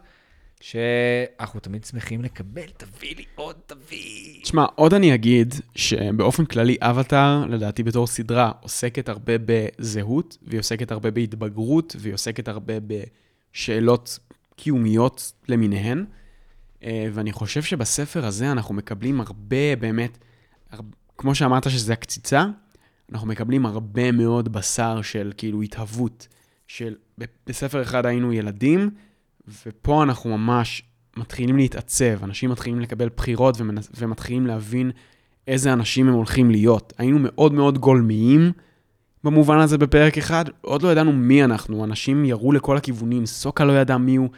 שאנחנו 0.60 1.60
תמיד 1.60 1.84
שמחים 1.84 2.22
לקבל, 2.22 2.66
תביא 2.76 3.16
לי 3.16 3.24
עוד, 3.34 3.56
תביא. 3.66 4.42
תשמע, 4.42 4.64
עוד 4.74 4.94
אני 4.94 5.14
אגיד 5.14 5.54
שבאופן 5.74 6.44
כללי 6.44 6.76
אבטאר, 6.80 7.44
לדעתי 7.48 7.82
בתור 7.82 8.06
סדרה, 8.06 8.52
עוסקת 8.60 9.08
הרבה 9.08 9.32
בזהות, 9.46 10.38
והיא 10.42 10.60
עוסקת 10.60 10.92
הרבה 10.92 11.10
בהתבגרות, 11.10 11.96
והיא 11.98 12.14
עוסקת 12.14 12.48
הרבה 12.48 12.74
בשאלות 12.80 14.18
קיומיות 14.56 15.32
למיניהן. 15.48 16.04
אה, 16.84 17.08
ואני 17.12 17.32
חושב 17.32 17.62
שבספר 17.62 18.26
הזה 18.26 18.52
אנחנו 18.52 18.74
מקבלים 18.74 19.20
הרבה 19.20 19.76
באמת 19.78 20.18
כמו 21.18 21.34
שאמרת 21.34 21.70
שזה 21.70 21.92
הקציצה, 21.92 22.44
אנחנו 23.12 23.28
מקבלים 23.28 23.66
הרבה 23.66 24.12
מאוד 24.12 24.52
בשר 24.52 25.02
של 25.02 25.32
כאילו 25.36 25.62
התהוות, 25.62 26.28
של 26.66 26.94
בספר 27.46 27.82
אחד 27.82 28.06
היינו 28.06 28.32
ילדים, 28.32 28.90
ופה 29.66 30.02
אנחנו 30.02 30.38
ממש 30.38 30.82
מתחילים 31.16 31.56
להתעצב, 31.56 32.24
אנשים 32.24 32.50
מתחילים 32.50 32.80
לקבל 32.80 33.08
בחירות 33.16 33.56
ומתחילים 33.96 34.46
להבין 34.46 34.90
איזה 35.46 35.72
אנשים 35.72 36.08
הם 36.08 36.14
הולכים 36.14 36.50
להיות. 36.50 36.92
היינו 36.98 37.18
מאוד 37.20 37.52
מאוד 37.52 37.78
גולמיים 37.78 38.52
במובן 39.24 39.58
הזה 39.58 39.78
בפרק 39.78 40.18
אחד, 40.18 40.44
עוד 40.60 40.82
לא 40.82 40.92
ידענו 40.92 41.12
מי 41.12 41.44
אנחנו, 41.44 41.84
אנשים 41.84 42.24
ירו 42.24 42.52
לכל 42.52 42.76
הכיוונים, 42.76 43.26
סוקה 43.26 43.64
לא 43.64 43.72
ידע 43.72 43.96
מי 43.96 44.16
הוא, 44.16 44.28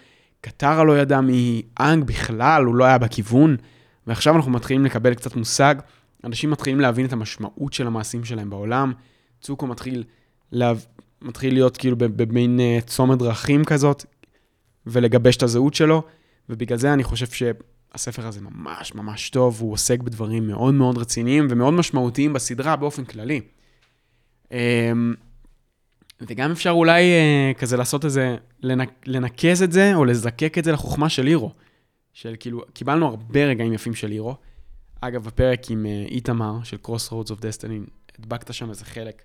קטרה 0.40 0.84
לא 0.84 0.98
ידע 0.98 1.20
מי 1.20 1.32
היא, 1.32 1.62
אנג 1.80 2.04
בכלל, 2.04 2.64
הוא 2.64 2.74
לא 2.74 2.84
היה 2.84 2.98
בכיוון, 2.98 3.56
ועכשיו 4.06 4.36
אנחנו 4.36 4.50
מתחילים 4.50 4.84
לקבל 4.84 5.14
קצת 5.14 5.36
מושג. 5.36 5.74
אנשים 6.24 6.50
מתחילים 6.50 6.80
להבין 6.80 7.06
את 7.06 7.12
המשמעות 7.12 7.72
של 7.72 7.86
המעשים 7.86 8.24
שלהם 8.24 8.50
בעולם. 8.50 8.92
צוקו 9.40 9.66
מתחיל, 9.66 10.04
לה... 10.52 10.72
מתחיל 11.22 11.54
להיות 11.54 11.76
כאילו 11.76 11.96
במין 11.98 12.60
uh, 12.60 12.84
צומת 12.86 13.18
דרכים 13.18 13.64
כזאת, 13.64 14.04
ולגבש 14.86 15.36
את 15.36 15.42
הזהות 15.42 15.74
שלו, 15.74 16.02
ובגלל 16.48 16.78
זה 16.78 16.92
אני 16.92 17.04
חושב 17.04 17.26
שהספר 17.26 18.26
הזה 18.26 18.40
ממש 18.40 18.94
ממש 18.94 19.30
טוב, 19.30 19.60
הוא 19.60 19.72
עוסק 19.72 20.00
בדברים 20.00 20.46
מאוד 20.46 20.74
מאוד 20.74 20.98
רציניים 20.98 21.46
ומאוד 21.50 21.74
משמעותיים 21.74 22.32
בסדרה 22.32 22.76
באופן 22.76 23.04
כללי. 23.04 23.40
Um, 24.48 24.52
וגם 26.20 26.50
אפשר 26.50 26.70
אולי 26.70 27.02
uh, 27.02 27.58
כזה 27.58 27.76
לעשות 27.76 28.04
איזה, 28.04 28.36
לנק, 28.62 28.90
לנקז 29.06 29.62
את 29.62 29.72
זה, 29.72 29.94
או 29.94 30.04
לזקק 30.04 30.58
את 30.58 30.64
זה 30.64 30.72
לחוכמה 30.72 31.08
של 31.08 31.26
הירו. 31.26 31.52
של 32.12 32.34
כאילו, 32.40 32.62
קיבלנו 32.72 33.06
הרבה 33.06 33.44
רגעים 33.44 33.72
יפים 33.72 33.94
של 33.94 34.10
הירו. 34.10 34.36
אגב, 35.00 35.28
הפרק 35.28 35.70
עם 35.70 35.86
אה, 35.86 36.04
איתמר 36.08 36.62
של 36.62 36.76
Crossroads 36.86 37.28
of 37.28 37.40
Destiny, 37.40 37.90
הדבקת 38.18 38.54
שם 38.54 38.70
איזה 38.70 38.84
חלק 38.84 39.22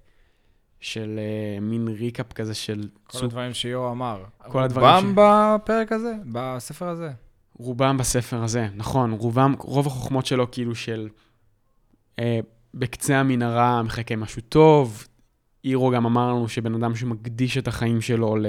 של 0.80 1.20
אה, 1.20 1.60
מין 1.62 1.88
ריקאפ 1.88 2.34
כזה 2.34 2.54
של 2.54 2.88
כל 3.04 3.18
סוג, 3.18 3.26
הדברים 3.26 3.54
שיו 3.54 3.92
אמר. 3.92 4.24
כל 4.48 4.64
הדברים 4.64 5.06
רובם 5.10 5.10
ש- 5.10 5.14
בפרק 5.16 5.92
הזה, 5.92 6.14
בספר 6.32 6.88
הזה. 6.88 7.12
רובם 7.54 7.98
בספר 7.98 8.44
הזה, 8.44 8.68
נכון, 8.76 9.12
רובם, 9.12 9.56
רוב 9.60 9.88
החוכמות 9.88 10.26
שלו 10.26 10.52
כאילו 10.52 10.76
של 10.76 11.10
אה, 12.20 12.40
בקצה 12.74 13.20
המנהרה 13.20 13.84
מחכה 13.84 14.16
משהו 14.16 14.42
טוב. 14.42 15.08
אירו 15.64 15.92
גם 15.92 16.06
אמר 16.06 16.30
לנו 16.30 16.50
שבן 16.50 16.76
אדם 16.76 16.96
שמקדיש 16.96 17.58
את 17.58 17.68
החיים 17.68 18.02
שלו 18.02 18.36
ל, 18.36 18.46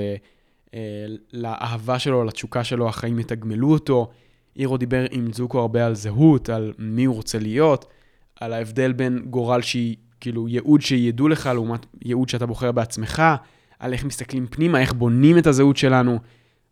אה, 0.75 1.07
לאהבה 1.33 1.99
שלו, 1.99 2.25
לתשוקה 2.25 2.65
שלו, 2.65 2.89
החיים 2.89 3.19
יתגמלו 3.19 3.73
אותו. 3.73 4.11
אירו 4.57 4.77
דיבר 4.77 5.07
עם 5.11 5.33
זוקו 5.33 5.61
הרבה 5.61 5.87
על 5.87 5.95
זהות, 5.95 6.49
על 6.49 6.73
מי 6.79 7.05
הוא 7.05 7.15
רוצה 7.15 7.39
להיות, 7.39 7.85
על 8.41 8.53
ההבדל 8.53 8.93
בין 8.93 9.19
גורל 9.31 9.63
שהיא, 9.63 9.97
כאילו, 10.21 10.49
ייעוד 10.49 10.81
שידעו 10.81 11.29
לך 11.29 11.47
לעומת 11.47 11.87
ייעוד 12.05 12.29
שאתה 12.29 12.47
בוחר 12.47 12.73
בעצמך, 12.73 13.23
על 13.79 13.93
איך 13.93 14.05
מסתכלים 14.05 14.47
פנימה, 14.47 14.81
איך 14.81 14.93
בונים 14.93 15.39
את 15.39 15.47
הזהות 15.47 15.77
שלנו. 15.77 16.19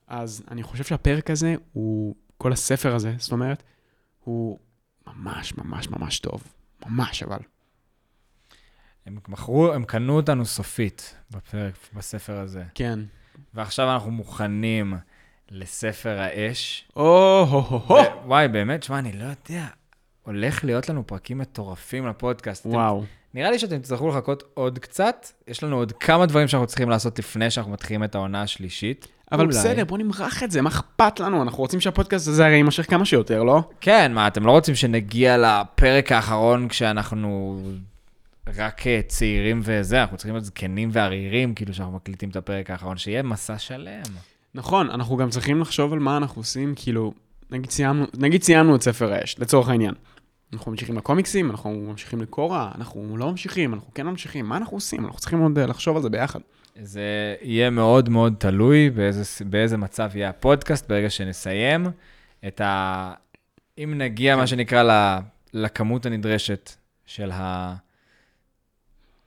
אז 0.08 0.44
אני 0.50 0.62
חושב 0.62 0.84
שהפרק 0.84 1.30
הזה 1.30 1.54
הוא, 1.72 2.14
כל 2.38 2.52
הספר 2.52 2.94
הזה, 2.94 3.14
זאת 3.18 3.32
אומרת, 3.32 3.62
הוא 4.24 4.58
ממש 5.06 5.54
ממש 5.56 5.88
ממש 5.90 6.18
טוב. 6.18 6.42
ממש, 6.86 7.22
אבל. 7.22 7.38
הם 9.06 9.18
מכרו, 9.28 9.72
הם 9.72 9.84
קנו 9.84 10.16
אותנו 10.16 10.44
סופית 10.44 11.16
בפרק, 11.30 11.74
בספר 11.94 12.38
הזה. 12.38 12.64
כן. 12.74 13.00
ועכשיו 13.54 13.94
אנחנו 13.94 14.10
מוכנים 14.10 14.94
לספר 15.54 16.18
האש. 16.20 16.84
או-הו-הו-הו. 16.96 17.94
ו- 17.94 18.26
וואי, 18.28 18.48
באמת, 18.48 18.82
שמע, 18.82 18.98
אני 18.98 19.12
לא 19.12 19.24
יודע. 19.24 19.66
הולך 20.22 20.64
להיות 20.64 20.88
לנו 20.88 21.06
פרקים 21.06 21.38
מטורפים 21.38 22.06
לפודקאסט. 22.06 22.66
אתם- 22.66 22.74
וואו. 22.74 23.04
נראה 23.34 23.50
לי 23.50 23.58
שאתם 23.58 23.78
תצטרכו 23.78 24.08
לחכות 24.08 24.42
עוד 24.54 24.78
קצת. 24.78 25.26
יש 25.48 25.62
לנו 25.64 25.76
עוד 25.76 25.92
כמה 25.92 26.26
דברים 26.26 26.48
שאנחנו 26.48 26.66
צריכים 26.66 26.90
לעשות 26.90 27.18
לפני 27.18 27.50
שאנחנו 27.50 27.72
מתחילים 27.72 28.04
את 28.04 28.14
העונה 28.14 28.42
השלישית. 28.42 29.08
אבל 29.32 29.40
אולי. 29.44 29.58
בסדר, 29.58 29.84
בוא 29.84 29.98
נמרח 29.98 30.42
את 30.42 30.50
זה, 30.50 30.62
מה 30.62 30.68
אכפת 30.70 31.20
לנו? 31.20 31.42
אנחנו 31.42 31.58
רוצים 31.58 31.80
שהפודקאסט 31.80 32.28
הזה 32.28 32.44
הרי 32.46 32.54
יימשך 32.54 32.90
כמה 32.90 33.04
שיותר, 33.04 33.42
לא? 33.42 33.62
כן, 33.80 34.12
מה, 34.14 34.26
אתם 34.26 34.46
לא 34.46 34.50
רוצים 34.50 34.74
שנגיע 34.74 35.36
לפרק 35.38 36.12
האחרון 36.12 36.68
כשאנחנו 36.68 37.60
רק 38.56 38.86
אה, 38.86 39.00
צעירים 39.06 39.60
וזה, 39.64 40.00
אנחנו 40.02 40.16
צריכים 40.16 40.34
להיות 40.34 40.44
זקנים 40.44 40.88
וערירים, 40.92 41.54
כאילו, 41.54 41.74
שאנחנו 41.74 41.96
מקליטים 41.96 42.28
את 42.30 42.36
הפרק 42.36 42.70
האחרון, 42.70 42.96
שיהיה 42.96 43.22
מסע 43.22 43.58
שלם. 43.58 44.02
נכון, 44.54 44.90
אנחנו 44.90 45.16
גם 45.16 45.30
צריכים 45.30 45.60
לחשוב 45.60 45.92
על 45.92 45.98
מה 45.98 46.16
אנחנו 46.16 46.40
עושים, 46.40 46.72
כאילו, 46.76 47.12
נגיד 47.50 47.70
סיימנו, 47.70 48.06
נגיד 48.18 48.42
סיימנו 48.42 48.76
את 48.76 48.82
ספר 48.82 49.12
האש, 49.12 49.38
לצורך 49.38 49.68
העניין. 49.68 49.94
אנחנו 50.52 50.70
ממשיכים 50.70 50.96
לקומיקסים, 50.96 51.50
אנחנו 51.50 51.70
ממשיכים 51.70 52.20
לקורה, 52.20 52.72
אנחנו 52.74 53.16
לא 53.16 53.30
ממשיכים, 53.30 53.74
אנחנו 53.74 53.94
כן 53.94 54.06
ממשיכים, 54.06 54.46
מה 54.46 54.56
אנחנו 54.56 54.76
עושים? 54.76 55.04
אנחנו 55.04 55.18
צריכים 55.18 55.38
עוד 55.38 55.58
אה, 55.58 55.66
לחשוב 55.66 55.96
על 55.96 56.02
זה 56.02 56.10
ביחד. 56.10 56.40
זה 56.82 57.34
יהיה 57.42 57.70
מאוד 57.70 58.08
מאוד 58.08 58.34
תלוי 58.38 58.90
באיזה, 58.90 59.44
באיזה 59.44 59.76
מצב 59.76 60.10
יהיה 60.14 60.28
הפודקאסט 60.28 60.88
ברגע 60.88 61.10
שנסיים 61.10 61.86
את 62.46 62.60
ה... 62.60 63.12
אם 63.78 63.94
נגיע, 63.98 64.36
מה 64.36 64.46
שנקרא, 64.46 64.82
ל... 64.82 65.18
לכמות 65.54 66.06
הנדרשת 66.06 66.70
של 67.06 67.30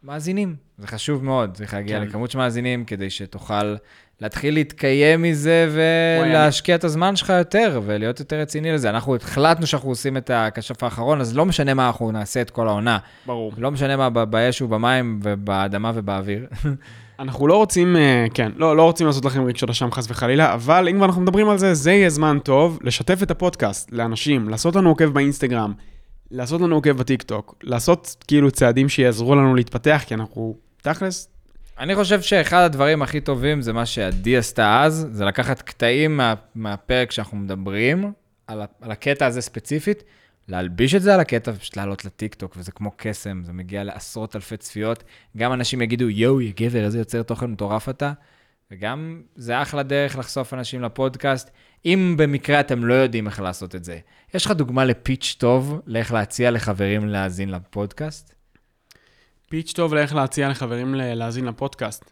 המאזינים. 0.03 0.55
זה 0.77 0.87
חשוב 0.87 1.23
מאוד, 1.23 1.53
צריך 1.53 1.73
להגיע 1.73 1.99
כן. 1.99 2.07
לכמות 2.07 2.31
של 2.31 2.37
מאזינים 2.37 2.85
כדי 2.85 3.09
שתוכל 3.09 3.75
להתחיל 4.21 4.53
להתקיים 4.53 5.21
מזה 5.21 5.69
ולהשקיע 5.73 6.75
את 6.75 6.83
הזמן 6.83 7.15
שלך 7.15 7.29
יותר 7.29 7.81
ולהיות 7.85 8.19
יותר 8.19 8.39
רציני 8.39 8.71
לזה. 8.71 8.89
אנחנו 8.89 9.15
החלטנו 9.15 9.67
שאנחנו 9.67 9.89
עושים 9.89 10.17
את 10.17 10.31
הכשף 10.33 10.83
האחרון, 10.83 11.21
אז 11.21 11.35
לא 11.35 11.45
משנה 11.45 11.73
מה 11.73 11.87
אנחנו 11.87 12.11
נעשה 12.11 12.41
את 12.41 12.49
כל 12.49 12.67
העונה. 12.67 12.97
ברור. 13.25 13.51
לא 13.57 13.71
משנה 13.71 13.97
מה 13.97 14.09
באש 14.09 14.61
ובמים 14.61 15.19
ובאדמה 15.23 15.91
ובאוויר. 15.95 16.47
אנחנו 17.19 17.47
לא 17.47 17.57
רוצים, 17.57 17.95
אה, 17.95 18.25
כן, 18.33 18.51
לא, 18.55 18.77
לא 18.77 18.83
רוצים 18.83 19.07
לעשות 19.07 19.25
לכם 19.25 19.45
רגשות 19.45 19.69
אשם 19.69 19.91
חס 19.91 20.05
וחלילה, 20.09 20.53
אבל 20.53 20.87
אם 20.89 21.03
אנחנו 21.03 21.21
מדברים 21.21 21.49
על 21.49 21.57
זה, 21.57 21.73
זה 21.73 21.91
יהיה 21.91 22.09
זמן 22.09 22.39
טוב 22.43 22.79
לשתף 22.83 23.23
את 23.23 23.31
הפודקאסט 23.31 23.91
לאנשים, 23.91 24.49
לעשות 24.49 24.75
לנו 24.75 24.89
עוקב 24.89 25.05
באינסטגרם, 25.05 25.73
לעשות 26.31 26.61
לנו 26.61 26.75
עוקב 26.75 26.91
בטיקטוק, 26.91 27.55
לעשות 27.63 28.23
כאילו 28.27 28.51
צעדים 28.51 28.89
שיעזרו 28.89 29.35
לנו 29.35 29.55
להתפתח, 29.55 30.03
כי 30.07 30.13
אנחנו, 30.13 30.55
תכלס, 30.81 31.29
אני 31.79 31.95
חושב 31.95 32.21
שאחד 32.21 32.63
הדברים 32.63 33.01
הכי 33.01 33.21
טובים 33.21 33.61
זה 33.61 33.73
מה 33.73 33.85
שעדי 33.85 34.37
עשתה 34.37 34.83
אז, 34.83 35.07
זה 35.11 35.25
לקחת 35.25 35.61
קטעים 35.61 36.17
מה, 36.17 36.33
מהפרק 36.55 37.11
שאנחנו 37.11 37.37
מדברים, 37.37 38.11
על, 38.47 38.61
על 38.81 38.91
הקטע 38.91 39.25
הזה 39.25 39.41
ספציפית, 39.41 40.03
להלביש 40.47 40.95
את 40.95 41.01
זה 41.01 41.13
על 41.13 41.19
הקטע 41.19 41.51
ופשוט 41.55 41.77
לעלות 41.77 42.05
לטיקטוק, 42.05 42.55
וזה 42.57 42.71
כמו 42.71 42.91
קסם, 42.97 43.41
זה 43.43 43.53
מגיע 43.53 43.83
לעשרות 43.83 44.35
אלפי 44.35 44.57
צפיות. 44.57 45.03
גם 45.37 45.53
אנשים 45.53 45.81
יגידו, 45.81 46.09
יואו, 46.09 46.41
יא 46.41 46.51
גבר, 46.55 46.83
איזה 46.83 46.97
יוצר 46.97 47.23
תוכן 47.23 47.45
מטורף 47.45 47.89
אתה. 47.89 48.13
וגם 48.71 49.21
זה 49.35 49.61
אחלה 49.61 49.83
דרך 49.83 50.17
לחשוף 50.17 50.53
אנשים 50.53 50.81
לפודקאסט, 50.81 51.49
אם 51.85 52.15
במקרה 52.17 52.59
אתם 52.59 52.85
לא 52.85 52.93
יודעים 52.93 53.27
איך 53.27 53.39
לעשות 53.39 53.75
את 53.75 53.83
זה. 53.83 53.99
יש 54.33 54.45
לך 54.45 54.51
דוגמה 54.51 54.85
לפיץ' 54.85 55.35
טוב 55.39 55.81
לאיך 55.85 56.13
להציע 56.13 56.51
לחברים 56.51 57.07
להאזין 57.07 57.51
לפודקאסט? 57.51 58.36
פיץ' 59.49 59.73
טוב 59.73 59.93
לאיך 59.93 60.15
להציע 60.15 60.49
לחברים 60.49 60.95
להאזין 60.95 61.45
לפודקאסט. 61.45 62.11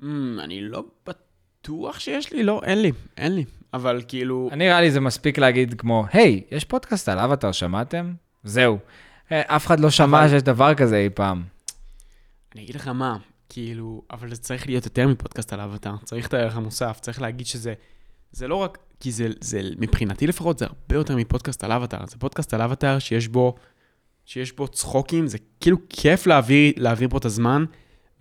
Mm, 0.00 0.04
אני 0.44 0.60
לא 0.60 0.84
בטוח 1.06 1.98
שיש 2.00 2.32
לי, 2.32 2.42
לא, 2.42 2.60
אין 2.64 2.82
לי, 2.82 2.92
אין 3.16 3.34
לי. 3.34 3.44
אבל 3.74 4.02
כאילו, 4.08 4.48
אני 4.52 4.64
נראה 4.64 4.80
לי 4.80 4.90
זה 4.90 5.00
מספיק 5.00 5.38
להגיד 5.38 5.74
כמו, 5.80 6.06
היי, 6.12 6.42
יש 6.50 6.64
פודקאסט 6.64 7.08
על 7.08 7.18
אבטר, 7.18 7.52
שמעתם? 7.52 8.14
זהו. 8.44 8.78
אה, 9.32 9.56
אף 9.56 9.66
אחד 9.66 9.80
לא 9.80 9.90
שמע 9.90 10.20
אבל- 10.20 10.28
שיש 10.28 10.42
דבר 10.42 10.74
כזה 10.74 10.96
אי 10.96 11.10
פעם. 11.10 11.42
אני 12.54 12.62
אגיד 12.62 12.74
לך 12.74 12.88
מה, 12.88 13.16
כאילו, 13.48 14.02
אבל 14.10 14.30
זה 14.30 14.36
צריך 14.36 14.66
להיות 14.66 14.84
יותר 14.84 15.08
מפודקאסט 15.08 15.52
על 15.52 15.60
אבטאר, 15.60 15.94
צריך 16.04 16.26
את 16.28 16.34
הערך 16.34 16.56
המוסף, 16.56 16.98
צריך 17.00 17.20
להגיד 17.22 17.46
שזה, 17.46 17.74
זה 18.32 18.48
לא 18.48 18.54
רק, 18.56 18.78
כי 19.00 19.12
זה, 19.12 19.28
זה, 19.40 19.60
מבחינתי 19.78 20.26
לפחות, 20.26 20.58
זה 20.58 20.64
הרבה 20.66 20.94
יותר 20.94 21.16
מפודקאסט 21.16 21.64
על 21.64 21.72
אבטאר, 21.72 22.06
זה 22.06 22.16
פודקאסט 22.18 22.54
על 22.54 22.62
אבטאר 22.62 22.98
שיש 22.98 23.28
בו, 23.28 23.54
שיש 24.26 24.52
בו 24.56 24.68
צחוקים, 24.68 25.26
זה 25.26 25.38
כאילו 25.60 25.76
כיף 25.88 26.26
להעביר, 26.26 26.72
להעביר 26.76 27.08
פה 27.08 27.18
את 27.18 27.24
הזמן, 27.24 27.64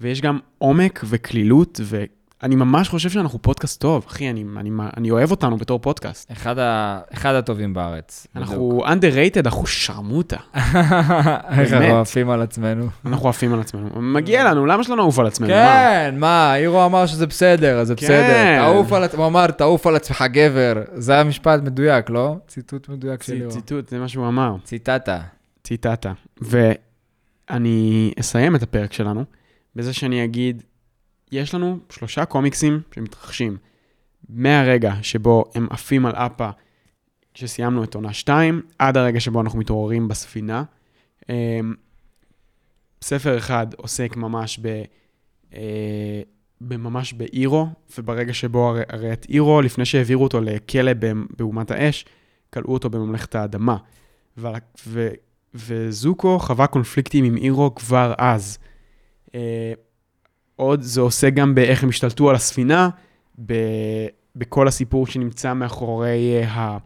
ויש 0.01 0.21
גם 0.21 0.39
עומק 0.57 1.01
וקלילות, 1.05 1.79
ואני 1.83 2.55
ממש 2.55 2.89
חושב 2.89 3.09
שאנחנו 3.09 3.41
פודקאסט 3.41 3.81
טוב, 3.81 4.05
אחי, 4.07 4.29
אני, 4.29 4.45
אני, 4.57 4.69
אני 4.97 5.11
אוהב 5.11 5.31
אותנו 5.31 5.57
בתור 5.57 5.79
פודקאסט. 5.79 6.31
אחד, 6.31 6.59
ה... 6.59 6.99
אחד 7.13 7.35
הטובים 7.35 7.73
בארץ. 7.73 8.27
אנחנו 8.35 8.83
underrated, 8.85 9.39
אנחנו 9.45 9.65
שרמוטה, 9.67 10.37
איך 10.55 11.73
אנחנו 11.73 12.01
עפים 12.01 12.29
על 12.29 12.41
עצמנו. 12.41 12.87
אנחנו 13.05 13.29
עפים 13.29 13.53
על 13.53 13.59
עצמנו. 13.59 14.01
מגיע 14.01 14.43
לנו, 14.43 14.65
למה 14.65 14.83
שלא 14.83 14.95
נעוף 14.95 15.19
על 15.19 15.27
עצמנו? 15.27 15.49
כן, 15.49 16.15
מה, 16.17 16.55
אירו 16.55 16.85
אמר 16.85 17.05
שזה 17.05 17.27
בסדר, 17.27 17.79
אז 17.79 17.87
זה 17.87 17.95
כן. 17.95 18.05
בסדר. 18.05 18.61
תעוף 18.61 18.93
על 18.93 19.03
עצמך, 19.03 19.19
הוא 19.19 19.27
אמר, 19.27 19.51
תעוף 19.51 19.87
על 19.87 19.95
עצמך 19.95 20.25
גבר. 20.31 20.73
זה 20.93 21.13
היה 21.13 21.23
משפט 21.23 21.61
מדויק, 21.61 22.09
לא? 22.09 22.35
ציטוט 22.47 22.89
מדויק 22.89 23.23
של 23.23 23.33
אירו. 23.33 23.51
ציטוט, 23.51 23.89
זה 23.89 23.99
מה 23.99 24.07
שהוא 24.07 24.27
אמר. 24.27 24.55
ציטטה. 24.63 25.21
ציטטה. 25.63 26.13
ואני 26.41 28.13
אסיים 28.19 28.55
את 28.55 28.63
הפרק 28.63 28.93
שלנו 28.93 29.25
בזה 29.75 29.93
שאני 29.93 30.23
אגיד, 30.23 30.63
יש 31.31 31.55
לנו 31.55 31.79
שלושה 31.89 32.25
קומיקסים 32.25 32.81
שמתרחשים 32.95 33.57
מהרגע 34.29 34.93
שבו 35.01 35.45
הם 35.55 35.67
עפים 35.69 36.05
על 36.05 36.13
אפה 36.15 36.49
כשסיימנו 37.33 37.83
את 37.83 37.95
עונה 37.95 38.13
2, 38.13 38.61
עד 38.79 38.97
הרגע 38.97 39.19
שבו 39.19 39.41
אנחנו 39.41 39.59
מתעוררים 39.59 40.07
בספינה. 40.07 40.63
אמ, 41.29 41.75
ספר 43.01 43.37
אחד 43.37 43.67
עוסק 43.77 44.15
ממש 44.15 44.59
ב... 44.61 44.83
אה, 45.53 46.21
ממש 46.61 47.13
באירו, 47.13 47.67
וברגע 47.97 48.33
שבו 48.33 48.75
הרי, 48.89 49.13
את 49.13 49.25
אירו, 49.29 49.61
לפני 49.61 49.85
שהעבירו 49.85 50.23
אותו 50.23 50.41
לכלא 50.41 50.91
באומת 51.37 51.71
האש, 51.71 52.05
כלאו 52.53 52.73
אותו 52.73 52.89
בממלכת 52.89 53.35
האדמה. 53.35 53.77
ו- 54.37 55.07
וזוקו 55.53 56.39
חווה 56.39 56.67
קונפליקטים 56.67 57.25
עם 57.25 57.37
אירו 57.37 57.75
כבר 57.75 58.13
אז. 58.17 58.57
אה, 59.35 59.73
עוד 60.55 60.81
זה 60.81 61.01
עושה 61.01 61.29
גם 61.29 61.55
באיך 61.55 61.83
הם 61.83 61.89
השתלטו 61.89 62.29
על 62.29 62.35
הספינה, 62.35 62.89
ב- 63.45 64.07
בכל 64.35 64.67
הסיפור 64.67 65.07
שנמצא 65.07 65.53
מאחורי 65.53 66.39
אה, 66.41 66.47
ה... 66.47 66.77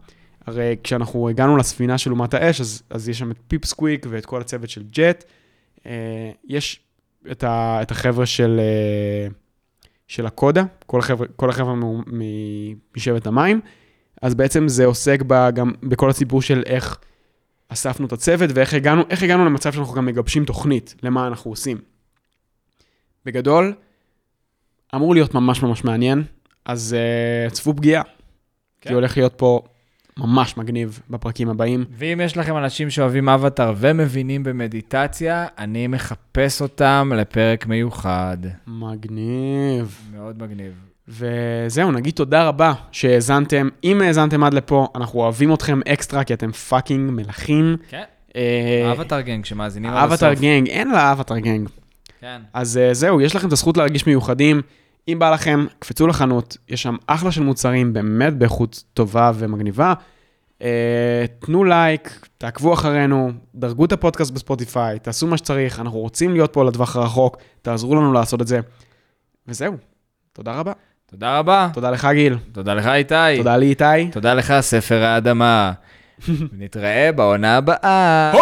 הרי 0.46 0.76
כשאנחנו 0.82 1.28
הגענו 1.28 1.56
לספינה 1.56 1.98
של 1.98 2.10
אומת 2.10 2.34
האש, 2.34 2.60
אז, 2.60 2.82
אז 2.90 3.08
יש 3.08 3.18
שם 3.18 3.30
את 3.30 3.36
פיפ 3.48 3.64
סקוויק 3.64 4.06
ואת 4.10 4.26
כל 4.26 4.40
הצוות 4.40 4.70
של 4.70 4.82
ג'ט. 4.92 5.24
אה, 5.86 6.30
יש 6.44 6.80
את, 7.30 7.44
ה, 7.44 7.78
את 7.82 7.90
החבר'ה 7.90 8.26
של, 8.26 8.60
אה, 8.60 9.28
של 10.08 10.26
הקודה, 10.26 10.64
כל 10.86 10.98
החבר'ה, 10.98 11.26
כל 11.36 11.50
החבר'ה 11.50 11.74
משבט 12.96 13.26
המים. 13.26 13.60
אז 14.22 14.34
בעצם 14.34 14.68
זה 14.68 14.84
עוסק 14.84 15.22
בה 15.22 15.50
גם 15.50 15.72
בכל 15.82 16.10
הסיפור 16.10 16.42
של 16.42 16.62
איך 16.66 16.98
אספנו 17.68 18.06
את 18.06 18.12
הצוות 18.12 18.50
ואיך 18.54 18.74
הגענו, 18.74 19.02
הגענו 19.22 19.44
למצב 19.44 19.72
שאנחנו 19.72 19.94
גם 19.94 20.06
מגבשים 20.06 20.44
תוכנית 20.44 20.94
למה 21.02 21.26
אנחנו 21.26 21.50
עושים. 21.50 21.78
בגדול, 23.24 23.74
אמור 24.94 25.14
להיות 25.14 25.34
ממש 25.34 25.62
ממש 25.62 25.84
מעניין, 25.84 26.22
אז 26.64 26.96
uh, 27.48 27.52
צפו 27.52 27.76
פגיעה. 27.76 28.02
כי 28.80 28.88
כן. 28.88 28.94
הולך 28.94 29.16
להיות 29.16 29.34
פה 29.36 29.60
ממש 30.16 30.56
מגניב 30.56 31.00
בפרקים 31.10 31.48
הבאים. 31.48 31.84
ואם 31.90 32.20
יש 32.24 32.36
לכם 32.36 32.56
אנשים 32.56 32.90
שאוהבים 32.90 33.28
אבטאר 33.28 33.74
ומבינים 33.76 34.42
במדיטציה, 34.42 35.46
אני 35.58 35.86
מחפש 35.86 36.62
אותם 36.62 37.12
לפרק 37.16 37.66
מיוחד. 37.66 38.38
מגניב. 38.66 40.10
מאוד 40.12 40.42
מגניב. 40.42 40.95
וזהו, 41.08 41.92
נגיד 41.92 42.14
תודה 42.14 42.48
רבה 42.48 42.72
שהאזנתם. 42.92 43.68
אם 43.84 44.02
האזנתם 44.02 44.44
עד 44.44 44.54
לפה, 44.54 44.88
אנחנו 44.94 45.20
אוהבים 45.20 45.54
אתכם 45.54 45.80
אקסטרה, 45.88 46.24
כי 46.24 46.34
אתם 46.34 46.52
fucking 46.52 47.10
מלכים. 47.10 47.76
כן. 47.88 48.02
אה, 48.36 48.92
אבטאר 48.92 49.20
gang 49.20 49.44
שמאזינים 49.44 49.90
עד 49.90 49.96
הסוף. 49.96 50.12
אבטאר 50.12 50.42
gang, 50.42 50.68
אין 50.68 50.90
לה 50.90 51.12
אבטאר 51.12 51.38
gang. 51.38 51.68
כן. 52.20 52.42
אז 52.52 52.78
אה, 52.78 52.94
זהו, 52.94 53.20
יש 53.20 53.36
לכם 53.36 53.48
את 53.48 53.52
הזכות 53.52 53.76
להרגיש 53.76 54.06
מיוחדים. 54.06 54.62
אם 55.08 55.18
בא 55.18 55.30
לכם, 55.30 55.66
קפצו 55.78 56.06
לחנות, 56.06 56.56
יש 56.68 56.82
שם 56.82 56.96
אחלה 57.06 57.32
של 57.32 57.42
מוצרים, 57.42 57.92
באמת 57.92 58.34
באיכות 58.34 58.84
טובה 58.94 59.32
ומגניבה. 59.34 59.94
אה, 60.62 61.24
תנו 61.38 61.64
לייק, 61.64 62.26
תעקבו 62.38 62.74
אחרינו, 62.74 63.32
דרגו 63.54 63.84
את 63.84 63.92
הפודקאסט 63.92 64.30
בספוטיפיי, 64.30 64.98
תעשו 64.98 65.26
מה 65.26 65.36
שצריך, 65.36 65.80
אנחנו 65.80 65.98
רוצים 65.98 66.32
להיות 66.32 66.52
פה 66.52 66.64
לטווח 66.64 66.96
הרחוק, 66.96 67.36
תעזרו 67.62 67.94
לנו 67.94 68.12
לעשות 68.12 68.42
את 68.42 68.46
זה. 68.46 68.60
וזהו, 69.48 69.74
תודה 70.32 70.52
רבה. 70.52 70.72
תודה 71.10 71.38
רבה. 71.38 71.68
תודה 71.72 71.90
לך, 71.90 72.08
גיל. 72.12 72.36
תודה 72.52 72.74
לך, 72.74 72.86
איתי. 72.86 73.14
תודה 73.36 73.56
לי, 73.56 73.66
איתי. 73.66 74.10
תודה 74.12 74.34
לך, 74.34 74.54
ספר 74.60 75.04
האדמה. 75.04 75.72
נתראה 76.58 77.10
בעונה 77.16 77.56
הבאה. 77.56 78.32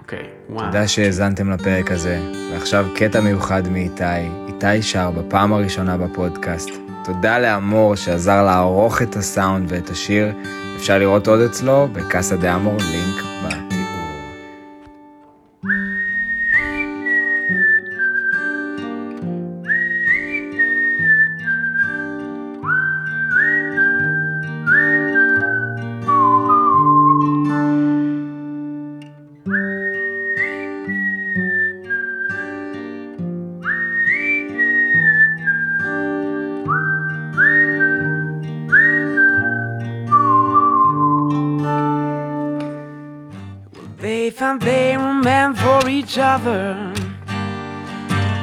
אוקיי, 0.00 0.18
וואו. 0.48 0.66
תודה 0.66 0.88
שהאזנתם 0.88 1.50
לפרק 1.50 1.90
הזה, 1.90 2.20
ועכשיו 2.52 2.86
קטע 2.96 3.20
מיוחד 3.20 3.68
מאיתי. 3.68 4.04
איתי 4.48 4.82
שר 4.82 5.10
בפעם 5.10 5.52
הראשונה 5.52 5.96
בפודקאסט. 5.96 6.70
תודה 7.04 7.38
לאמור 7.38 7.96
שעזר 7.96 8.44
לערוך 8.44 9.02
את 9.02 9.16
הסאונד 9.16 9.72
ואת 9.72 9.90
השיר. 9.90 10.32
אפשר 10.76 10.98
לראות 10.98 11.28
עוד 11.28 11.40
אצלו 11.40 11.88
בקאסה 11.92 12.36
דה 12.36 12.54
אמור, 12.54 12.76
לינק 12.76 13.24
בתיאור. 13.44 13.65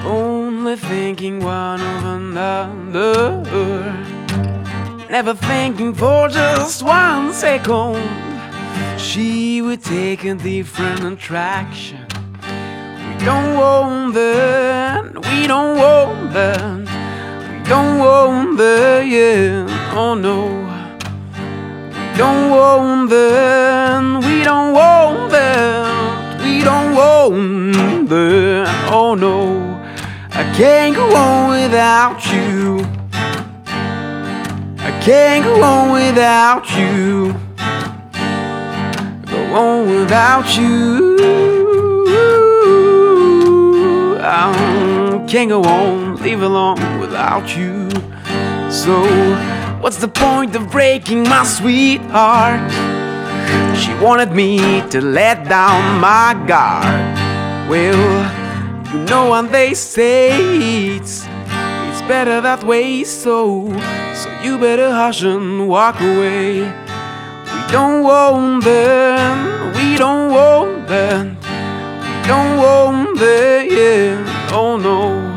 Only 0.06 0.76
thinking 0.76 1.40
one 1.44 1.80
of 1.80 2.03
another. 2.06 3.44
Never 5.10 5.36
thinking 5.36 5.94
for 5.94 6.28
just 6.28 6.82
one 6.82 7.34
second, 7.34 8.02
she 8.98 9.61
would 9.61 9.84
take 9.84 10.24
a 10.26 10.34
different 10.34 11.03
attraction. 11.03 12.07
We 12.41 13.26
don't 13.26 13.56
want 13.56 14.14
that, 14.15 15.14
we 15.30 15.48
don't 15.48 15.78
want 15.78 16.34
that, 16.34 16.80
we 17.52 17.70
don't 17.70 17.99
want 17.99 18.57
that, 18.57 19.06
yeah, 19.06 19.68
oh 19.95 20.15
no. 20.15 20.48
We 22.11 22.18
don't 22.18 22.49
want 22.49 23.10
that, 23.11 24.24
we 24.26 24.44
don't 24.44 24.74
want 24.74 25.32
that, 25.32 26.41
we 26.41 26.64
don't 26.64 26.95
want 26.95 27.83
oh 28.91 29.15
no. 29.15 29.81
I 30.31 30.44
can't 30.56 30.95
go 30.95 31.15
on 31.15 31.61
without 31.61 32.26
you. 32.31 32.80
I 34.80 34.99
can't 35.02 35.44
go 35.45 35.64
on 35.64 35.91
without 35.91 36.69
you. 36.76 37.34
Go 39.26 39.56
on 39.56 39.90
without 39.90 40.57
you. 40.57 41.14
I 44.22 45.26
can't 45.27 45.49
go 45.49 45.64
on, 45.64 46.15
live 46.18 46.41
alone 46.41 46.99
without 46.99 47.56
you. 47.56 47.90
So, 48.72 49.03
what's 49.81 49.98
the 49.98 50.07
point 50.07 50.56
of 50.56 50.72
breaking 50.72 51.23
my 51.23 51.44
sweetheart? 51.44 52.72
She 53.77 53.94
wanted 53.95 54.31
me 54.31 54.81
to 54.90 55.02
let 55.02 55.48
down 55.48 55.99
my 55.99 56.34
guard. 56.48 57.12
Well, 57.69 58.94
you 58.94 58.99
know 59.06 59.30
what 59.30 59.52
they 59.52 59.73
say, 59.73 60.95
it's, 60.95 61.26
it's 61.26 62.02
better 62.03 62.41
that 62.41 62.64
way, 62.65 63.03
so, 63.06 63.68
so 64.14 64.30
you 64.44 64.60
better 64.60 64.91
hush 64.91 65.23
and 65.23 65.68
walk 65.68 65.99
away. 66.02 66.61
We 66.61 67.72
don't 67.72 68.03
want 68.03 68.65
them, 68.65 69.73
we 69.73 69.98
don't 69.98 70.31
want 70.31 70.88
them, 70.88 71.38
we 71.40 72.27
don't 72.27 72.57
want 72.57 73.18
them, 73.18 73.68
yeah, 73.72 74.49
oh 74.52 74.77
no. 74.77 75.34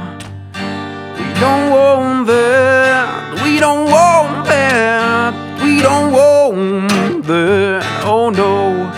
We 1.16 1.40
don't 1.40 1.70
want 1.70 2.26
that, 2.26 3.40
we 3.42 3.60
don't 3.60 3.88
want 3.88 4.46
that, 4.48 5.62
we 5.62 5.80
don't 5.80 6.12
want 6.12 7.24
that, 7.24 8.04
oh 8.04 8.30
no. 8.30 8.92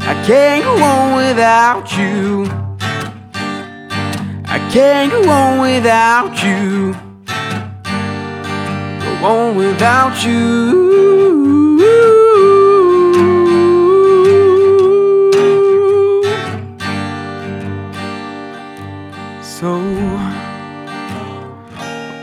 I 0.00 0.14
can't 0.24 0.64
go 0.64 0.82
on 0.82 1.16
without 1.16 1.92
you. 1.98 2.57
Can't 4.70 5.10
go 5.10 5.30
on 5.30 5.60
without 5.60 6.42
you. 6.44 6.92
Go 9.00 9.26
on 9.26 9.56
without 9.56 10.22
you. 10.24 10.88
So, 19.40 19.80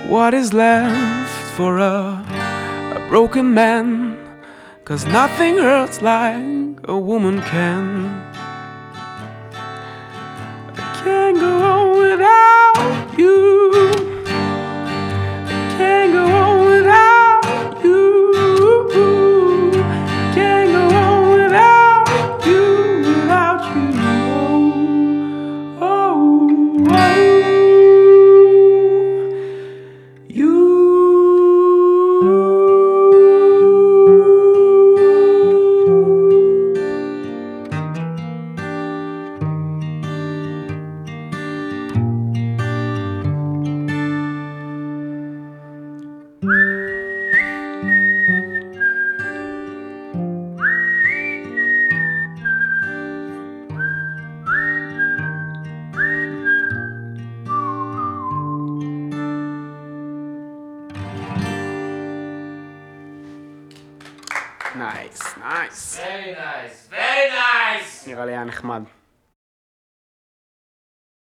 what 0.07 0.33
is 0.33 0.53
left 0.53 1.55
for 1.57 1.79
a, 1.79 2.23
a 2.95 3.05
broken 3.09 3.53
man? 3.53 4.17
Cause 4.85 5.05
nothing 5.07 5.57
hurts 5.57 6.03
like 6.03 6.77
a 6.83 6.95
woman 6.95 7.41
can. 7.41 8.05
I 10.75 11.01
can't 11.03 11.39
go 11.39 11.54
without 12.17 13.17
you. 13.17 13.94
נחמד. 68.45 68.83